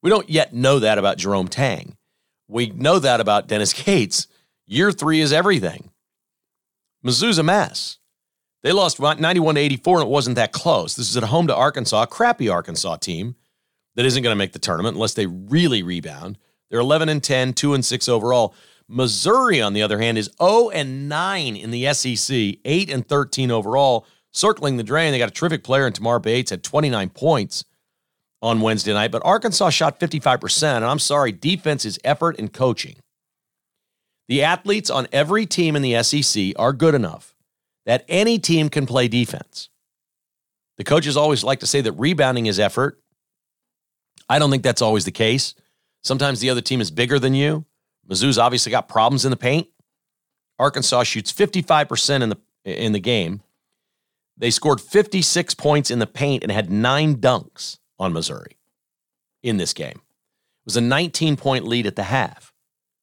We 0.02 0.08
don't 0.08 0.30
yet 0.30 0.54
know 0.54 0.78
that 0.78 0.96
about 0.96 1.18
Jerome 1.18 1.48
Tang. 1.48 1.98
We 2.48 2.70
know 2.70 2.98
that 2.98 3.20
about 3.20 3.46
Dennis 3.46 3.72
Gates. 3.84 4.26
Year 4.66 4.90
three 4.90 5.20
is 5.20 5.34
everything. 5.34 5.90
Mizzou's 7.04 7.36
a 7.36 7.42
mess. 7.42 7.98
They 8.62 8.72
lost 8.72 9.00
91 9.00 9.56
to 9.56 9.60
84, 9.60 9.98
and 9.98 10.06
it 10.06 10.10
wasn't 10.10 10.36
that 10.36 10.52
close. 10.52 10.94
This 10.94 11.10
is 11.10 11.16
at 11.16 11.24
home 11.24 11.48
to 11.48 11.54
Arkansas, 11.54 12.02
a 12.02 12.06
crappy 12.06 12.48
Arkansas 12.48 12.96
team 12.96 13.34
that 13.96 14.06
isn't 14.06 14.22
going 14.22 14.32
to 14.32 14.38
make 14.38 14.52
the 14.52 14.58
tournament 14.60 14.94
unless 14.94 15.14
they 15.14 15.26
really 15.26 15.82
rebound. 15.82 16.38
They're 16.70 16.80
11 16.80 17.08
and 17.08 17.22
10, 17.22 17.54
2 17.54 17.74
and 17.74 17.84
6 17.84 18.08
overall. 18.08 18.54
Missouri, 18.88 19.60
on 19.60 19.72
the 19.72 19.82
other 19.82 19.98
hand, 19.98 20.16
is 20.16 20.30
0 20.40 20.70
and 20.70 21.08
9 21.08 21.56
in 21.56 21.70
the 21.70 21.92
SEC, 21.92 22.58
8 22.64 22.90
and 22.90 23.06
13 23.06 23.50
overall. 23.50 24.06
Circling 24.30 24.76
the 24.76 24.82
drain, 24.82 25.12
they 25.12 25.18
got 25.18 25.28
a 25.28 25.32
terrific 25.32 25.64
player 25.64 25.86
in 25.86 25.92
Tamar 25.92 26.20
Bates, 26.20 26.52
at 26.52 26.62
29 26.62 27.10
points 27.10 27.64
on 28.40 28.60
Wednesday 28.60 28.92
night, 28.92 29.10
but 29.10 29.24
Arkansas 29.24 29.70
shot 29.70 30.00
55%. 30.00 30.76
And 30.76 30.84
I'm 30.84 30.98
sorry, 30.98 31.32
defense 31.32 31.84
is 31.84 31.98
effort 32.04 32.38
and 32.38 32.52
coaching. 32.52 32.96
The 34.28 34.42
athletes 34.42 34.88
on 34.88 35.08
every 35.12 35.46
team 35.46 35.76
in 35.76 35.82
the 35.82 36.02
SEC 36.02 36.52
are 36.56 36.72
good 36.72 36.94
enough 36.94 37.31
that 37.86 38.04
any 38.08 38.38
team 38.38 38.68
can 38.68 38.86
play 38.86 39.08
defense. 39.08 39.68
The 40.78 40.84
coaches 40.84 41.16
always 41.16 41.44
like 41.44 41.60
to 41.60 41.66
say 41.66 41.80
that 41.80 41.92
rebounding 41.92 42.46
is 42.46 42.58
effort. 42.58 43.00
I 44.28 44.38
don't 44.38 44.50
think 44.50 44.62
that's 44.62 44.82
always 44.82 45.04
the 45.04 45.10
case. 45.10 45.54
Sometimes 46.02 46.40
the 46.40 46.50
other 46.50 46.60
team 46.60 46.80
is 46.80 46.90
bigger 46.90 47.18
than 47.18 47.34
you. 47.34 47.64
Mizzou's 48.08 48.38
obviously 48.38 48.70
got 48.70 48.88
problems 48.88 49.24
in 49.24 49.30
the 49.30 49.36
paint. 49.36 49.68
Arkansas 50.58 51.04
shoots 51.04 51.32
55% 51.32 52.22
in 52.22 52.28
the 52.30 52.38
in 52.64 52.92
the 52.92 53.00
game. 53.00 53.42
They 54.36 54.50
scored 54.50 54.80
56 54.80 55.54
points 55.54 55.90
in 55.90 55.98
the 55.98 56.06
paint 56.06 56.42
and 56.42 56.50
had 56.50 56.70
9 56.70 57.16
dunks 57.16 57.78
on 57.98 58.12
Missouri 58.12 58.56
in 59.42 59.56
this 59.56 59.72
game. 59.72 60.00
It 60.00 60.64
was 60.64 60.76
a 60.76 60.80
19 60.80 61.36
point 61.36 61.66
lead 61.66 61.86
at 61.86 61.96
the 61.96 62.04
half. 62.04 62.52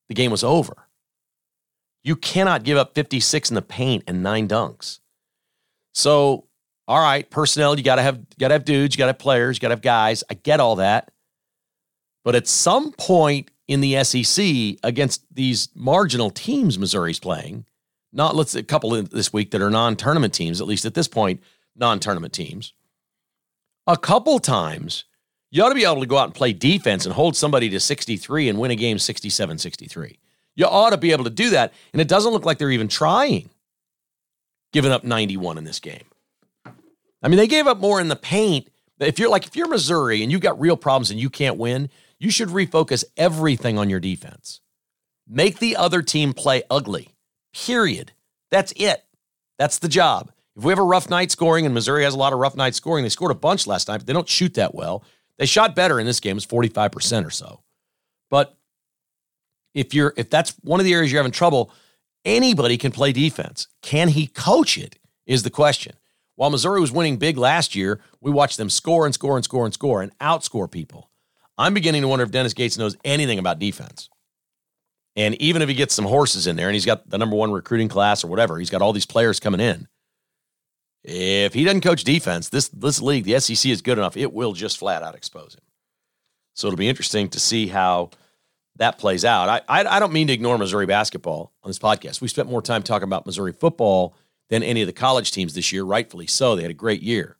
The 0.07 0.15
game 0.15 0.31
was 0.31 0.43
over. 0.43 0.88
You 2.03 2.15
cannot 2.15 2.63
give 2.63 2.77
up 2.77 2.95
56 2.95 3.49
in 3.49 3.55
the 3.55 3.61
paint 3.61 4.03
and 4.07 4.23
nine 4.23 4.47
dunks. 4.47 4.99
So, 5.93 6.45
all 6.87 6.99
right, 6.99 7.29
personnel, 7.29 7.77
you 7.77 7.83
gotta 7.83 8.01
have 8.01 8.19
gotta 8.37 8.53
have 8.53 8.65
dudes, 8.65 8.95
you 8.95 8.97
gotta 8.97 9.09
have 9.09 9.19
players, 9.19 9.57
you 9.57 9.61
gotta 9.61 9.73
have 9.73 9.81
guys. 9.81 10.23
I 10.29 10.33
get 10.33 10.59
all 10.59 10.77
that. 10.77 11.11
But 12.23 12.35
at 12.35 12.47
some 12.47 12.91
point 12.93 13.51
in 13.67 13.81
the 13.81 14.03
SEC 14.03 14.77
against 14.83 15.23
these 15.33 15.69
marginal 15.75 16.29
teams 16.29 16.79
Missouri's 16.79 17.19
playing, 17.19 17.65
not 18.11 18.35
let's 18.35 18.55
a 18.55 18.63
couple 18.63 18.89
this 19.03 19.31
week 19.31 19.51
that 19.51 19.61
are 19.61 19.69
non-tournament 19.69 20.33
teams, 20.33 20.61
at 20.61 20.67
least 20.67 20.85
at 20.85 20.95
this 20.95 21.07
point, 21.07 21.41
non-tournament 21.75 22.33
teams. 22.33 22.73
A 23.87 23.97
couple 23.97 24.39
times 24.39 25.05
you 25.51 25.63
ought 25.63 25.69
to 25.69 25.75
be 25.75 25.85
able 25.85 26.01
to 26.01 26.07
go 26.07 26.17
out 26.17 26.25
and 26.25 26.35
play 26.35 26.53
defense 26.53 27.05
and 27.05 27.13
hold 27.13 27.35
somebody 27.35 27.69
to 27.69 27.79
63 27.79 28.49
and 28.49 28.59
win 28.59 28.71
a 28.71 28.75
game 28.75 28.97
67-63. 28.97 30.17
You 30.55 30.65
ought 30.65 30.89
to 30.91 30.97
be 30.97 31.11
able 31.11 31.23
to 31.23 31.29
do 31.29 31.51
that. 31.51 31.73
And 31.93 32.01
it 32.01 32.07
doesn't 32.07 32.31
look 32.31 32.45
like 32.45 32.57
they're 32.57 32.71
even 32.71 32.87
trying, 32.87 33.49
giving 34.73 34.91
up 34.91 35.03
91 35.03 35.57
in 35.57 35.63
this 35.63 35.79
game. 35.79 36.03
I 37.21 37.27
mean, 37.27 37.37
they 37.37 37.47
gave 37.47 37.67
up 37.67 37.79
more 37.79 37.99
in 37.99 38.07
the 38.07 38.15
paint. 38.15 38.69
If 38.99 39.19
you're 39.19 39.29
like, 39.29 39.47
if 39.47 39.55
you're 39.55 39.67
Missouri 39.67 40.23
and 40.23 40.31
you've 40.31 40.41
got 40.41 40.59
real 40.59 40.77
problems 40.77 41.11
and 41.11 41.19
you 41.19 41.29
can't 41.29 41.57
win, 41.57 41.89
you 42.19 42.31
should 42.31 42.49
refocus 42.49 43.03
everything 43.15 43.77
on 43.77 43.89
your 43.89 43.99
defense. 43.99 44.61
Make 45.27 45.59
the 45.59 45.75
other 45.75 46.01
team 46.01 46.33
play 46.33 46.63
ugly, 46.69 47.15
period. 47.53 48.11
That's 48.51 48.73
it. 48.75 49.03
That's 49.57 49.79
the 49.79 49.87
job. 49.87 50.31
If 50.55 50.63
we 50.63 50.71
have 50.71 50.79
a 50.79 50.83
rough 50.83 51.09
night 51.09 51.31
scoring, 51.31 51.65
and 51.65 51.73
Missouri 51.73 52.03
has 52.03 52.13
a 52.13 52.17
lot 52.17 52.33
of 52.33 52.39
rough 52.39 52.55
night 52.55 52.75
scoring, 52.75 53.03
they 53.03 53.09
scored 53.09 53.31
a 53.31 53.35
bunch 53.35 53.67
last 53.67 53.87
night, 53.87 53.99
but 53.99 54.07
they 54.07 54.13
don't 54.13 54.27
shoot 54.27 54.55
that 54.55 54.75
well. 54.75 55.03
They 55.37 55.45
shot 55.45 55.75
better 55.75 55.99
in 55.99 56.05
this 56.05 56.19
game, 56.19 56.35
it's 56.35 56.45
45% 56.45 57.25
or 57.25 57.29
so. 57.29 57.61
But 58.29 58.57
if 59.73 59.93
you're 59.93 60.13
if 60.17 60.29
that's 60.29 60.51
one 60.61 60.79
of 60.79 60.85
the 60.85 60.93
areas 60.93 61.11
you're 61.11 61.19
having 61.19 61.31
trouble, 61.31 61.71
anybody 62.25 62.77
can 62.77 62.91
play 62.91 63.11
defense. 63.11 63.67
Can 63.81 64.09
he 64.09 64.27
coach 64.27 64.77
it? 64.77 64.97
Is 65.25 65.43
the 65.43 65.51
question. 65.51 65.93
While 66.35 66.49
Missouri 66.49 66.79
was 66.79 66.91
winning 66.91 67.17
big 67.17 67.37
last 67.37 67.75
year, 67.75 67.99
we 68.21 68.31
watched 68.31 68.57
them 68.57 68.69
score 68.69 69.05
and 69.05 69.13
score 69.13 69.35
and 69.35 69.43
score 69.43 69.65
and 69.65 69.73
score 69.73 70.01
and 70.01 70.17
outscore 70.19 70.71
people. 70.71 71.09
I'm 71.57 71.73
beginning 71.73 72.01
to 72.01 72.07
wonder 72.07 72.23
if 72.23 72.31
Dennis 72.31 72.53
Gates 72.53 72.77
knows 72.77 72.95
anything 73.03 73.37
about 73.37 73.59
defense. 73.59 74.09
And 75.15 75.35
even 75.41 75.61
if 75.61 75.67
he 75.67 75.75
gets 75.75 75.93
some 75.93 76.05
horses 76.05 76.47
in 76.47 76.55
there 76.55 76.67
and 76.67 76.73
he's 76.73 76.85
got 76.85 77.09
the 77.09 77.17
number 77.17 77.35
one 77.35 77.51
recruiting 77.51 77.89
class 77.89 78.23
or 78.23 78.27
whatever, 78.27 78.57
he's 78.57 78.69
got 78.69 78.81
all 78.81 78.93
these 78.93 79.05
players 79.05 79.39
coming 79.39 79.59
in. 79.59 79.87
If 81.03 81.53
he 81.53 81.65
doesn't 81.65 81.81
coach 81.81 82.03
defense, 82.03 82.49
this 82.49 82.69
this 82.69 83.01
league, 83.01 83.25
the 83.25 83.39
SEC 83.39 83.69
is 83.69 83.81
good 83.81 83.97
enough, 83.97 84.17
it 84.17 84.33
will 84.33 84.53
just 84.53 84.77
flat 84.77 85.03
out 85.03 85.15
expose 85.15 85.55
him. 85.55 85.63
So 86.55 86.67
it'll 86.67 86.77
be 86.77 86.89
interesting 86.89 87.29
to 87.29 87.39
see 87.39 87.67
how 87.67 88.11
that 88.79 88.97
plays 88.97 89.23
out. 89.23 89.49
I, 89.49 89.61
I, 89.67 89.85
I 89.85 89.99
don't 89.99 90.13
mean 90.13 90.27
to 90.27 90.33
ignore 90.33 90.57
Missouri 90.57 90.85
basketball 90.85 91.53
on 91.63 91.69
this 91.69 91.79
podcast. 91.79 92.21
We 92.21 92.29
spent 92.29 92.49
more 92.49 92.61
time 92.61 92.81
talking 92.81 93.07
about 93.07 93.25
Missouri 93.25 93.53
football 93.53 94.15
than 94.49 94.63
any 94.63 94.81
of 94.81 94.87
the 94.87 94.93
college 94.93 95.31
teams 95.31 95.53
this 95.53 95.71
year, 95.71 95.83
rightfully 95.83 96.27
so. 96.27 96.55
They 96.55 96.63
had 96.63 96.71
a 96.71 96.75
great 96.75 97.03
year. 97.03 97.37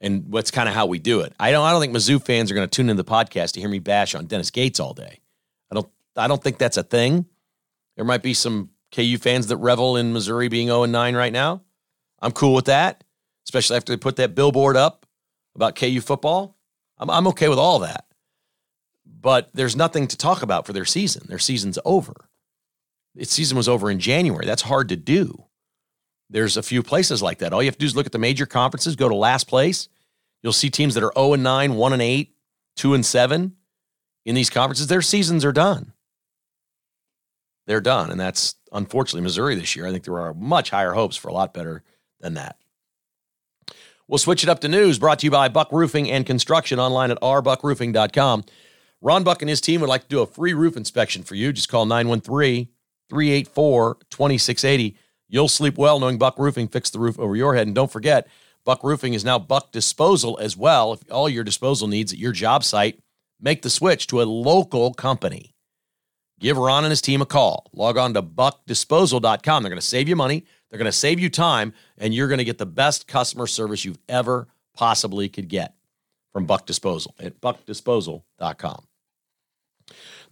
And 0.00 0.32
that's 0.32 0.50
kind 0.50 0.68
of 0.68 0.74
how 0.74 0.86
we 0.86 0.98
do 0.98 1.20
it. 1.20 1.32
I 1.38 1.50
don't 1.50 1.64
I 1.64 1.72
don't 1.72 1.80
think 1.80 1.94
Mizzou 1.94 2.24
fans 2.24 2.50
are 2.50 2.54
going 2.54 2.68
to 2.68 2.74
tune 2.74 2.90
in 2.90 2.96
the 2.96 3.04
podcast 3.04 3.52
to 3.52 3.60
hear 3.60 3.68
me 3.68 3.78
bash 3.78 4.14
on 4.14 4.26
Dennis 4.26 4.50
Gates 4.50 4.78
all 4.78 4.92
day. 4.92 5.20
I 5.70 5.74
don't 5.74 5.88
I 6.16 6.28
don't 6.28 6.42
think 6.42 6.58
that's 6.58 6.76
a 6.76 6.82
thing. 6.82 7.26
There 7.96 8.04
might 8.04 8.22
be 8.22 8.34
some 8.34 8.70
KU 8.92 9.18
fans 9.18 9.46
that 9.48 9.56
revel 9.56 9.96
in 9.96 10.12
Missouri 10.12 10.48
being 10.48 10.68
0 10.68 10.84
9 10.84 11.16
right 11.16 11.32
now. 11.32 11.62
I'm 12.20 12.32
cool 12.32 12.54
with 12.54 12.66
that, 12.66 13.02
especially 13.46 13.76
after 13.76 13.92
they 13.92 13.96
put 13.96 14.16
that 14.16 14.34
billboard 14.34 14.76
up 14.76 15.06
about 15.54 15.74
KU 15.74 16.00
football. 16.00 16.56
I'm, 16.98 17.08
I'm 17.08 17.26
okay 17.28 17.48
with 17.48 17.58
all 17.58 17.80
that 17.80 18.04
but 19.24 19.48
there's 19.54 19.74
nothing 19.74 20.06
to 20.06 20.18
talk 20.18 20.42
about 20.42 20.66
for 20.66 20.74
their 20.74 20.84
season. 20.84 21.24
Their 21.28 21.38
season's 21.38 21.78
over. 21.86 22.12
Its 23.16 23.32
season 23.32 23.56
was 23.56 23.70
over 23.70 23.90
in 23.90 23.98
January. 23.98 24.44
That's 24.44 24.60
hard 24.60 24.90
to 24.90 24.96
do. 24.96 25.46
There's 26.28 26.58
a 26.58 26.62
few 26.62 26.82
places 26.82 27.22
like 27.22 27.38
that. 27.38 27.54
All 27.54 27.62
you 27.62 27.68
have 27.68 27.76
to 27.76 27.80
do 27.80 27.86
is 27.86 27.96
look 27.96 28.04
at 28.04 28.12
the 28.12 28.18
major 28.18 28.44
conferences, 28.44 28.96
go 28.96 29.08
to 29.08 29.14
last 29.14 29.48
place. 29.48 29.88
You'll 30.42 30.52
see 30.52 30.68
teams 30.68 30.92
that 30.92 31.02
are 31.02 31.12
0 31.16 31.32
and 31.32 31.42
9, 31.42 31.74
1 31.74 31.92
and 31.94 32.02
8, 32.02 32.34
2 32.76 32.92
and 32.92 33.06
7 33.06 33.56
in 34.26 34.34
these 34.34 34.50
conferences. 34.50 34.88
Their 34.88 35.00
seasons 35.00 35.42
are 35.42 35.52
done. 35.52 35.94
They're 37.66 37.80
done. 37.80 38.10
And 38.10 38.20
that's 38.20 38.56
unfortunately 38.72 39.22
Missouri 39.22 39.54
this 39.54 39.74
year. 39.74 39.86
I 39.86 39.90
think 39.90 40.04
there 40.04 40.20
are 40.20 40.34
much 40.34 40.68
higher 40.68 40.92
hopes 40.92 41.16
for 41.16 41.28
a 41.28 41.32
lot 41.32 41.54
better 41.54 41.82
than 42.20 42.34
that. 42.34 42.58
We'll 44.06 44.18
switch 44.18 44.42
it 44.42 44.50
up 44.50 44.60
to 44.60 44.68
news 44.68 44.98
brought 44.98 45.20
to 45.20 45.26
you 45.26 45.30
by 45.30 45.48
Buck 45.48 45.72
Roofing 45.72 46.10
and 46.10 46.26
Construction 46.26 46.78
online 46.78 47.10
at 47.10 47.18
rbuckroofing.com. 47.22 48.44
Ron 49.04 49.22
Buck 49.22 49.42
and 49.42 49.50
his 49.50 49.60
team 49.60 49.82
would 49.82 49.90
like 49.90 50.04
to 50.04 50.08
do 50.08 50.22
a 50.22 50.26
free 50.26 50.54
roof 50.54 50.78
inspection 50.78 51.24
for 51.24 51.34
you. 51.34 51.52
Just 51.52 51.68
call 51.68 51.84
913 51.84 52.68
384 53.10 53.98
2680. 54.08 54.96
You'll 55.28 55.48
sleep 55.48 55.76
well 55.76 56.00
knowing 56.00 56.16
Buck 56.16 56.38
Roofing 56.38 56.68
fixed 56.68 56.94
the 56.94 56.98
roof 56.98 57.18
over 57.18 57.36
your 57.36 57.54
head. 57.54 57.66
And 57.66 57.76
don't 57.76 57.92
forget, 57.92 58.26
Buck 58.64 58.82
Roofing 58.82 59.12
is 59.12 59.22
now 59.22 59.38
Buck 59.38 59.72
Disposal 59.72 60.38
as 60.40 60.56
well. 60.56 60.94
If 60.94 61.00
all 61.12 61.28
your 61.28 61.44
disposal 61.44 61.86
needs 61.86 62.14
at 62.14 62.18
your 62.18 62.32
job 62.32 62.64
site, 62.64 62.98
make 63.38 63.60
the 63.60 63.68
switch 63.68 64.06
to 64.06 64.22
a 64.22 64.24
local 64.24 64.94
company. 64.94 65.54
Give 66.40 66.56
Ron 66.56 66.84
and 66.84 66.90
his 66.90 67.02
team 67.02 67.20
a 67.20 67.26
call. 67.26 67.66
Log 67.74 67.98
on 67.98 68.14
to 68.14 68.22
buckdisposal.com. 68.22 69.62
They're 69.62 69.70
going 69.70 69.80
to 69.80 69.86
save 69.86 70.08
you 70.08 70.16
money, 70.16 70.46
they're 70.70 70.78
going 70.78 70.86
to 70.86 70.92
save 70.92 71.20
you 71.20 71.28
time, 71.28 71.74
and 71.98 72.14
you're 72.14 72.28
going 72.28 72.38
to 72.38 72.44
get 72.44 72.56
the 72.56 72.64
best 72.64 73.06
customer 73.06 73.46
service 73.46 73.84
you've 73.84 73.98
ever 74.08 74.48
possibly 74.74 75.28
could 75.28 75.48
get 75.48 75.74
from 76.32 76.46
Buck 76.46 76.64
Disposal 76.64 77.14
at 77.20 77.38
buckdisposal.com. 77.42 78.86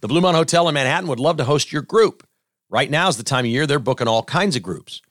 The 0.01 0.07
Bluemont 0.07 0.35
Hotel 0.35 0.67
in 0.67 0.73
Manhattan 0.73 1.07
would 1.07 1.19
love 1.19 1.37
to 1.37 1.45
host 1.45 1.71
your 1.71 1.81
group. 1.81 2.27
Right 2.69 2.89
now 2.89 3.07
is 3.07 3.17
the 3.17 3.23
time 3.23 3.45
of 3.45 3.51
year 3.51 3.67
they're 3.67 3.79
booking 3.79 4.07
all 4.07 4.23
kinds 4.23 4.55
of 4.55 4.63
groups 4.63 5.01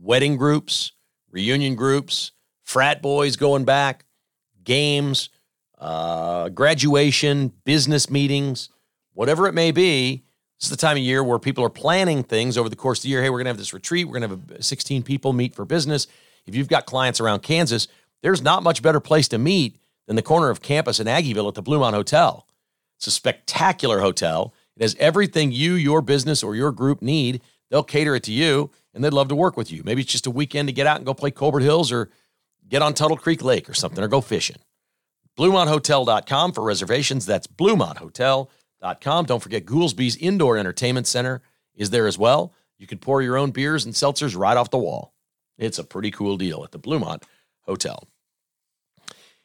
wedding 0.00 0.36
groups, 0.36 0.92
reunion 1.30 1.76
groups, 1.76 2.32
frat 2.64 3.00
boys 3.00 3.36
going 3.36 3.64
back, 3.64 4.04
games, 4.64 5.28
uh, 5.78 6.48
graduation, 6.48 7.52
business 7.64 8.10
meetings, 8.10 8.68
whatever 9.14 9.46
it 9.46 9.52
may 9.52 9.70
be. 9.70 10.24
This 10.58 10.66
is 10.66 10.70
the 10.70 10.76
time 10.76 10.96
of 10.96 11.02
year 11.02 11.24
where 11.24 11.38
people 11.38 11.64
are 11.64 11.70
planning 11.70 12.22
things 12.22 12.58
over 12.58 12.68
the 12.68 12.76
course 12.76 13.00
of 13.00 13.02
the 13.04 13.08
year. 13.08 13.22
Hey, 13.22 13.30
we're 13.30 13.38
going 13.38 13.46
to 13.46 13.50
have 13.50 13.58
this 13.58 13.72
retreat. 13.72 14.06
We're 14.06 14.20
going 14.20 14.30
to 14.30 14.54
have 14.54 14.64
16 14.64 15.02
people 15.02 15.32
meet 15.32 15.54
for 15.54 15.64
business. 15.64 16.06
If 16.46 16.54
you've 16.54 16.68
got 16.68 16.86
clients 16.86 17.20
around 17.20 17.42
Kansas, 17.42 17.88
there's 18.22 18.42
not 18.42 18.62
much 18.62 18.82
better 18.82 19.00
place 19.00 19.28
to 19.28 19.38
meet 19.38 19.78
than 20.06 20.16
the 20.16 20.22
corner 20.22 20.50
of 20.50 20.62
campus 20.62 21.00
in 21.00 21.06
Aggieville 21.06 21.48
at 21.48 21.54
the 21.54 21.62
Bluemont 21.62 21.94
Hotel. 21.94 22.46
It's 23.02 23.08
a 23.08 23.10
spectacular 23.10 23.98
hotel. 23.98 24.54
It 24.76 24.82
has 24.82 24.94
everything 25.00 25.50
you, 25.50 25.74
your 25.74 26.02
business, 26.02 26.40
or 26.44 26.54
your 26.54 26.70
group 26.70 27.02
need. 27.02 27.42
They'll 27.68 27.82
cater 27.82 28.14
it 28.14 28.22
to 28.22 28.32
you, 28.32 28.70
and 28.94 29.02
they'd 29.02 29.12
love 29.12 29.26
to 29.30 29.34
work 29.34 29.56
with 29.56 29.72
you. 29.72 29.82
Maybe 29.84 30.02
it's 30.02 30.12
just 30.12 30.28
a 30.28 30.30
weekend 30.30 30.68
to 30.68 30.72
get 30.72 30.86
out 30.86 30.98
and 30.98 31.04
go 31.04 31.12
play 31.12 31.32
Colbert 31.32 31.62
Hills 31.62 31.90
or 31.90 32.10
get 32.68 32.80
on 32.80 32.94
Tuttle 32.94 33.16
Creek 33.16 33.42
Lake 33.42 33.68
or 33.68 33.74
something, 33.74 34.04
or 34.04 34.06
go 34.06 34.20
fishing. 34.20 34.58
BluemontHotel.com 35.36 36.52
for 36.52 36.62
reservations. 36.62 37.26
That's 37.26 37.48
BluemontHotel.com. 37.48 39.24
Don't 39.24 39.42
forget 39.42 39.66
Goolsby's 39.66 40.14
Indoor 40.14 40.56
Entertainment 40.56 41.08
Center 41.08 41.42
is 41.74 41.90
there 41.90 42.06
as 42.06 42.16
well. 42.16 42.54
You 42.78 42.86
can 42.86 42.98
pour 42.98 43.20
your 43.20 43.36
own 43.36 43.50
beers 43.50 43.84
and 43.84 43.94
seltzers 43.94 44.38
right 44.38 44.56
off 44.56 44.70
the 44.70 44.78
wall. 44.78 45.12
It's 45.58 45.80
a 45.80 45.84
pretty 45.84 46.12
cool 46.12 46.36
deal 46.36 46.62
at 46.62 46.70
the 46.70 46.78
Bluemont 46.78 47.24
Hotel. 47.62 48.06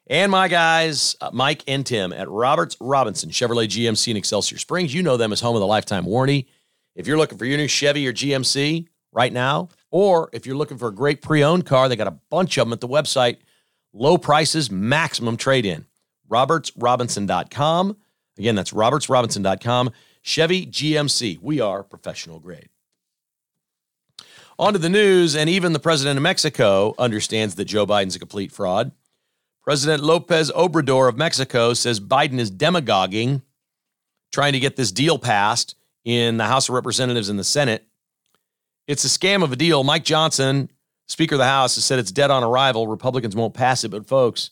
And 0.09 0.31
my 0.31 0.47
guys, 0.47 1.15
uh, 1.19 1.31
Mike 1.33 1.63
and 1.67 1.85
Tim 1.85 2.13
at 2.13 2.29
Roberts 2.29 2.77
Robinson 2.79 3.29
Chevrolet 3.29 3.67
GMC 3.67 4.11
in 4.11 4.17
Excelsior 4.17 4.57
Springs. 4.57 4.93
You 4.93 5.03
know 5.03 5.17
them 5.17 5.33
as 5.33 5.41
home 5.41 5.55
of 5.55 5.59
the 5.59 5.67
lifetime 5.67 6.05
warranty. 6.05 6.47
If 6.95 7.07
you're 7.07 7.17
looking 7.17 7.37
for 7.37 7.45
your 7.45 7.57
new 7.57 7.67
Chevy 7.67 8.07
or 8.07 8.13
GMC 8.13 8.87
right 9.11 9.33
now, 9.33 9.69
or 9.91 10.29
if 10.31 10.45
you're 10.45 10.55
looking 10.55 10.77
for 10.77 10.87
a 10.87 10.93
great 10.93 11.21
pre 11.21 11.43
owned 11.43 11.65
car, 11.65 11.89
they 11.89 11.95
got 11.95 12.07
a 12.07 12.19
bunch 12.29 12.57
of 12.57 12.67
them 12.67 12.73
at 12.73 12.81
the 12.81 12.87
website 12.87 13.37
Low 13.93 14.17
prices, 14.19 14.69
maximum 14.69 15.37
trade 15.37 15.65
in. 15.65 15.85
RobertsRobinson.com. 16.29 17.97
Again, 18.37 18.55
that's 18.55 18.71
RobertsRobinson.com. 18.71 19.91
Chevy 20.21 20.67
GMC. 20.67 21.39
We 21.41 21.59
are 21.59 21.83
professional 21.83 22.39
grade. 22.39 22.69
On 24.59 24.73
to 24.73 24.79
the 24.79 24.89
news, 24.89 25.35
and 25.35 25.49
even 25.49 25.73
the 25.73 25.79
president 25.79 26.17
of 26.17 26.23
Mexico 26.23 26.93
understands 26.99 27.55
that 27.55 27.65
Joe 27.65 27.87
Biden's 27.87 28.15
a 28.15 28.19
complete 28.19 28.51
fraud. 28.51 28.91
President 29.67 30.01
Lopez 30.01 30.49
Obrador 30.51 31.09
of 31.09 31.17
Mexico 31.17 31.73
says 31.73 31.99
Biden 31.99 32.39
is 32.39 32.49
demagoguing, 32.49 33.41
trying 34.31 34.53
to 34.53 34.61
get 34.61 34.77
this 34.77 34.93
deal 34.93 35.19
passed 35.19 35.75
in 36.05 36.37
the 36.37 36.45
House 36.45 36.69
of 36.69 36.75
Representatives 36.75 37.27
and 37.27 37.37
the 37.37 37.43
Senate. 37.43 37.85
It's 38.87 39.03
a 39.03 39.09
scam 39.09 39.43
of 39.43 39.51
a 39.51 39.57
deal. 39.57 39.83
Mike 39.83 40.05
Johnson 40.05 40.71
Speaker 41.09 41.35
of 41.35 41.39
the 41.39 41.45
House 41.45 41.75
has 41.75 41.83
said 41.83 41.99
it's 41.99 42.13
dead 42.13 42.31
on 42.31 42.45
arrival. 42.45 42.87
Republicans 42.87 43.35
won't 43.35 43.53
pass 43.53 43.83
it. 43.83 43.89
But, 43.89 44.07
folks, 44.07 44.51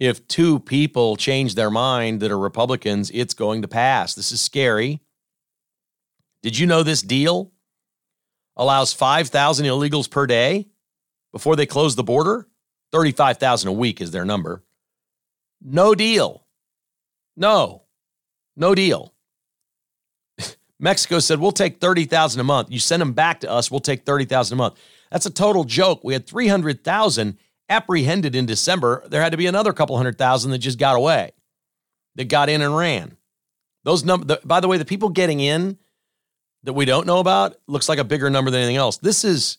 if 0.00 0.26
two 0.26 0.58
people 0.58 1.14
change 1.14 1.54
their 1.54 1.70
mind 1.70 2.18
that 2.22 2.32
are 2.32 2.38
Republicans, 2.40 3.08
it's 3.14 3.34
going 3.34 3.62
to 3.62 3.68
pass. 3.68 4.16
This 4.16 4.32
is 4.32 4.40
scary. 4.40 4.98
Did 6.42 6.58
you 6.58 6.66
know 6.66 6.82
this 6.82 7.02
deal 7.02 7.52
allows 8.56 8.92
5,000 8.92 9.64
illegals 9.64 10.10
per 10.10 10.26
day 10.26 10.66
before 11.30 11.54
they 11.54 11.66
close 11.66 11.94
the 11.94 12.02
border? 12.02 12.48
35,000 12.92 13.68
a 13.68 13.72
week 13.72 14.00
is 14.00 14.10
their 14.10 14.24
number. 14.24 14.62
No 15.60 15.94
deal. 15.94 16.44
No, 17.36 17.82
no 18.56 18.74
deal. 18.74 19.14
Mexico 20.78 21.18
said, 21.18 21.40
we'll 21.40 21.52
take 21.52 21.80
30,000 21.80 22.40
a 22.40 22.44
month. 22.44 22.70
You 22.70 22.78
send 22.78 23.00
them 23.00 23.12
back 23.12 23.40
to 23.40 23.50
us, 23.50 23.70
we'll 23.70 23.80
take 23.80 24.04
30,000 24.04 24.54
a 24.54 24.56
month. 24.56 24.78
That's 25.10 25.26
a 25.26 25.30
total 25.30 25.64
joke. 25.64 26.02
We 26.04 26.12
had 26.12 26.26
300,000 26.26 27.38
apprehended 27.68 28.34
in 28.34 28.46
December. 28.46 29.02
There 29.08 29.22
had 29.22 29.32
to 29.32 29.38
be 29.38 29.46
another 29.46 29.72
couple 29.72 29.96
hundred 29.96 30.18
thousand 30.18 30.50
that 30.50 30.58
just 30.58 30.78
got 30.78 30.96
away, 30.96 31.32
that 32.16 32.28
got 32.28 32.48
in 32.48 32.62
and 32.62 32.76
ran. 32.76 33.16
Those 33.84 34.04
number, 34.04 34.38
by 34.44 34.60
the 34.60 34.68
way, 34.68 34.78
the 34.78 34.84
people 34.84 35.08
getting 35.08 35.40
in 35.40 35.78
that 36.64 36.74
we 36.74 36.84
don't 36.84 37.06
know 37.06 37.18
about 37.18 37.56
looks 37.66 37.88
like 37.88 37.98
a 37.98 38.04
bigger 38.04 38.30
number 38.30 38.50
than 38.50 38.60
anything 38.60 38.76
else. 38.76 38.98
This 38.98 39.24
is, 39.24 39.58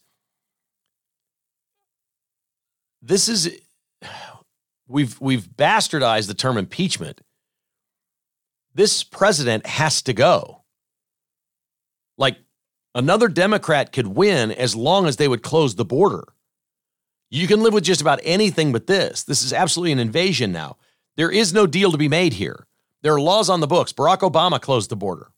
this 3.04 3.30
is, 3.30 3.60
we've 4.88 5.20
we've 5.22 5.48
bastardized 5.48 6.28
the 6.28 6.34
term 6.34 6.58
impeachment. 6.58 7.22
This 8.74 9.04
president 9.04 9.68
has 9.68 10.02
to 10.04 10.14
go. 10.14 10.64
Like 12.18 12.38
Another 12.96 13.28
Democrat 13.28 13.92
could 13.92 14.08
win 14.08 14.52
as 14.52 14.76
long 14.76 15.08
as 15.08 15.18
they 15.18 15.28
would 15.28 15.42
close 15.42 15.76
the 15.76 15.86
border. 15.86 16.26
You 17.32 17.48
can 17.48 17.64
live 17.64 17.74
with 17.74 17.84
just 17.84 18.02
about 18.02 18.20
anything 18.24 18.72
but 18.72 18.86
this. 18.86 19.24
This 19.24 19.42
is 19.42 19.52
absolutely 19.52 19.94
an 19.94 20.00
invasion 20.00 20.52
now. 20.52 20.78
There 21.18 21.32
is 21.32 21.54
no 21.54 21.66
deal 21.66 21.92
to 21.92 21.98
be 21.98 22.08
made 22.08 22.34
here. 22.34 22.68
There 23.02 23.14
are 23.16 23.22
laws 23.22 23.50
on 23.50 23.60
the 23.60 23.68
books. 23.68 23.92
Barack 23.94 24.20
Obama 24.20 24.62
closed 24.62 24.92
the 24.92 24.96
border. 24.96 25.32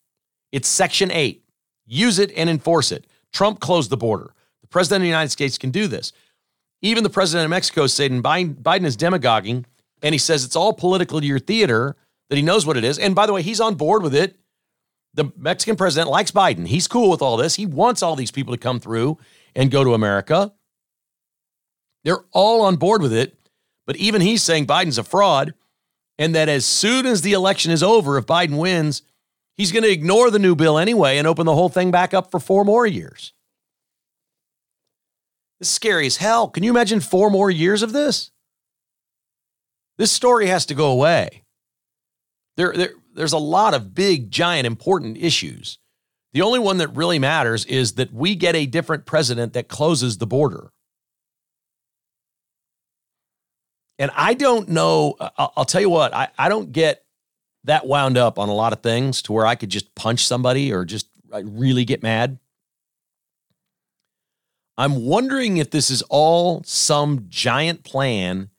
It's 0.52 0.68
Section 0.68 1.12
8. 1.12 1.44
Use 1.86 2.20
it 2.20 2.32
and 2.36 2.50
enforce 2.50 2.92
it. 2.92 3.08
Trump 3.32 3.62
closed 3.62 3.90
the 3.90 3.98
border. 3.98 4.34
The 4.62 4.68
President 4.68 4.98
of 4.98 5.04
the 5.04 5.10
United 5.10 5.32
States 5.32 5.58
can 5.58 5.72
do 5.72 5.88
this. 5.88 6.12
Even 6.82 7.04
the 7.04 7.10
President 7.10 7.46
of 7.46 7.50
Mexico 7.50 7.88
said 7.88 8.12
Biden 8.12 8.86
is 8.86 8.96
demagoguing, 8.96 9.66
and 10.02 10.14
he 10.14 10.20
says 10.20 10.44
it's 10.44 10.56
all 10.56 10.74
political 10.74 11.24
your 11.24 11.40
theater, 11.40 11.96
that 12.30 12.36
he 12.36 12.42
knows 12.42 12.66
what 12.66 12.78
it 12.78 12.84
is. 12.84 13.00
And 13.00 13.16
by 13.16 13.26
the 13.26 13.34
way, 13.34 13.42
he's 13.42 13.62
on 13.62 13.76
board 13.76 14.04
with 14.04 14.14
it 14.14 14.38
the 15.16 15.32
Mexican 15.38 15.78
president 15.78 16.12
likes 16.12 16.32
Biden. 16.32 16.68
He's 16.68 16.88
cool 16.88 17.10
with 17.10 17.22
all 17.22 17.38
this. 17.38 17.56
He 17.56 17.66
wants 17.66 18.04
all 18.04 18.16
these 18.16 18.32
people 18.32 18.54
to 18.54 18.60
come 18.60 18.80
through 18.80 19.18
and 19.56 19.72
go 19.72 19.84
to 19.84 19.94
America. 19.94 20.54
They're 22.04 22.26
all 22.34 22.62
on 22.62 22.76
board 22.76 23.02
with 23.02 23.14
it. 23.14 23.36
But 23.88 23.96
even 23.96 24.22
he's 24.22 24.44
saying 24.44 24.68
Biden's 24.68 24.98
a 24.98 25.04
fraud 25.04 25.54
and 26.20 26.36
that 26.36 26.50
as 26.50 26.66
soon 26.66 27.06
as 27.06 27.22
the 27.22 27.34
election 27.34 27.72
is 27.72 27.82
over, 27.82 28.18
if 28.18 28.26
Biden 28.26 28.58
wins, 28.58 29.04
he's 29.56 29.72
going 29.72 29.84
to 29.84 29.92
ignore 29.92 30.30
the 30.30 30.40
new 30.40 30.56
bill 30.56 30.78
anyway 30.78 31.18
and 31.18 31.28
open 31.28 31.46
the 31.46 31.56
whole 31.56 31.70
thing 31.70 31.92
back 31.92 32.14
up 32.14 32.30
for 32.30 32.40
four 32.40 32.66
more 32.66 32.86
years. 32.86 33.34
This 35.60 35.70
is 35.70 35.76
scary 35.76 36.06
as 36.06 36.18
hell. 36.18 36.50
Can 36.50 36.64
you 36.64 36.70
imagine 36.70 37.00
four 37.00 37.30
more 37.30 37.50
years 37.50 37.82
of 37.82 37.94
this? 37.94 38.32
This 39.98 40.12
story 40.12 40.48
has 40.48 40.66
to 40.68 40.76
go 40.76 40.92
away. 40.92 41.44
There, 42.58 42.74
there, 42.74 42.94
there's 43.14 43.34
a 43.34 43.38
lot 43.38 43.74
of 43.74 43.94
big, 43.94 44.32
giant, 44.32 44.68
important 44.68 45.18
issues. 45.18 45.80
The 46.34 46.42
only 46.42 46.60
one 46.60 46.80
that 46.80 46.90
really 46.90 47.20
matters 47.20 47.64
is 47.66 47.94
that 47.94 48.14
we 48.14 48.36
get 48.36 48.56
a 48.56 48.66
different 48.66 49.06
president 49.06 49.54
that 49.54 49.70
closes 49.70 50.18
the 50.18 50.28
border. 50.28 50.72
And 53.98 54.12
I 54.14 54.34
don't 54.34 54.68
know, 54.68 55.16
I'll 55.38 55.64
tell 55.64 55.80
you 55.80 55.90
what, 55.90 56.14
I, 56.14 56.28
I 56.38 56.50
don't 56.50 56.74
get 56.74 57.06
that 57.64 57.88
wound 57.88 58.18
up 58.18 58.38
on 58.38 58.50
a 58.50 58.54
lot 58.54 58.74
of 58.74 58.82
things 58.82 59.22
to 59.24 59.34
where 59.34 59.46
I 59.46 59.56
could 59.56 59.70
just 59.70 59.96
punch 59.96 60.26
somebody 60.28 60.74
or 60.74 60.84
just 60.84 61.08
really 61.32 61.86
get 61.86 62.04
mad. 62.04 62.38
I'm 64.78 65.06
wondering 65.06 65.58
if 65.58 65.72
this 65.72 65.90
is 65.90 66.02
all 66.04 66.62
some 66.66 67.26
giant 67.30 67.84
plan 67.84 68.50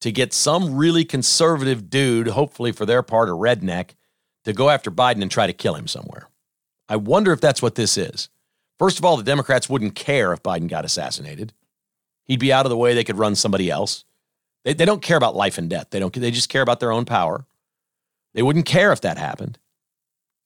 to 0.00 0.12
get 0.12 0.32
some 0.32 0.76
really 0.76 1.04
conservative 1.04 1.90
dude, 1.90 2.28
hopefully 2.28 2.70
for 2.72 2.86
their 2.86 3.02
part 3.02 3.28
a 3.28 3.32
redneck, 3.32 3.90
to 4.44 4.52
go 4.52 4.70
after 4.70 4.90
Biden 4.90 5.22
and 5.22 5.30
try 5.30 5.46
to 5.46 5.52
kill 5.52 5.74
him 5.74 5.88
somewhere. 5.88 6.28
I 6.88 6.96
wonder 6.96 7.32
if 7.32 7.40
that's 7.40 7.62
what 7.62 7.74
this 7.74 7.96
is. 7.96 8.28
First 8.78 8.98
of 8.98 9.04
all, 9.04 9.16
the 9.16 9.24
Democrats 9.24 9.68
wouldn't 9.68 9.94
care 9.94 10.32
if 10.32 10.42
Biden 10.42 10.68
got 10.68 10.84
assassinated. 10.84 11.52
He'd 12.24 12.40
be 12.40 12.52
out 12.52 12.66
of 12.66 12.70
the 12.70 12.76
way. 12.76 12.94
They 12.94 13.04
could 13.04 13.18
run 13.18 13.34
somebody 13.34 13.70
else. 13.70 14.04
They, 14.64 14.74
they 14.74 14.84
don't 14.84 15.02
care 15.02 15.16
about 15.16 15.34
life 15.34 15.58
and 15.58 15.70
death. 15.70 15.88
They 15.90 15.98
don't. 15.98 16.12
They 16.12 16.30
just 16.30 16.48
care 16.48 16.62
about 16.62 16.80
their 16.80 16.92
own 16.92 17.04
power. 17.04 17.46
They 18.34 18.42
wouldn't 18.42 18.66
care 18.66 18.92
if 18.92 19.00
that 19.00 19.18
happened. 19.18 19.58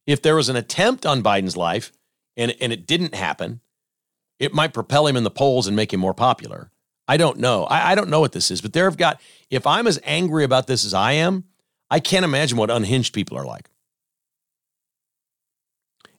If 0.07 0.23
there 0.23 0.37
was 0.37 0.49
an 0.49 0.57
attempt 0.57 1.05
on 1.05 1.23
Biden's 1.23 1.57
life 1.57 1.93
and, 2.37 2.55
and 2.61 2.73
it 2.73 2.87
didn't 2.87 3.15
happen, 3.15 3.61
it 4.41 4.55
might 4.55 4.73
propel 4.73 5.07
him 5.07 5.17
in 5.17 5.23
the 5.23 5.31
polls 5.31 5.69
and 5.69 5.77
make 5.77 5.93
him 5.93 6.01
more 6.01 6.15
popular. 6.15 6.73
I 7.07 7.17
don't 7.17 7.39
know. 7.39 7.65
I, 7.65 7.93
I 7.93 7.95
don't 7.95 8.09
know 8.09 8.21
what 8.21 8.33
this 8.33 8.51
is, 8.51 8.61
but 8.61 8.73
there 8.73 8.87
have 8.87 8.97
got, 8.97 9.21
if 9.51 9.67
I'm 9.67 9.87
as 9.87 10.01
angry 10.03 10.43
about 10.43 10.67
this 10.67 10.85
as 10.85 10.95
I 10.95 11.13
am, 11.13 11.45
I 11.91 12.01
can't 12.01 12.25
imagine 12.25 12.57
what 12.57 12.71
unhinged 12.71 13.13
people 13.13 13.37
are 13.37 13.45
like. 13.45 13.69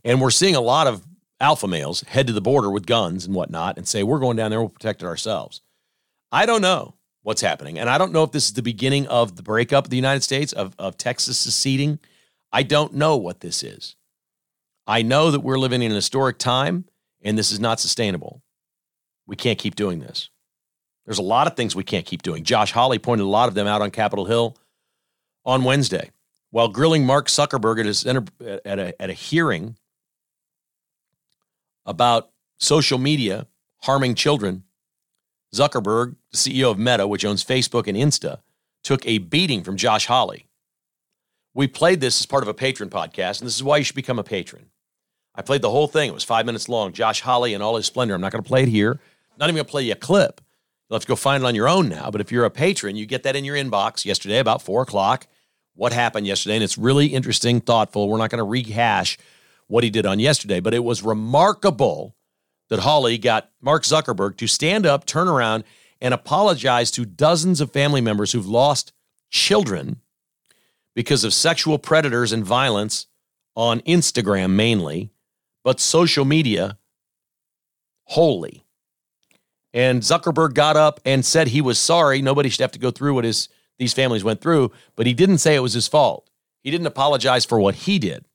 And 0.04 0.22
we're 0.22 0.32
seeing 0.32 0.56
a 0.56 0.62
lot 0.62 0.88
of 0.88 1.06
alpha 1.40 1.68
males 1.68 2.02
head 2.02 2.28
to 2.28 2.34
the 2.34 2.42
border 2.42 2.70
with 2.70 2.86
guns 2.86 3.26
and 3.26 3.34
whatnot 3.34 3.78
and 3.78 3.88
say, 3.88 4.04
we're 4.04 4.20
going 4.20 4.38
down 4.38 4.52
there, 4.52 4.60
we'll 4.60 4.70
protect 4.70 5.02
it 5.02 5.08
ourselves. 5.08 5.62
I 6.32 6.46
don't 6.46 6.62
know 6.62 6.96
what's 7.24 7.42
happening. 7.42 7.80
And 7.80 7.90
I 7.90 7.98
don't 7.98 8.12
know 8.12 8.24
if 8.24 8.32
this 8.32 8.48
is 8.48 8.54
the 8.54 8.62
beginning 8.62 9.08
of 9.08 9.36
the 9.36 9.44
breakup 9.44 9.86
of 9.86 9.90
the 9.90 9.96
United 9.96 10.22
States, 10.22 10.54
of, 10.54 10.76
of 10.78 10.98
Texas 10.98 11.40
seceding. 11.40 12.00
I 12.52 12.64
don't 12.64 12.94
know 12.94 13.18
what 13.18 13.40
this 13.40 13.64
is. 13.64 13.96
I 14.86 15.02
know 15.04 15.32
that 15.32 15.40
we're 15.40 15.60
living 15.60 15.82
in 15.82 15.92
an 15.92 15.96
historic 15.96 16.38
time 16.38 16.86
and 17.22 17.38
this 17.38 17.52
is 17.52 17.60
not 17.60 17.80
sustainable. 17.80 18.42
We 19.28 19.36
can't 19.36 19.60
keep 19.60 19.76
doing 19.76 20.00
this. 20.00 20.30
There's 21.06 21.20
a 21.20 21.24
lot 21.24 21.48
of 21.48 21.56
things 21.56 21.76
we 21.76 21.84
can't 21.84 22.06
keep 22.06 22.22
doing. 22.22 22.44
Josh 22.44 22.72
Hawley 22.72 23.00
pointed 23.00 23.24
a 23.24 23.28
lot 23.28 23.48
of 23.48 23.56
them 23.56 23.68
out 23.68 23.82
on 23.82 23.92
Capitol 23.92 24.26
Hill 24.26 24.58
on 25.46 25.64
Wednesday 25.64 26.12
while 26.52 26.68
grilling 26.68 27.06
Mark 27.06 27.28
Zuckerberg 27.28 27.80
at, 27.80 27.86
his, 27.86 28.06
at, 28.06 28.80
a, 28.80 29.02
at 29.02 29.10
a 29.10 29.14
hearing 29.14 29.78
about 31.86 32.30
social 32.60 32.98
media 32.98 33.48
harming 33.84 34.16
children. 34.16 34.64
Zuckerberg, 35.54 36.16
the 36.32 36.38
CEO 36.38 36.72
of 36.72 36.78
Meta, 36.78 37.08
which 37.08 37.26
owns 37.26 37.44
Facebook 37.44 37.88
and 37.88 37.98
Insta, 37.98 38.40
took 38.84 39.06
a 39.06 39.18
beating 39.18 39.64
from 39.64 39.76
Josh 39.76 40.06
Hawley. 40.06 40.48
We 41.54 41.68
played 41.68 42.00
this 42.00 42.22
as 42.22 42.26
part 42.26 42.44
of 42.44 42.48
a 42.48 42.54
patron 42.54 42.90
podcast, 42.90 43.40
and 43.40 43.48
this 43.48 43.56
is 43.56 43.64
why 43.64 43.78
you 43.78 43.84
should 43.84 43.96
become 43.96 44.20
a 44.20 44.24
patron. 44.24 44.68
I 45.36 45.42
played 45.42 45.62
the 45.62 45.70
whole 45.70 45.88
thing. 45.88 46.10
It 46.10 46.14
was 46.14 46.24
five 46.24 46.46
minutes 46.46 46.68
long. 46.68 46.92
Josh 46.94 47.22
Hawley 47.22 47.54
in 47.54 47.62
all 47.62 47.78
his 47.78 47.86
splendor. 47.86 48.14
I'm 48.14 48.22
not 48.22 48.32
going 48.32 48.44
to 48.44 48.48
play 48.48 48.64
it 48.64 48.70
here. 48.70 49.00
Not 49.38 49.46
even 49.46 49.56
going 49.56 49.66
to 49.66 49.72
play 49.72 49.84
you 49.84 49.94
a 49.94 49.96
clip. 49.96 50.42
You'll 50.90 50.96
have 50.96 51.04
to 51.04 51.08
go 51.08 51.16
find 51.16 51.44
it 51.44 51.48
on 51.48 51.56
your 51.56 51.70
own 51.70 51.88
now. 51.88 52.12
But 52.12 52.22
if 52.22 52.32
you're 52.32 52.46
a 52.46 52.52
patron, 52.52 52.96
you 52.96 53.06
get 53.06 53.24
that 53.24 53.36
in 53.36 53.46
your 53.46 53.56
inbox 53.56 54.04
yesterday 54.04 54.40
about 54.40 54.62
four 54.62 54.82
o'clock. 54.82 55.26
What 55.74 55.94
happened 55.94 56.28
yesterday? 56.28 56.56
And 56.56 56.64
it's 56.64 56.78
really 56.78 57.08
interesting, 57.08 57.62
thoughtful. 57.62 58.10
We're 58.10 58.18
not 58.18 58.30
going 58.30 58.40
to 58.40 58.44
rehash 58.44 59.18
what 59.68 59.86
he 59.86 59.90
did 59.90 60.06
on 60.06 60.20
yesterday, 60.20 60.60
but 60.60 60.74
it 60.74 60.84
was 60.84 61.02
remarkable 61.02 62.16
that 62.70 62.80
Hawley 62.80 63.18
got 63.18 63.50
Mark 63.62 63.84
Zuckerberg 63.84 64.36
to 64.38 64.48
stand 64.48 64.86
up, 64.86 65.06
turn 65.06 65.30
around, 65.30 65.64
and 66.02 66.14
apologize 66.14 66.92
to 66.92 67.06
dozens 67.06 67.62
of 67.62 67.72
family 67.72 68.02
members 68.02 68.34
who've 68.34 68.48
lost 68.48 68.92
children 69.30 70.02
because 70.94 71.24
of 71.24 71.34
sexual 71.34 71.78
predators 71.78 72.34
and 72.34 72.44
violence 72.44 73.08
on 73.56 73.80
Instagram 73.82 74.52
mainly, 74.52 75.12
but 75.64 75.80
social 75.80 76.26
media 76.26 76.78
wholly. 78.06 78.64
And 79.74 80.02
Zuckerberg 80.02 80.54
got 80.54 80.76
up 80.76 81.00
and 81.06 81.26
said 81.26 81.48
he 81.48 81.62
was 81.62 81.80
sorry. 81.80 82.22
Nobody 82.22 82.50
should 82.50 82.62
have 82.62 82.74
to 82.74 82.80
go 82.80 82.92
through 82.92 83.16
what 83.16 83.24
his 83.24 83.50
these 83.80 83.94
families 83.94 84.24
went 84.24 84.42
through, 84.42 84.72
but 84.96 85.08
he 85.08 85.14
didn't 85.14 85.40
say 85.40 85.56
it 85.56 85.62
was 85.62 85.74
his 85.74 85.88
fault. 85.88 86.30
He 86.62 86.70
didn't 86.70 86.86
apologize 86.86 87.46
for 87.46 87.60
what 87.60 87.74
he 87.74 87.98
did. 87.98 88.26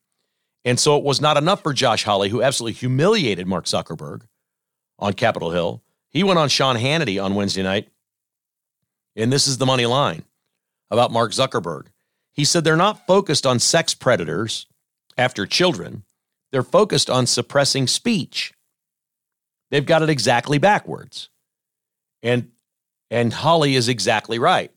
And 0.65 0.81
so 0.81 0.97
it 0.97 1.05
was 1.05 1.21
not 1.21 1.37
enough 1.37 1.63
for 1.63 1.73
Josh 1.73 2.03
Hawley, 2.03 2.31
who 2.31 2.43
absolutely 2.43 2.73
humiliated 2.73 3.47
Mark 3.47 3.67
Zuckerberg 3.67 4.23
on 4.99 5.13
Capitol 5.13 5.53
Hill. 5.53 5.85
He 6.09 6.25
went 6.25 6.41
on 6.41 6.49
Sean 6.49 6.75
Hannity 6.75 7.23
on 7.23 7.37
Wednesday 7.37 7.63
night, 7.63 7.89
and 9.15 9.33
this 9.33 9.47
is 9.47 9.59
the 9.59 9.67
money 9.67 9.87
line 9.87 10.25
about 10.91 11.13
Mark 11.13 11.31
Zuckerberg. 11.31 11.87
He 12.33 12.45
said 12.45 12.65
they're 12.65 12.77
not 12.77 13.07
focused 13.07 13.47
on 13.47 13.61
sex 13.61 13.95
predators 13.95 14.67
after 15.17 15.47
children, 15.47 16.03
they're 16.57 16.63
focused 16.63 17.11
on 17.11 17.27
suppressing 17.27 17.87
speech. 17.87 18.55
They've 19.71 19.85
got 19.85 20.01
it 20.01 20.09
exactly 20.09 20.57
backwards. 20.57 21.29
And 22.23 22.49
and 23.11 23.31
Hawley 23.31 23.75
is 23.75 23.89
exactly 23.91 24.39
right. 24.39 24.73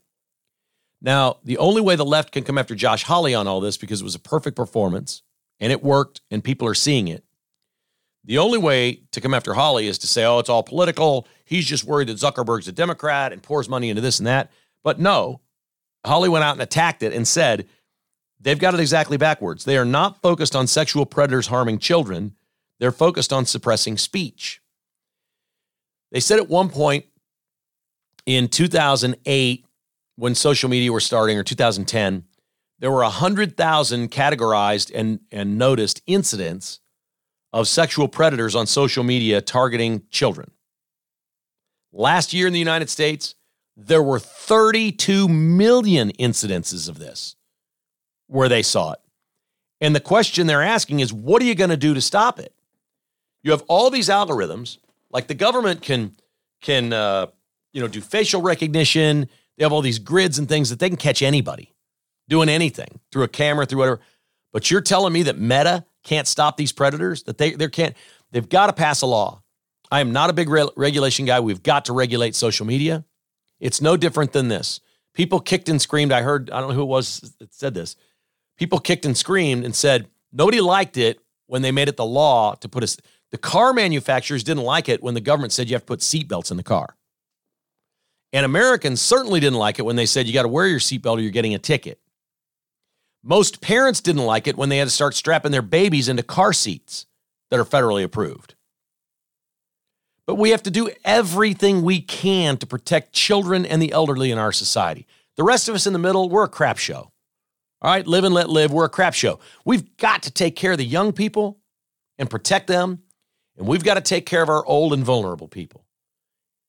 Now, 1.01 1.37
the 1.45 1.57
only 1.57 1.79
way 1.79 1.95
the 1.95 2.03
left 2.03 2.33
can 2.33 2.43
come 2.43 2.57
after 2.57 2.75
Josh 2.75 3.03
Hawley 3.03 3.33
on 3.33 3.47
all 3.47 3.61
this 3.61 3.77
because 3.77 4.01
it 4.01 4.03
was 4.03 4.13
a 4.13 4.19
perfect 4.19 4.57
performance 4.57 5.21
and 5.61 5.71
it 5.71 5.81
worked 5.81 6.19
and 6.29 6.43
people 6.43 6.67
are 6.67 6.75
seeing 6.75 7.07
it. 7.07 7.23
The 8.25 8.39
only 8.39 8.57
way 8.57 9.03
to 9.13 9.21
come 9.21 9.33
after 9.33 9.53
Hawley 9.53 9.87
is 9.87 9.97
to 9.99 10.07
say, 10.07 10.25
"Oh, 10.25 10.39
it's 10.39 10.49
all 10.49 10.63
political. 10.63 11.29
He's 11.45 11.65
just 11.65 11.85
worried 11.85 12.09
that 12.09 12.17
Zuckerberg's 12.17 12.67
a 12.67 12.73
Democrat 12.73 13.31
and 13.31 13.41
pours 13.41 13.69
money 13.69 13.89
into 13.89 14.01
this 14.01 14.19
and 14.19 14.27
that." 14.27 14.51
But 14.83 14.99
no, 14.99 15.39
Hawley 16.05 16.27
went 16.27 16.43
out 16.43 16.55
and 16.55 16.61
attacked 16.61 17.03
it 17.03 17.13
and 17.13 17.25
said, 17.25 17.69
They've 18.39 18.59
got 18.59 18.73
it 18.73 18.79
exactly 18.79 19.17
backwards. 19.17 19.65
They 19.65 19.77
are 19.77 19.85
not 19.85 20.21
focused 20.21 20.55
on 20.55 20.67
sexual 20.67 21.05
predators 21.05 21.47
harming 21.47 21.79
children, 21.79 22.35
they're 22.79 22.91
focused 22.91 23.33
on 23.33 23.45
suppressing 23.45 23.97
speech. 23.97 24.61
They 26.11 26.19
said 26.19 26.39
at 26.39 26.49
one 26.49 26.69
point 26.69 27.05
in 28.25 28.47
2008, 28.47 29.65
when 30.15 30.35
social 30.35 30.69
media 30.69 30.91
were 30.91 30.99
starting, 30.99 31.37
or 31.37 31.43
2010, 31.43 32.23
there 32.79 32.91
were 32.91 33.03
100,000 33.03 34.11
categorized 34.11 34.91
and, 34.93 35.19
and 35.31 35.57
noticed 35.57 36.01
incidents 36.07 36.79
of 37.51 37.67
sexual 37.67 38.07
predators 38.07 38.55
on 38.55 38.67
social 38.67 39.03
media 39.03 39.41
targeting 39.41 40.03
children. 40.11 40.51
Last 41.91 42.33
year 42.33 42.47
in 42.47 42.53
the 42.53 42.59
United 42.59 42.89
States, 42.89 43.35
there 43.75 44.03
were 44.03 44.19
32 44.19 45.27
million 45.27 46.11
incidences 46.13 46.87
of 46.87 46.99
this 46.99 47.35
where 48.29 48.47
they 48.47 48.61
saw 48.61 48.93
it. 48.93 48.99
And 49.81 49.95
the 49.95 49.99
question 49.99 50.47
they're 50.47 50.63
asking 50.63 50.99
is 50.99 51.11
what 51.11 51.41
are 51.41 51.45
you 51.45 51.55
going 51.55 51.69
to 51.69 51.77
do 51.77 51.93
to 51.93 52.01
stop 52.01 52.39
it? 52.39 52.53
You 53.43 53.51
have 53.51 53.63
all 53.67 53.89
these 53.89 54.09
algorithms, 54.09 54.77
like 55.11 55.27
the 55.27 55.35
government 55.35 55.81
can 55.81 56.15
can 56.61 56.93
uh, 56.93 57.27
you 57.73 57.81
know 57.81 57.87
do 57.87 58.01
facial 58.01 58.41
recognition. 58.41 59.29
They 59.57 59.63
have 59.63 59.73
all 59.73 59.81
these 59.81 59.99
grids 59.99 60.39
and 60.39 60.47
things 60.47 60.69
that 60.69 60.79
they 60.79 60.89
can 60.89 60.97
catch 60.97 61.21
anybody 61.21 61.73
doing 62.27 62.49
anything 62.49 62.99
through 63.11 63.23
a 63.23 63.27
camera, 63.27 63.65
through 63.65 63.79
whatever. 63.79 63.99
But 64.51 64.69
you're 64.69 64.81
telling 64.81 65.13
me 65.13 65.23
that 65.23 65.37
Meta 65.37 65.85
can't 66.03 66.27
stop 66.27 66.57
these 66.57 66.71
predators? 66.71 67.23
That 67.23 67.37
they 67.37 67.51
they 67.51 67.69
can't? 67.69 67.95
They've 68.31 68.47
got 68.47 68.67
to 68.67 68.73
pass 68.73 69.01
a 69.01 69.05
law. 69.05 69.41
I 69.91 70.01
am 70.01 70.11
not 70.11 70.29
a 70.29 70.33
big 70.33 70.49
re- 70.49 70.69
regulation 70.75 71.25
guy. 71.25 71.39
We've 71.39 71.63
got 71.63 71.85
to 71.85 71.93
regulate 71.93 72.35
social 72.35 72.65
media. 72.65 73.05
It's 73.59 73.81
no 73.81 73.97
different 73.97 74.33
than 74.33 74.49
this. 74.49 74.81
People 75.13 75.39
kicked 75.39 75.67
and 75.69 75.81
screamed. 75.81 76.11
I 76.11 76.21
heard. 76.21 76.51
I 76.51 76.59
don't 76.59 76.69
know 76.69 76.75
who 76.75 76.83
it 76.83 76.85
was 76.85 77.21
that 77.39 77.53
said 77.53 77.73
this 77.73 77.95
people 78.59 78.77
kicked 78.77 79.05
and 79.05 79.17
screamed 79.17 79.65
and 79.65 79.73
said 79.73 80.07
nobody 80.31 80.61
liked 80.61 80.97
it 80.97 81.19
when 81.47 81.63
they 81.63 81.71
made 81.71 81.87
it 81.87 81.97
the 81.97 82.05
law 82.05 82.53
to 82.55 82.69
put 82.69 82.83
a. 82.83 82.97
The 83.31 83.37
car 83.37 83.73
manufacturers 83.73 84.43
didn't 84.43 84.63
like 84.63 84.89
it 84.89 85.01
when 85.01 85.13
the 85.13 85.21
government 85.21 85.53
said 85.53 85.69
you 85.69 85.75
have 85.75 85.83
to 85.83 85.87
put 85.87 85.99
seatbelts 85.99 86.51
in 86.51 86.57
the 86.57 86.63
car. 86.63 86.95
And 88.33 88.45
Americans 88.45 89.01
certainly 89.01 89.39
didn't 89.39 89.57
like 89.57 89.79
it 89.79 89.83
when 89.83 89.95
they 89.95 90.05
said 90.05 90.27
you 90.27 90.33
got 90.33 90.43
to 90.43 90.49
wear 90.49 90.67
your 90.67 90.79
seatbelt 90.79 91.17
or 91.17 91.21
you're 91.21 91.31
getting 91.31 91.55
a 91.55 91.59
ticket. 91.59 91.99
Most 93.23 93.61
parents 93.61 94.01
didn't 94.01 94.25
like 94.25 94.47
it 94.47 94.57
when 94.57 94.69
they 94.69 94.77
had 94.77 94.87
to 94.87 94.93
start 94.93 95.13
strapping 95.13 95.51
their 95.51 95.61
babies 95.61 96.09
into 96.09 96.23
car 96.23 96.53
seats 96.53 97.05
that 97.49 97.59
are 97.59 97.65
federally 97.65 98.03
approved. 98.03 98.55
But 100.25 100.35
we 100.35 100.51
have 100.51 100.63
to 100.63 100.71
do 100.71 100.89
everything 101.03 101.81
we 101.81 102.01
can 102.01 102.57
to 102.57 102.67
protect 102.67 103.13
children 103.13 103.65
and 103.65 103.81
the 103.81 103.91
elderly 103.91 104.31
in 104.31 104.37
our 104.37 104.51
society. 104.51 105.07
The 105.37 105.43
rest 105.43 105.67
of 105.67 105.75
us 105.75 105.87
in 105.87 105.93
the 105.93 105.99
middle, 105.99 106.29
we're 106.29 106.43
a 106.43 106.49
crap 106.49 106.77
show. 106.77 107.11
All 107.81 107.89
right, 107.89 108.05
live 108.05 108.25
and 108.25 108.33
let 108.33 108.49
live. 108.49 108.71
We're 108.73 108.85
a 108.85 108.89
crap 108.89 109.13
show. 109.13 109.39
We've 109.63 109.95
got 109.97 110.23
to 110.23 110.31
take 110.31 110.55
care 110.55 110.73
of 110.73 110.77
the 110.77 110.85
young 110.85 111.13
people 111.13 111.59
and 112.17 112.29
protect 112.29 112.67
them, 112.67 113.03
and 113.57 113.65
we've 113.65 113.83
got 113.83 113.93
to 113.93 114.01
take 114.01 114.25
care 114.25 114.41
of 114.41 114.49
our 114.49 114.65
old 114.65 114.91
and 114.91 115.03
vulnerable 115.03 115.47
people. 115.47 115.85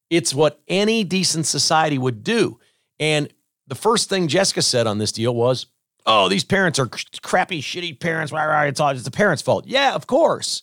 It's 0.09 0.33
what 0.33 0.61
any 0.69 1.03
decent 1.03 1.47
society 1.47 1.99
would 1.99 2.23
do. 2.23 2.61
And 3.01 3.33
the 3.67 3.75
first 3.75 4.09
thing 4.09 4.29
Jessica 4.29 4.63
said 4.63 4.87
on 4.87 4.99
this 4.99 5.11
deal 5.11 5.35
was, 5.35 5.67
"Oh, 6.07 6.29
these 6.29 6.45
parents 6.45 6.79
are 6.79 6.87
crappy, 7.23 7.61
shitty 7.61 7.99
parents. 7.99 8.33
It's 8.33 8.81
all 8.81 8.91
it's 8.91 9.03
the 9.03 9.11
parents' 9.11 9.43
fault." 9.43 9.67
Yeah, 9.67 9.95
of 9.95 10.07
course. 10.07 10.63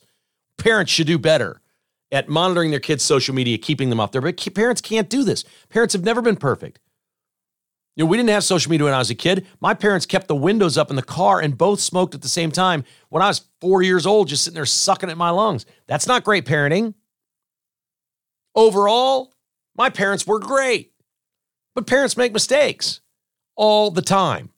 Parents 0.58 0.92
should 0.92 1.08
do 1.08 1.18
better 1.18 1.62
at 2.12 2.30
monitoring 2.30 2.72
their 2.72 2.80
kids' 2.80 3.04
social 3.04 3.36
media, 3.36 3.58
keeping 3.58 3.90
them 3.90 4.00
off 4.00 4.14
there. 4.14 4.22
But 4.22 4.42
parents 4.56 4.80
can't 4.80 5.10
do 5.10 5.24
this. 5.24 5.44
Parents 5.70 5.94
have 5.94 6.04
never 6.04 6.22
been 6.22 6.38
perfect. 6.38 6.80
You 7.98 8.04
know, 8.04 8.12
we 8.12 8.18
didn't 8.18 8.30
have 8.30 8.44
social 8.44 8.70
media 8.70 8.86
when 8.86 8.94
I 8.94 9.00
was 9.00 9.10
a 9.10 9.16
kid. 9.16 9.48
My 9.60 9.74
parents 9.74 10.06
kept 10.06 10.28
the 10.28 10.36
windows 10.36 10.78
up 10.78 10.92
in 10.92 10.96
the 10.96 11.02
car 11.02 11.40
and 11.40 11.58
both 11.58 11.80
smoked 11.80 12.14
at 12.14 12.22
the 12.22 12.28
same 12.28 12.52
time 12.52 12.84
when 13.10 13.24
I 13.24 13.28
was 13.28 13.42
four 13.60 13.82
years 13.82 14.06
old, 14.06 14.28
just 14.28 14.44
sitting 14.44 14.54
there 14.54 14.68
sucking 14.68 15.10
at 15.10 15.18
my 15.18 15.32
lungs. 15.32 15.66
That's 15.88 16.06
not 16.06 16.24
great 16.24 16.46
parenting. 16.46 16.94
Overall, 18.54 19.34
my 19.76 19.90
parents 19.90 20.28
were 20.28 20.38
great, 20.38 20.92
but 21.74 21.88
parents 21.88 22.16
make 22.16 22.34
mistakes 22.34 23.02
all 23.56 23.90
the 23.90 24.04
time. 24.04 24.52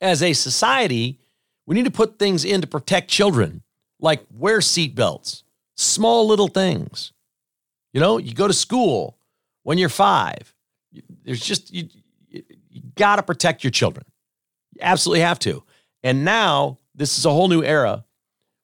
As 0.00 0.22
a 0.22 0.32
society, 0.32 1.18
we 1.66 1.74
need 1.74 1.86
to 1.86 1.90
put 1.90 2.20
things 2.20 2.44
in 2.44 2.60
to 2.60 2.68
protect 2.68 3.10
children, 3.10 3.62
like 3.98 4.24
wear 4.32 4.60
seatbelts, 4.60 5.42
small 5.76 6.28
little 6.28 6.48
things. 6.48 7.12
You 7.92 8.00
know, 8.00 8.18
you 8.18 8.32
go 8.32 8.46
to 8.46 8.54
school 8.54 9.18
when 9.64 9.76
you're 9.76 9.88
five. 9.88 10.54
There's 11.24 11.40
just, 11.40 11.72
you, 11.72 11.88
got 12.96 13.16
to 13.16 13.22
protect 13.22 13.64
your 13.64 13.70
children. 13.70 14.04
You 14.74 14.80
absolutely 14.82 15.20
have 15.20 15.38
to. 15.40 15.62
And 16.02 16.24
now 16.24 16.78
this 16.94 17.18
is 17.18 17.24
a 17.24 17.30
whole 17.30 17.48
new 17.48 17.62
era. 17.62 18.04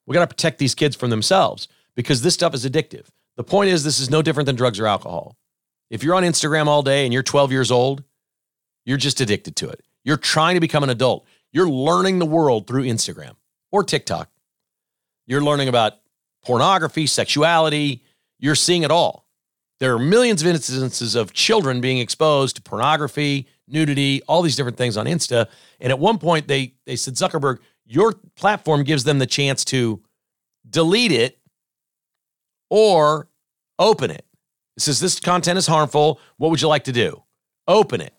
We 0.05 0.13
got 0.13 0.21
to 0.21 0.35
protect 0.35 0.57
these 0.57 0.75
kids 0.75 0.95
from 0.95 1.09
themselves 1.09 1.67
because 1.95 2.21
this 2.21 2.33
stuff 2.33 2.53
is 2.53 2.65
addictive. 2.65 3.05
The 3.37 3.43
point 3.43 3.69
is, 3.69 3.83
this 3.83 3.99
is 3.99 4.09
no 4.09 4.21
different 4.21 4.47
than 4.47 4.55
drugs 4.55 4.79
or 4.79 4.87
alcohol. 4.87 5.37
If 5.89 6.03
you're 6.03 6.15
on 6.15 6.23
Instagram 6.23 6.67
all 6.67 6.83
day 6.83 7.05
and 7.05 7.13
you're 7.13 7.23
12 7.23 7.51
years 7.51 7.71
old, 7.71 8.03
you're 8.85 8.97
just 8.97 9.21
addicted 9.21 9.55
to 9.57 9.69
it. 9.69 9.81
You're 10.03 10.17
trying 10.17 10.55
to 10.55 10.59
become 10.59 10.83
an 10.83 10.89
adult. 10.89 11.25
You're 11.51 11.69
learning 11.69 12.19
the 12.19 12.25
world 12.25 12.67
through 12.67 12.83
Instagram 12.83 13.35
or 13.71 13.83
TikTok. 13.83 14.29
You're 15.25 15.43
learning 15.43 15.67
about 15.67 15.93
pornography, 16.43 17.07
sexuality. 17.07 18.03
You're 18.39 18.55
seeing 18.55 18.83
it 18.83 18.91
all. 18.91 19.27
There 19.79 19.93
are 19.93 19.99
millions 19.99 20.41
of 20.41 20.47
instances 20.47 21.15
of 21.15 21.33
children 21.33 21.81
being 21.81 21.99
exposed 21.99 22.57
to 22.57 22.61
pornography, 22.61 23.47
nudity, 23.69 24.21
all 24.27 24.41
these 24.41 24.55
different 24.55 24.77
things 24.77 24.97
on 24.97 25.05
Insta. 25.05 25.47
And 25.79 25.91
at 25.91 25.99
one 25.99 26.17
point, 26.17 26.47
they 26.47 26.73
they 26.85 26.95
said 26.95 27.15
Zuckerberg, 27.15 27.59
your 27.85 28.13
platform 28.35 28.83
gives 28.83 29.03
them 29.03 29.19
the 29.19 29.25
chance 29.25 29.63
to 29.65 30.01
delete 30.69 31.11
it 31.11 31.39
or 32.69 33.27
open 33.77 34.11
it. 34.11 34.25
It 34.77 34.81
says 34.81 34.99
this 34.99 35.19
content 35.19 35.57
is 35.57 35.67
harmful. 35.67 36.19
What 36.37 36.51
would 36.51 36.61
you 36.61 36.67
like 36.67 36.85
to 36.85 36.91
do? 36.91 37.23
Open 37.67 38.01
it. 38.01 38.13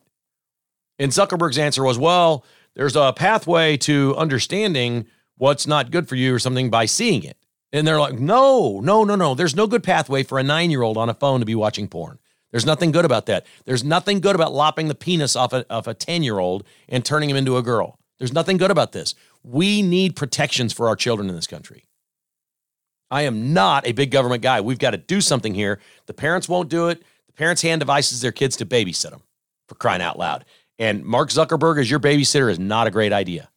And 0.98 1.10
Zuckerberg's 1.10 1.58
answer 1.58 1.82
was, 1.82 1.98
well, 1.98 2.44
there's 2.74 2.96
a 2.96 3.12
pathway 3.14 3.76
to 3.78 4.14
understanding 4.16 5.06
what's 5.36 5.66
not 5.66 5.90
good 5.90 6.08
for 6.08 6.16
you 6.16 6.34
or 6.34 6.38
something 6.38 6.68
by 6.68 6.84
seeing 6.84 7.22
it. 7.22 7.36
And 7.72 7.86
they're 7.86 8.00
like, 8.00 8.18
no, 8.18 8.80
no, 8.80 9.04
no, 9.04 9.14
no. 9.14 9.34
There's 9.34 9.56
no 9.56 9.66
good 9.66 9.82
pathway 9.82 10.22
for 10.22 10.38
a 10.38 10.42
nine 10.42 10.70
year 10.70 10.82
old 10.82 10.96
on 10.96 11.08
a 11.08 11.14
phone 11.14 11.40
to 11.40 11.46
be 11.46 11.54
watching 11.54 11.88
porn. 11.88 12.18
There's 12.50 12.66
nothing 12.66 12.90
good 12.90 13.04
about 13.04 13.26
that. 13.26 13.46
There's 13.64 13.84
nothing 13.84 14.20
good 14.20 14.34
about 14.34 14.52
lopping 14.52 14.88
the 14.88 14.94
penis 14.94 15.36
off 15.36 15.52
a, 15.52 15.64
of 15.70 15.86
a 15.86 15.94
10 15.94 16.22
year 16.22 16.38
old 16.38 16.64
and 16.88 17.04
turning 17.04 17.30
him 17.30 17.36
into 17.36 17.56
a 17.56 17.62
girl. 17.62 17.98
There's 18.18 18.32
nothing 18.32 18.56
good 18.56 18.70
about 18.70 18.92
this. 18.92 19.14
We 19.42 19.82
need 19.82 20.16
protections 20.16 20.72
for 20.72 20.88
our 20.88 20.96
children 20.96 21.28
in 21.28 21.34
this 21.34 21.46
country. 21.46 21.84
I 23.10 23.22
am 23.22 23.52
not 23.52 23.86
a 23.86 23.92
big 23.92 24.10
government 24.10 24.42
guy. 24.42 24.60
We've 24.60 24.78
got 24.78 24.90
to 24.90 24.96
do 24.96 25.20
something 25.20 25.54
here. 25.54 25.80
The 26.06 26.14
parents 26.14 26.48
won't 26.48 26.68
do 26.68 26.88
it. 26.88 27.02
The 27.26 27.32
parents 27.32 27.62
hand 27.62 27.80
devices 27.80 28.20
their 28.20 28.32
kids 28.32 28.56
to 28.58 28.66
babysit 28.66 29.10
them 29.10 29.22
for 29.68 29.74
crying 29.74 30.02
out 30.02 30.18
loud. 30.18 30.44
And 30.78 31.04
Mark 31.04 31.30
Zuckerberg 31.30 31.80
as 31.80 31.90
your 31.90 32.00
babysitter 32.00 32.50
is 32.50 32.58
not 32.58 32.86
a 32.86 32.90
great 32.90 33.12
idea. 33.12 33.50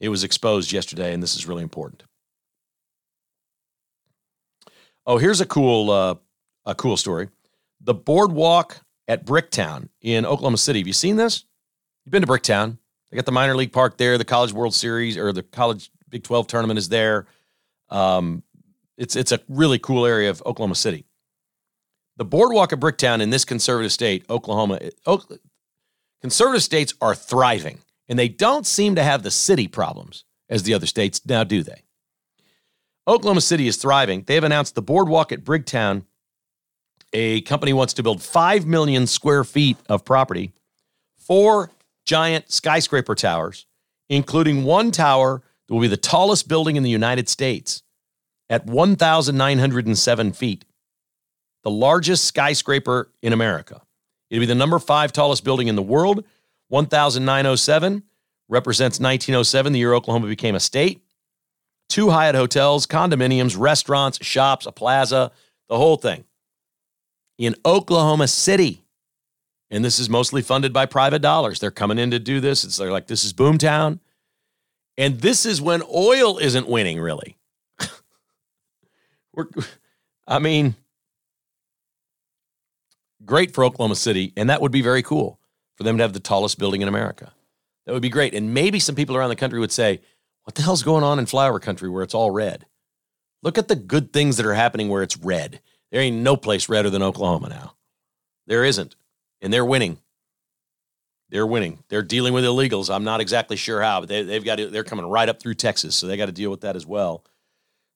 It 0.00 0.08
was 0.08 0.24
exposed 0.24 0.72
yesterday, 0.72 1.14
and 1.14 1.22
this 1.22 1.34
is 1.34 1.46
really 1.46 1.62
important. 1.62 2.02
Oh, 5.06 5.18
here's 5.18 5.40
a 5.40 5.46
cool, 5.46 5.90
uh, 5.90 6.16
a 6.66 6.74
cool 6.74 6.96
story. 6.96 7.28
The 7.86 7.94
boardwalk 7.94 8.80
at 9.06 9.24
Bricktown 9.24 9.88
in 10.02 10.26
Oklahoma 10.26 10.58
City. 10.58 10.80
Have 10.80 10.88
you 10.88 10.92
seen 10.92 11.14
this? 11.14 11.44
You've 12.04 12.10
been 12.10 12.22
to 12.22 12.28
Bricktown. 12.28 12.78
They 13.10 13.16
got 13.16 13.26
the 13.26 13.32
minor 13.32 13.54
league 13.54 13.72
park 13.72 13.96
there. 13.96 14.18
The 14.18 14.24
College 14.24 14.52
World 14.52 14.74
Series 14.74 15.16
or 15.16 15.32
the 15.32 15.44
College 15.44 15.90
Big 16.08 16.24
12 16.24 16.48
tournament 16.48 16.78
is 16.78 16.88
there. 16.88 17.26
Um, 17.88 18.42
it's 18.98 19.14
it's 19.14 19.30
a 19.30 19.40
really 19.48 19.78
cool 19.78 20.04
area 20.04 20.30
of 20.30 20.42
Oklahoma 20.44 20.74
City. 20.74 21.04
The 22.16 22.24
boardwalk 22.24 22.72
at 22.72 22.80
Bricktown 22.80 23.20
in 23.20 23.30
this 23.30 23.44
conservative 23.44 23.92
state, 23.92 24.24
Oklahoma, 24.28 24.80
conservative 26.20 26.64
states 26.64 26.92
are 27.00 27.14
thriving, 27.14 27.78
and 28.08 28.18
they 28.18 28.28
don't 28.28 28.66
seem 28.66 28.96
to 28.96 29.02
have 29.04 29.22
the 29.22 29.30
city 29.30 29.68
problems 29.68 30.24
as 30.48 30.64
the 30.64 30.74
other 30.74 30.86
states 30.86 31.24
now, 31.24 31.44
do 31.44 31.62
they? 31.62 31.82
Oklahoma 33.06 33.42
City 33.42 33.68
is 33.68 33.76
thriving. 33.76 34.24
They 34.26 34.34
have 34.34 34.44
announced 34.44 34.74
the 34.74 34.82
boardwalk 34.82 35.30
at 35.30 35.44
Bricktown. 35.44 36.04
A 37.12 37.40
company 37.42 37.72
wants 37.72 37.94
to 37.94 38.02
build 38.02 38.22
5 38.22 38.66
million 38.66 39.06
square 39.06 39.44
feet 39.44 39.76
of 39.88 40.04
property, 40.04 40.52
four 41.16 41.70
giant 42.04 42.50
skyscraper 42.50 43.14
towers, 43.14 43.66
including 44.08 44.64
one 44.64 44.90
tower 44.90 45.42
that 45.66 45.74
will 45.74 45.80
be 45.80 45.88
the 45.88 45.96
tallest 45.96 46.48
building 46.48 46.76
in 46.76 46.82
the 46.82 46.90
United 46.90 47.28
States 47.28 47.82
at 48.48 48.66
1,907 48.66 50.32
feet, 50.32 50.64
the 51.62 51.70
largest 51.70 52.24
skyscraper 52.24 53.10
in 53.22 53.32
America. 53.32 53.82
It'll 54.30 54.42
be 54.42 54.46
the 54.46 54.54
number 54.54 54.78
five 54.78 55.12
tallest 55.12 55.44
building 55.44 55.68
in 55.68 55.76
the 55.76 55.82
world. 55.82 56.24
1,907 56.68 58.02
represents 58.48 58.98
1907, 58.98 59.72
the 59.72 59.78
year 59.78 59.94
Oklahoma 59.94 60.28
became 60.28 60.54
a 60.54 60.60
state. 60.60 61.02
Two 61.88 62.10
Hyatt 62.10 62.34
hotels, 62.34 62.86
condominiums, 62.86 63.58
restaurants, 63.58 64.24
shops, 64.24 64.66
a 64.66 64.72
plaza, 64.72 65.30
the 65.68 65.76
whole 65.76 65.96
thing 65.96 66.24
in 67.38 67.54
Oklahoma 67.64 68.28
City. 68.28 68.82
And 69.70 69.84
this 69.84 69.98
is 69.98 70.08
mostly 70.08 70.42
funded 70.42 70.72
by 70.72 70.86
private 70.86 71.20
dollars. 71.22 71.58
They're 71.58 71.70
coming 71.70 71.98
in 71.98 72.10
to 72.12 72.18
do 72.18 72.40
this. 72.40 72.64
It's 72.64 72.76
they're 72.76 72.92
like, 72.92 73.08
this 73.08 73.24
is 73.24 73.32
boomtown. 73.32 74.00
And 74.96 75.20
this 75.20 75.44
is 75.44 75.60
when 75.60 75.82
oil 75.92 76.38
isn't 76.38 76.68
winning, 76.68 77.00
really. 77.00 77.36
We're, 79.34 79.46
I 80.26 80.38
mean, 80.38 80.74
great 83.24 83.52
for 83.52 83.64
Oklahoma 83.64 83.96
City, 83.96 84.32
and 84.36 84.48
that 84.48 84.62
would 84.62 84.72
be 84.72 84.82
very 84.82 85.02
cool 85.02 85.38
for 85.76 85.82
them 85.82 85.98
to 85.98 86.02
have 86.02 86.12
the 86.12 86.20
tallest 86.20 86.58
building 86.58 86.80
in 86.80 86.88
America. 86.88 87.32
That 87.84 87.92
would 87.92 88.02
be 88.02 88.08
great. 88.08 88.34
And 88.34 88.54
maybe 88.54 88.80
some 88.80 88.94
people 88.94 89.16
around 89.16 89.28
the 89.28 89.36
country 89.36 89.60
would 89.60 89.72
say, 89.72 90.00
What 90.44 90.54
the 90.54 90.62
hell's 90.62 90.82
going 90.82 91.04
on 91.04 91.18
in 91.18 91.26
flower 91.26 91.60
country 91.60 91.90
where 91.90 92.02
it's 92.02 92.14
all 92.14 92.30
red? 92.30 92.66
Look 93.42 93.58
at 93.58 93.68
the 93.68 93.76
good 93.76 94.12
things 94.12 94.38
that 94.38 94.46
are 94.46 94.54
happening 94.54 94.88
where 94.88 95.02
it's 95.02 95.16
red. 95.16 95.60
There 95.90 96.00
ain't 96.00 96.16
no 96.16 96.36
place 96.36 96.68
redder 96.68 96.90
than 96.90 97.02
Oklahoma 97.02 97.48
now. 97.48 97.74
There 98.46 98.64
isn't. 98.64 98.96
And 99.40 99.52
they're 99.52 99.64
winning. 99.64 99.98
They're 101.30 101.46
winning. 101.46 101.82
They're 101.88 102.02
dealing 102.02 102.34
with 102.34 102.44
illegals. 102.44 102.94
I'm 102.94 103.04
not 103.04 103.20
exactly 103.20 103.56
sure 103.56 103.82
how, 103.82 104.00
but 104.00 104.08
they, 104.08 104.34
have 104.34 104.44
got 104.44 104.56
to, 104.56 104.68
they're 104.68 104.84
coming 104.84 105.06
right 105.06 105.28
up 105.28 105.40
through 105.40 105.54
Texas, 105.54 105.96
so 105.96 106.06
they 106.06 106.16
got 106.16 106.26
to 106.26 106.32
deal 106.32 106.50
with 106.50 106.60
that 106.60 106.76
as 106.76 106.86
well. 106.86 107.24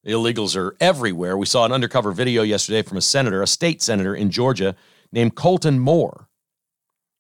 The 0.02 0.12
illegals 0.12 0.56
are 0.56 0.76
everywhere. 0.80 1.36
We 1.36 1.46
saw 1.46 1.64
an 1.64 1.72
undercover 1.72 2.12
video 2.12 2.42
yesterday 2.42 2.82
from 2.82 2.96
a 2.96 3.02
senator, 3.02 3.42
a 3.42 3.46
state 3.46 3.82
senator 3.82 4.14
in 4.14 4.30
Georgia 4.30 4.74
named 5.12 5.34
Colton 5.34 5.78
Moore, 5.78 6.28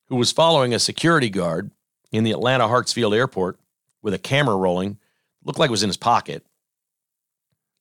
who 0.08 0.16
was 0.16 0.32
following 0.32 0.74
a 0.74 0.78
security 0.78 1.30
guard 1.30 1.70
in 2.10 2.24
the 2.24 2.32
Atlanta 2.32 2.66
Hartsfield 2.66 3.14
airport 3.14 3.58
with 4.02 4.14
a 4.14 4.18
camera 4.18 4.56
rolling, 4.56 4.98
looked 5.44 5.58
like 5.58 5.68
it 5.68 5.72
was 5.72 5.82
in 5.82 5.90
his 5.90 5.96
pocket. 5.96 6.44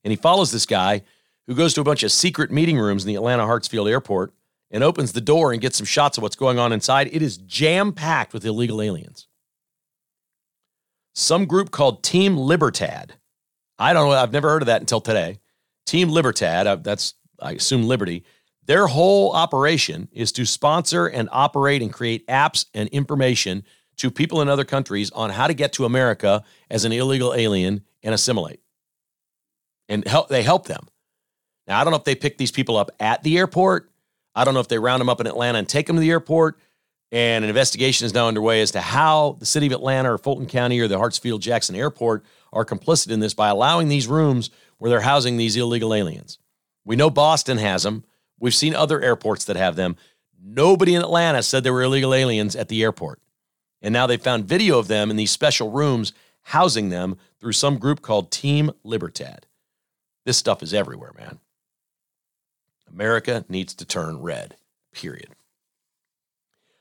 And 0.03 0.11
he 0.11 0.17
follows 0.17 0.51
this 0.51 0.65
guy 0.65 1.03
who 1.49 1.55
goes 1.55 1.73
to 1.73 1.81
a 1.81 1.83
bunch 1.83 2.03
of 2.03 2.11
secret 2.11 2.51
meeting 2.51 2.77
rooms 2.77 3.03
in 3.03 3.07
the 3.07 3.15
Atlanta 3.15 3.41
Hartsfield 3.41 3.89
airport 3.89 4.31
and 4.69 4.83
opens 4.83 5.13
the 5.13 5.19
door 5.19 5.51
and 5.51 5.59
gets 5.59 5.77
some 5.77 5.85
shots 5.85 6.15
of 6.15 6.21
what's 6.21 6.35
going 6.35 6.59
on 6.59 6.71
inside. 6.71 7.09
It 7.11 7.23
is 7.23 7.37
jam 7.37 7.91
packed 7.91 8.33
with 8.33 8.45
illegal 8.45 8.83
aliens. 8.83 9.27
Some 11.15 11.47
group 11.47 11.71
called 11.71 12.03
Team 12.03 12.37
Libertad. 12.37 13.15
I 13.79 13.93
don't 13.93 14.09
know. 14.09 14.15
I've 14.15 14.31
never 14.31 14.47
heard 14.47 14.61
of 14.61 14.67
that 14.67 14.81
until 14.81 15.01
today. 15.01 15.39
Team 15.87 16.09
Libertad, 16.09 16.67
uh, 16.67 16.75
that's, 16.75 17.15
I 17.41 17.53
assume, 17.53 17.81
Liberty. 17.81 18.23
Their 18.67 18.85
whole 18.85 19.31
operation 19.31 20.07
is 20.11 20.31
to 20.33 20.45
sponsor 20.45 21.07
and 21.07 21.29
operate 21.31 21.81
and 21.81 21.91
create 21.91 22.27
apps 22.27 22.67
and 22.75 22.89
information 22.89 23.63
to 23.97 24.11
people 24.11 24.43
in 24.43 24.49
other 24.49 24.65
countries 24.65 25.09
on 25.11 25.31
how 25.31 25.47
to 25.47 25.55
get 25.55 25.73
to 25.73 25.85
America 25.85 26.43
as 26.69 26.85
an 26.85 26.91
illegal 26.91 27.33
alien 27.33 27.81
and 28.03 28.13
assimilate. 28.13 28.59
And 29.87 30.07
help, 30.07 30.29
they 30.29 30.43
help 30.43 30.67
them. 30.67 30.89
Now, 31.69 31.79
I 31.79 31.83
don't 31.83 31.91
know 31.91 31.97
if 31.97 32.03
they 32.03 32.15
pick 32.15 32.39
these 32.39 32.51
people 32.51 32.77
up 32.77 32.89
at 32.99 33.21
the 33.21 33.37
airport. 33.37 33.91
I 34.33 34.43
don't 34.43 34.55
know 34.55 34.59
if 34.59 34.67
they 34.67 34.79
round 34.79 34.99
them 34.99 35.07
up 35.07 35.21
in 35.21 35.27
Atlanta 35.27 35.59
and 35.59 35.69
take 35.69 35.85
them 35.85 35.95
to 35.95 35.99
the 36.01 36.09
airport. 36.09 36.59
And 37.11 37.45
an 37.45 37.49
investigation 37.49 38.05
is 38.05 38.13
now 38.13 38.27
underway 38.27 38.61
as 38.61 38.71
to 38.71 38.81
how 38.81 39.37
the 39.39 39.45
city 39.45 39.67
of 39.67 39.71
Atlanta 39.71 40.11
or 40.11 40.17
Fulton 40.17 40.47
County 40.47 40.79
or 40.79 40.87
the 40.87 40.97
Hartsfield 40.97 41.41
Jackson 41.41 41.75
Airport 41.75 42.25
are 42.51 42.65
complicit 42.65 43.11
in 43.11 43.19
this 43.19 43.35
by 43.35 43.49
allowing 43.49 43.87
these 43.87 44.07
rooms 44.07 44.49
where 44.79 44.89
they're 44.89 45.01
housing 45.01 45.37
these 45.37 45.55
illegal 45.55 45.93
aliens. 45.93 46.39
We 46.85 46.95
know 46.95 47.11
Boston 47.11 47.59
has 47.59 47.83
them. 47.83 48.03
We've 48.39 48.55
seen 48.55 48.73
other 48.73 48.99
airports 49.01 49.45
that 49.45 49.55
have 49.55 49.75
them. 49.75 49.95
Nobody 50.41 50.95
in 50.95 51.01
Atlanta 51.01 51.43
said 51.43 51.63
there 51.63 51.73
were 51.73 51.83
illegal 51.83 52.15
aliens 52.15 52.55
at 52.55 52.69
the 52.69 52.81
airport. 52.81 53.21
And 53.81 53.93
now 53.93 54.07
they 54.07 54.17
found 54.17 54.45
video 54.45 54.79
of 54.79 54.87
them 54.87 55.11
in 55.11 55.17
these 55.17 55.31
special 55.31 55.69
rooms 55.69 56.13
housing 56.41 56.89
them 56.89 57.17
through 57.39 57.53
some 57.53 57.77
group 57.77 58.01
called 58.01 58.31
Team 58.31 58.71
Libertad. 58.83 59.45
This 60.25 60.37
stuff 60.37 60.63
is 60.63 60.73
everywhere, 60.73 61.13
man. 61.17 61.39
America 62.91 63.45
needs 63.49 63.73
to 63.75 63.85
turn 63.85 64.21
red, 64.21 64.55
period. 64.93 65.29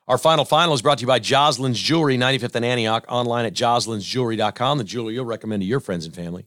Our 0.06 0.16
final 0.16 0.46
final 0.46 0.72
is 0.72 0.80
brought 0.80 0.98
to 0.98 1.02
you 1.02 1.06
by 1.06 1.18
Joslin's 1.18 1.78
Jewelry, 1.78 2.16
95th 2.16 2.54
and 2.54 2.64
Antioch, 2.64 3.04
online 3.09 3.44
at 3.44 3.52
joslinsjewelry.com, 3.52 4.78
the 4.78 4.84
jewelry 4.84 5.14
you'll 5.14 5.26
recommend 5.26 5.61
to 5.61 5.66
your 5.66 5.80
friends 5.80 6.06
and 6.06 6.14
family. 6.14 6.46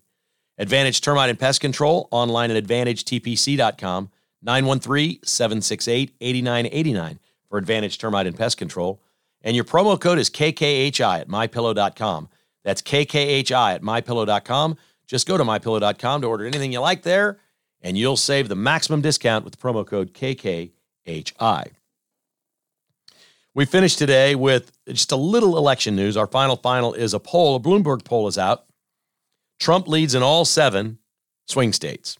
Advantage 0.57 0.99
Termite 1.01 1.29
and 1.29 1.39
Pest 1.39 1.61
Control, 1.61 2.07
online 2.09 2.49
at 2.49 2.63
advantagetpc.com, 2.63 4.09
913 4.41 5.19
768 5.23 6.15
8989 6.19 7.19
for 7.49 7.59
Advantage 7.59 7.99
Termite 7.99 8.25
and 8.25 8.35
Pest 8.35 8.57
Control. 8.57 8.99
And 9.43 9.55
your 9.55 9.65
promo 9.65 9.99
code 9.99 10.17
is 10.17 10.31
KKHI 10.31 11.21
at 11.21 11.27
mypillow.com. 11.27 12.29
That's 12.63 12.81
KKHI 12.81 13.75
at 13.75 13.81
mypillow.com. 13.83 14.77
Just 15.05 15.27
go 15.27 15.37
to 15.37 15.43
mypillow.com 15.43 16.21
to 16.21 16.27
order 16.27 16.45
anything 16.45 16.71
you 16.71 16.79
like 16.79 17.03
there 17.03 17.37
and 17.81 17.97
you'll 17.97 18.17
save 18.17 18.49
the 18.49 18.55
maximum 18.55 19.01
discount 19.01 19.43
with 19.43 19.55
the 19.55 19.61
promo 19.61 19.85
code 19.85 20.13
KKHI. 20.13 21.71
We 23.53 23.65
finished 23.65 23.97
today 23.97 24.35
with 24.35 24.71
just 24.87 25.11
a 25.11 25.17
little 25.17 25.57
election 25.57 25.95
news. 25.95 26.15
Our 26.15 26.27
final 26.27 26.55
final 26.55 26.93
is 26.93 27.13
a 27.13 27.19
poll, 27.19 27.55
a 27.55 27.59
Bloomberg 27.59 28.05
poll 28.05 28.27
is 28.27 28.37
out. 28.37 28.65
Trump 29.59 29.87
leads 29.87 30.15
in 30.15 30.23
all 30.23 30.45
seven 30.45 30.99
swing 31.47 31.73
states, 31.73 32.17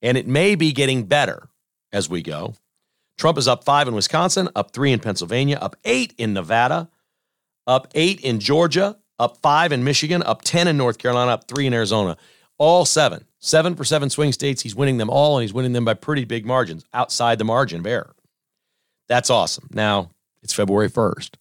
and 0.00 0.16
it 0.16 0.26
may 0.26 0.54
be 0.54 0.72
getting 0.72 1.04
better 1.04 1.48
as 1.92 2.08
we 2.08 2.22
go. 2.22 2.54
Trump 3.18 3.36
is 3.36 3.46
up 3.46 3.64
five 3.64 3.86
in 3.86 3.94
Wisconsin, 3.94 4.48
up 4.56 4.72
three 4.72 4.92
in 4.92 5.00
Pennsylvania, 5.00 5.58
up 5.60 5.76
eight 5.84 6.14
in 6.16 6.32
Nevada, 6.32 6.88
up 7.66 7.88
eight 7.94 8.20
in 8.20 8.40
Georgia, 8.40 8.96
up 9.18 9.36
five 9.42 9.72
in 9.72 9.84
Michigan, 9.84 10.22
up 10.22 10.40
10 10.42 10.66
in 10.66 10.78
North 10.78 10.96
Carolina, 10.96 11.32
up 11.32 11.46
three 11.46 11.66
in 11.66 11.74
Arizona. 11.74 12.16
All 12.56 12.86
seven. 12.86 13.26
Seven 13.40 13.74
for 13.74 13.84
seven 13.84 14.10
swing 14.10 14.32
states. 14.32 14.62
He's 14.62 14.76
winning 14.76 14.98
them 14.98 15.10
all, 15.10 15.38
and 15.38 15.42
he's 15.42 15.54
winning 15.54 15.72
them 15.72 15.84
by 15.84 15.94
pretty 15.94 16.24
big 16.24 16.46
margins 16.46 16.84
outside 16.92 17.38
the 17.38 17.44
margin 17.44 17.80
of 17.80 17.86
error. 17.86 18.14
That's 19.08 19.30
awesome. 19.30 19.68
Now, 19.72 20.10
it's 20.42 20.52
February 20.52 20.90
1st. 20.90 21.36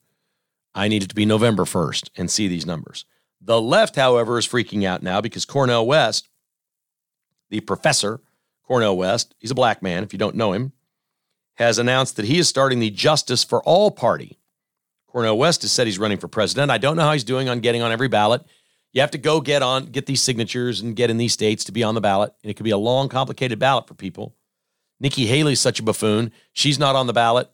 I 0.73 0.87
need 0.87 1.03
it 1.03 1.09
to 1.09 1.15
be 1.15 1.25
November 1.25 1.65
1st 1.65 2.09
and 2.15 2.31
see 2.31 2.47
these 2.47 2.65
numbers. 2.65 3.05
The 3.41 3.61
left, 3.61 3.95
however, 3.95 4.37
is 4.37 4.47
freaking 4.47 4.85
out 4.85 5.03
now 5.03 5.21
because 5.21 5.45
Cornel 5.45 5.85
West, 5.85 6.29
the 7.49 7.59
professor, 7.59 8.21
Cornel 8.63 8.97
West, 8.97 9.35
he's 9.39 9.51
a 9.51 9.55
black 9.55 9.81
man, 9.81 10.03
if 10.03 10.13
you 10.13 10.19
don't 10.19 10.35
know 10.35 10.53
him, 10.53 10.71
has 11.55 11.79
announced 11.79 12.15
that 12.15 12.25
he 12.25 12.39
is 12.39 12.47
starting 12.47 12.79
the 12.79 12.89
Justice 12.89 13.43
for 13.43 13.61
All 13.63 13.91
Party. 13.91 14.39
Cornel 15.07 15.37
West 15.37 15.63
has 15.63 15.71
said 15.71 15.87
he's 15.87 15.99
running 15.99 16.17
for 16.17 16.27
president. 16.27 16.71
I 16.71 16.77
don't 16.77 16.95
know 16.95 17.03
how 17.03 17.13
he's 17.13 17.23
doing 17.23 17.49
on 17.49 17.59
getting 17.59 17.81
on 17.81 17.91
every 17.91 18.07
ballot. 18.07 18.43
You 18.91 19.01
have 19.01 19.11
to 19.11 19.17
go 19.17 19.39
get 19.39 19.61
on, 19.61 19.85
get 19.85 20.05
these 20.05 20.21
signatures 20.21 20.81
and 20.81 20.95
get 20.95 21.09
in 21.09 21.17
these 21.17 21.33
states 21.33 21.63
to 21.65 21.71
be 21.71 21.83
on 21.83 21.95
the 21.95 22.01
ballot. 22.01 22.33
And 22.43 22.49
it 22.49 22.55
could 22.55 22.63
be 22.63 22.71
a 22.71 22.77
long, 22.77 23.07
complicated 23.09 23.59
ballot 23.59 23.87
for 23.87 23.93
people. 23.93 24.35
Nikki 24.99 25.27
Haley's 25.27 25.59
such 25.59 25.79
a 25.79 25.83
buffoon. 25.83 26.31
She's 26.53 26.79
not 26.79 26.95
on 26.95 27.07
the 27.07 27.13
ballot 27.13 27.49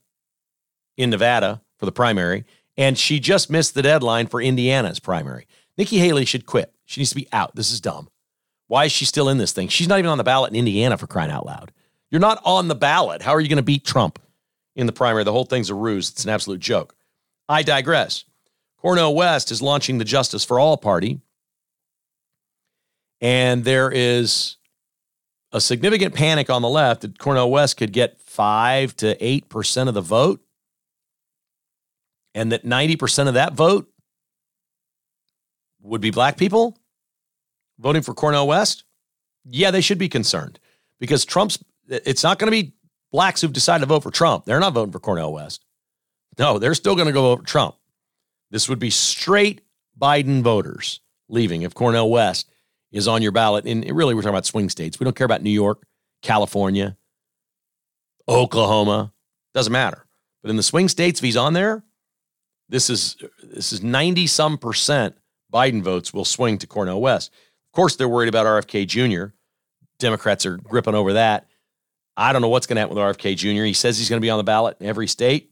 in 0.97 1.09
Nevada 1.09 1.61
for 1.77 1.85
the 1.85 1.91
primary, 1.91 2.45
and 2.77 2.97
she 2.97 3.19
just 3.19 3.49
missed 3.49 3.75
the 3.75 3.81
deadline 3.81 4.27
for 4.27 4.41
Indiana's 4.41 4.99
primary. 4.99 5.45
Nikki 5.77 5.97
Haley 5.97 6.25
should 6.25 6.45
quit. 6.45 6.73
She 6.85 7.01
needs 7.01 7.09
to 7.09 7.15
be 7.15 7.27
out. 7.31 7.55
This 7.55 7.71
is 7.71 7.81
dumb. 7.81 8.09
Why 8.67 8.85
is 8.85 8.91
she 8.91 9.05
still 9.05 9.29
in 9.29 9.37
this 9.37 9.51
thing? 9.51 9.67
She's 9.67 9.87
not 9.87 9.99
even 9.99 10.09
on 10.09 10.17
the 10.17 10.23
ballot 10.23 10.51
in 10.51 10.57
Indiana 10.57 10.97
for 10.97 11.05
crying 11.05 11.31
out 11.31 11.45
loud. 11.45 11.71
You're 12.09 12.21
not 12.21 12.41
on 12.45 12.67
the 12.67 12.75
ballot. 12.75 13.21
How 13.21 13.31
are 13.31 13.41
you 13.41 13.49
going 13.49 13.57
to 13.57 13.63
beat 13.63 13.83
Trump 13.83 14.19
in 14.75 14.85
the 14.85 14.93
primary? 14.93 15.23
The 15.23 15.31
whole 15.31 15.45
thing's 15.45 15.69
a 15.69 15.75
ruse. 15.75 16.09
It's 16.09 16.23
an 16.23 16.29
absolute 16.29 16.61
joke. 16.61 16.95
I 17.49 17.61
digress. 17.61 18.23
Cornel 18.77 19.15
West 19.15 19.51
is 19.51 19.61
launching 19.61 19.97
the 19.97 20.05
Justice 20.05 20.45
for 20.45 20.59
All 20.59 20.77
party. 20.77 21.19
And 23.21 23.63
there 23.63 23.91
is 23.91 24.57
a 25.51 25.61
significant 25.61 26.13
panic 26.13 26.49
on 26.49 26.61
the 26.61 26.69
left 26.69 27.01
that 27.01 27.17
Cornel 27.17 27.49
West 27.49 27.77
could 27.77 27.93
get 27.93 28.21
5 28.21 28.95
to 28.97 29.15
8% 29.15 29.87
of 29.87 29.93
the 29.93 30.01
vote 30.01 30.41
and 32.33 32.51
that 32.51 32.65
90% 32.65 33.27
of 33.29 33.35
that 33.35 33.53
vote 33.53 33.89
would 35.81 36.01
be 36.01 36.11
black 36.11 36.37
people 36.37 36.77
voting 37.79 38.01
for 38.01 38.13
Cornel 38.13 38.47
West, 38.47 38.83
yeah, 39.45 39.71
they 39.71 39.81
should 39.81 39.97
be 39.97 40.09
concerned 40.09 40.59
because 40.99 41.25
Trump's, 41.25 41.63
it's 41.87 42.23
not 42.23 42.39
going 42.39 42.51
to 42.51 42.63
be 42.63 42.73
blacks 43.11 43.41
who've 43.41 43.53
decided 43.53 43.81
to 43.81 43.85
vote 43.85 44.03
for 44.03 44.11
Trump. 44.11 44.45
They're 44.45 44.59
not 44.59 44.73
voting 44.73 44.91
for 44.91 44.99
Cornel 44.99 45.33
West. 45.33 45.63
No, 46.37 46.59
they're 46.59 46.73
still 46.73 46.95
going 46.95 47.07
to 47.07 47.13
go 47.13 47.21
vote 47.21 47.39
for 47.39 47.45
Trump. 47.45 47.75
This 48.51 48.67
would 48.67 48.79
be 48.79 48.89
straight 48.89 49.61
Biden 49.99 50.41
voters 50.41 50.99
leaving 51.29 51.61
if 51.61 51.73
Cornel 51.73 52.09
West 52.09 52.49
is 52.95 53.09
on 53.09 53.21
your 53.21 53.33
ballot. 53.33 53.65
And 53.65 53.85
really, 53.91 54.15
we're 54.15 54.21
talking 54.21 54.33
about 54.33 54.45
swing 54.45 54.69
states. 54.69 54.99
We 54.99 55.03
don't 55.03 55.15
care 55.15 55.25
about 55.25 55.43
New 55.43 55.51
York, 55.51 55.85
California, 56.23 56.95
Oklahoma. 58.27 59.11
Doesn't 59.53 59.73
matter. 59.73 60.07
But 60.41 60.49
in 60.49 60.55
the 60.55 60.63
swing 60.63 60.87
states, 60.87 61.19
if 61.19 61.23
he's 61.23 61.37
on 61.37 61.53
there, 61.53 61.83
this 62.69 62.89
is 62.89 63.17
this 63.43 63.73
is 63.73 63.83
90 63.83 64.27
some 64.27 64.57
percent 64.57 65.17
Biden 65.53 65.83
votes 65.83 66.13
will 66.13 66.25
swing 66.25 66.57
to 66.59 66.67
Cornel 66.67 67.01
West. 67.01 67.31
Of 67.65 67.71
course, 67.73 67.97
they're 67.97 68.09
worried 68.09 68.29
about 68.29 68.45
RFK 68.45 68.87
Jr. 68.87 69.33
Democrats 69.99 70.45
are 70.45 70.57
gripping 70.57 70.95
over 70.95 71.13
that. 71.13 71.47
I 72.17 72.31
don't 72.31 72.41
know 72.41 72.47
what's 72.47 72.65
going 72.65 72.75
to 72.75 72.81
happen 72.81 72.95
with 72.95 73.03
RFK 73.03 73.35
Jr. 73.35 73.65
He 73.65 73.73
says 73.73 73.97
he's 73.97 74.07
going 74.07 74.21
to 74.21 74.25
be 74.25 74.29
on 74.29 74.37
the 74.37 74.43
ballot 74.45 74.77
in 74.79 74.87
every 74.87 75.07
state. 75.07 75.51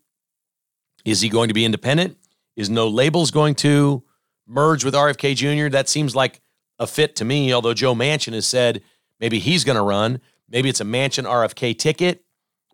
Is 1.03 1.19
he 1.19 1.27
going 1.27 1.49
to 1.49 1.53
be 1.53 1.65
independent? 1.65 2.17
Is 2.55 2.69
no 2.69 2.87
labels 2.87 3.31
going 3.31 3.55
to 3.55 4.03
merge 4.47 4.85
with 4.85 4.93
RFK 4.93 5.35
Jr.? 5.35 5.69
That 5.69 5.89
seems 5.89 6.15
like 6.15 6.39
a 6.79 6.87
fit 6.87 7.15
to 7.17 7.25
me, 7.25 7.53
although 7.53 7.73
Joe 7.73 7.93
Manchin 7.93 8.33
has 8.33 8.47
said 8.47 8.81
maybe 9.19 9.39
he's 9.39 9.63
going 9.63 9.75
to 9.75 9.83
run. 9.83 10.19
Maybe 10.49 10.69
it's 10.69 10.81
a 10.81 10.85
Manchin 10.85 11.25
RFK 11.25 11.77
ticket. 11.77 12.23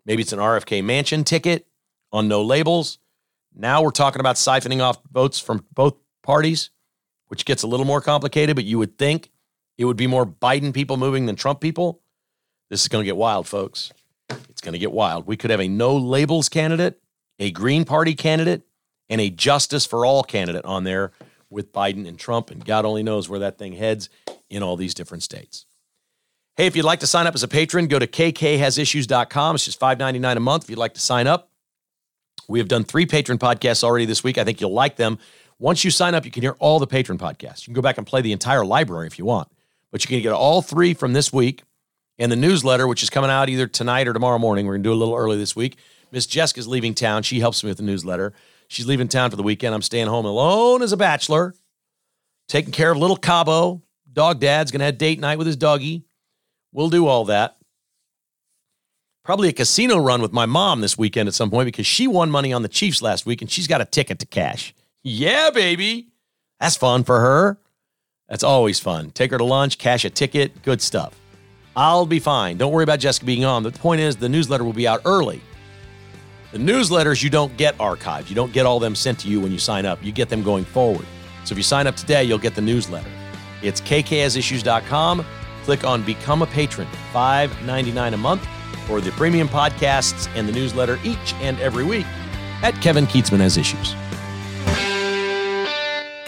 Maybe 0.04 0.22
it's 0.22 0.32
an 0.32 0.38
RFK 0.38 0.82
Manchin 0.82 1.24
ticket 1.24 1.66
on 2.12 2.28
no 2.28 2.42
labels. 2.42 2.98
Now 3.54 3.82
we're 3.82 3.90
talking 3.90 4.20
about 4.20 4.36
siphoning 4.36 4.80
off 4.80 4.98
votes 5.10 5.38
from 5.38 5.66
both 5.72 5.96
parties, 6.22 6.70
which 7.28 7.44
gets 7.44 7.62
a 7.62 7.66
little 7.66 7.86
more 7.86 8.00
complicated, 8.00 8.56
but 8.56 8.64
you 8.64 8.78
would 8.78 8.98
think 8.98 9.30
it 9.78 9.84
would 9.84 9.96
be 9.96 10.06
more 10.06 10.26
Biden 10.26 10.72
people 10.74 10.96
moving 10.96 11.26
than 11.26 11.36
Trump 11.36 11.60
people. 11.60 12.00
This 12.68 12.82
is 12.82 12.88
going 12.88 13.02
to 13.02 13.06
get 13.06 13.16
wild, 13.16 13.48
folks. 13.48 13.92
It's 14.28 14.60
going 14.60 14.74
to 14.74 14.78
get 14.78 14.92
wild. 14.92 15.26
We 15.26 15.36
could 15.36 15.50
have 15.50 15.60
a 15.60 15.68
no 15.68 15.96
labels 15.96 16.48
candidate, 16.48 17.00
a 17.38 17.50
Green 17.50 17.84
Party 17.84 18.14
candidate, 18.14 18.62
and 19.08 19.20
a 19.20 19.30
Justice 19.30 19.86
for 19.86 20.06
All 20.06 20.22
candidate 20.22 20.64
on 20.64 20.84
there 20.84 21.12
with 21.50 21.72
Biden 21.72 22.06
and 22.06 22.18
Trump. 22.18 22.50
And 22.50 22.64
God 22.64 22.84
only 22.84 23.02
knows 23.02 23.28
where 23.28 23.40
that 23.40 23.58
thing 23.58 23.72
heads 23.72 24.08
in 24.48 24.62
all 24.62 24.76
these 24.76 24.94
different 24.94 25.22
states. 25.22 25.66
Hey, 26.56 26.66
if 26.66 26.76
you'd 26.76 26.84
like 26.84 27.00
to 27.00 27.06
sign 27.06 27.26
up 27.26 27.34
as 27.34 27.42
a 27.42 27.48
patron, 27.48 27.86
go 27.86 27.98
to 27.98 28.06
kkhasissues.com. 28.06 29.54
It's 29.54 29.64
just 29.64 29.80
$5.99 29.80 30.36
a 30.36 30.40
month 30.40 30.64
if 30.64 30.70
you'd 30.70 30.78
like 30.78 30.94
to 30.94 31.00
sign 31.00 31.26
up. 31.26 31.50
We 32.48 32.58
have 32.58 32.68
done 32.68 32.84
three 32.84 33.06
patron 33.06 33.38
podcasts 33.38 33.84
already 33.84 34.04
this 34.04 34.24
week. 34.24 34.36
I 34.38 34.44
think 34.44 34.60
you'll 34.60 34.72
like 34.72 34.96
them. 34.96 35.18
Once 35.58 35.84
you 35.84 35.90
sign 35.90 36.14
up, 36.14 36.24
you 36.24 36.30
can 36.30 36.42
hear 36.42 36.56
all 36.58 36.78
the 36.78 36.86
patron 36.86 37.18
podcasts. 37.18 37.62
You 37.62 37.66
can 37.66 37.74
go 37.74 37.82
back 37.82 37.98
and 37.98 38.06
play 38.06 38.22
the 38.22 38.32
entire 38.32 38.64
library 38.64 39.06
if 39.06 39.18
you 39.18 39.24
want, 39.24 39.48
but 39.90 40.02
you 40.02 40.08
can 40.08 40.20
get 40.22 40.32
all 40.32 40.62
three 40.62 40.94
from 40.94 41.12
this 41.12 41.32
week 41.32 41.62
and 42.18 42.32
the 42.32 42.36
newsletter, 42.36 42.86
which 42.86 43.02
is 43.02 43.10
coming 43.10 43.30
out 43.30 43.48
either 43.48 43.66
tonight 43.66 44.08
or 44.08 44.12
tomorrow 44.12 44.38
morning. 44.38 44.66
We're 44.66 44.74
going 44.74 44.82
to 44.82 44.88
do 44.88 44.92
a 44.92 44.94
little 44.94 45.14
early 45.14 45.36
this 45.36 45.54
week. 45.54 45.76
Miss 46.12 46.26
Jessica's 46.26 46.66
leaving 46.66 46.94
town. 46.94 47.22
She 47.22 47.40
helps 47.40 47.62
me 47.62 47.70
with 47.70 47.76
the 47.76 47.82
newsletter. 47.84 48.32
She's 48.70 48.86
leaving 48.86 49.08
town 49.08 49.30
for 49.30 49.36
the 49.36 49.42
weekend. 49.42 49.74
I'm 49.74 49.82
staying 49.82 50.06
home 50.06 50.24
alone 50.24 50.80
as 50.82 50.92
a 50.92 50.96
bachelor, 50.96 51.54
taking 52.48 52.72
care 52.72 52.90
of 52.90 52.96
little 52.96 53.16
Cabo. 53.16 53.82
Dog 54.12 54.40
dad's 54.40 54.70
going 54.70 54.80
to 54.80 54.86
have 54.86 54.98
date 54.98 55.20
night 55.20 55.38
with 55.38 55.46
his 55.46 55.56
doggy. 55.56 56.04
We'll 56.72 56.90
do 56.90 57.06
all 57.06 57.26
that 57.26 57.56
probably 59.30 59.48
a 59.48 59.52
casino 59.52 59.96
run 59.96 60.20
with 60.20 60.32
my 60.32 60.44
mom 60.44 60.80
this 60.80 60.98
weekend 60.98 61.28
at 61.28 61.34
some 61.34 61.50
point 61.50 61.66
because 61.66 61.86
she 61.86 62.08
won 62.08 62.30
money 62.30 62.52
on 62.52 62.62
the 62.62 62.68
Chiefs 62.68 63.00
last 63.00 63.26
week 63.26 63.40
and 63.40 63.48
she's 63.48 63.68
got 63.68 63.80
a 63.80 63.84
ticket 63.84 64.18
to 64.18 64.26
cash. 64.26 64.74
Yeah, 65.04 65.50
baby. 65.50 66.08
That's 66.58 66.76
fun 66.76 67.04
for 67.04 67.20
her. 67.20 67.56
That's 68.28 68.42
always 68.42 68.80
fun. 68.80 69.10
Take 69.12 69.30
her 69.30 69.38
to 69.38 69.44
lunch, 69.44 69.78
cash 69.78 70.04
a 70.04 70.10
ticket, 70.10 70.62
good 70.62 70.82
stuff. 70.82 71.14
I'll 71.76 72.06
be 72.06 72.18
fine. 72.18 72.56
Don't 72.56 72.72
worry 72.72 72.82
about 72.82 72.98
Jessica 72.98 73.24
being 73.24 73.44
on. 73.44 73.62
But 73.62 73.74
the 73.74 73.78
point 73.78 74.00
is, 74.00 74.16
the 74.16 74.28
newsletter 74.28 74.64
will 74.64 74.72
be 74.72 74.88
out 74.88 75.02
early. 75.04 75.40
The 76.52 76.58
newsletters 76.58 77.22
you 77.22 77.30
don't 77.30 77.56
get 77.56 77.78
archived. 77.78 78.28
You 78.28 78.34
don't 78.34 78.52
get 78.52 78.66
all 78.66 78.80
them 78.80 78.94
sent 78.94 79.20
to 79.20 79.28
you 79.28 79.40
when 79.40 79.52
you 79.52 79.58
sign 79.58 79.86
up. 79.86 80.02
You 80.02 80.10
get 80.10 80.28
them 80.28 80.42
going 80.42 80.64
forward. 80.64 81.06
So 81.44 81.52
if 81.52 81.56
you 81.56 81.62
sign 81.62 81.86
up 81.86 81.94
today, 81.96 82.24
you'll 82.24 82.38
get 82.38 82.54
the 82.54 82.60
newsletter. 82.60 83.10
It's 83.62 83.80
kkhasissues.com. 83.80 85.24
Click 85.64 85.84
on 85.84 86.02
Become 86.02 86.42
a 86.42 86.46
Patron, 86.46 86.88
$5.99 87.12 88.14
a 88.14 88.16
month 88.16 88.46
for 88.86 89.00
the 89.00 89.12
premium 89.12 89.48
podcasts 89.48 90.28
and 90.34 90.48
the 90.48 90.52
newsletter 90.52 90.98
each 91.04 91.34
and 91.34 91.60
every 91.60 91.84
week 91.84 92.06
at 92.62 92.74
Kevin 92.82 93.06
Kietzman 93.06 93.38
Has 93.38 93.56
Issues. 93.56 93.94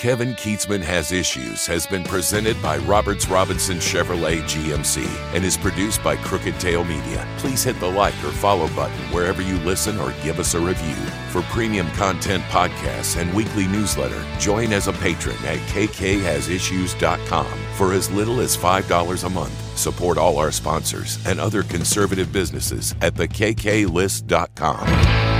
Kevin 0.03 0.35
Kietzman 0.35 0.83
Has 0.83 1.13
Issues 1.13 1.65
has 1.67 1.87
been 1.87 2.03
presented 2.03 2.61
by 2.61 2.79
Roberts 2.79 3.29
Robinson 3.29 3.77
Chevrolet 3.77 4.43
GMC 4.43 5.07
and 5.33 5.45
is 5.45 5.57
produced 5.57 6.03
by 6.03 6.17
Crooked 6.17 6.59
Tail 6.59 6.83
Media. 6.83 7.25
Please 7.39 7.63
hit 7.63 7.79
the 7.79 7.87
like 7.87 8.17
or 8.25 8.33
follow 8.33 8.67
button 8.75 8.99
wherever 9.13 9.43
you 9.43 9.59
listen 9.59 10.01
or 10.01 10.13
give 10.25 10.41
us 10.41 10.55
a 10.55 10.61
review. 10.61 10.97
For 11.31 11.43
premium 11.43 11.89
content 11.93 12.43
podcasts 12.51 13.17
and 13.17 13.33
weekly 13.33 13.69
newsletter, 13.69 14.21
join 14.41 14.73
as 14.73 14.89
a 14.89 14.93
patron 14.95 15.37
at 15.45 15.61
kkhasissues.com 15.69 17.59
for 17.77 17.93
as 17.93 18.11
little 18.11 18.41
as 18.41 18.57
$5 18.57 19.25
a 19.25 19.31
month. 19.31 19.79
Support 19.79 20.19
all 20.19 20.39
our 20.39 20.51
sponsors 20.51 21.25
and 21.29 21.39
other 21.39 21.63
conservative 21.63 22.33
businesses 22.33 22.97
at 23.03 23.15
thekklist.com. 23.15 25.32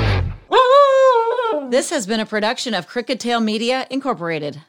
This 1.73 1.89
has 1.89 2.07
been 2.07 2.21
a 2.21 2.27
production 2.27 2.75
of 2.75 2.87
Crooked 2.87 3.19
Tail 3.19 3.41
Media, 3.41 3.87
Incorporated. 3.89 4.61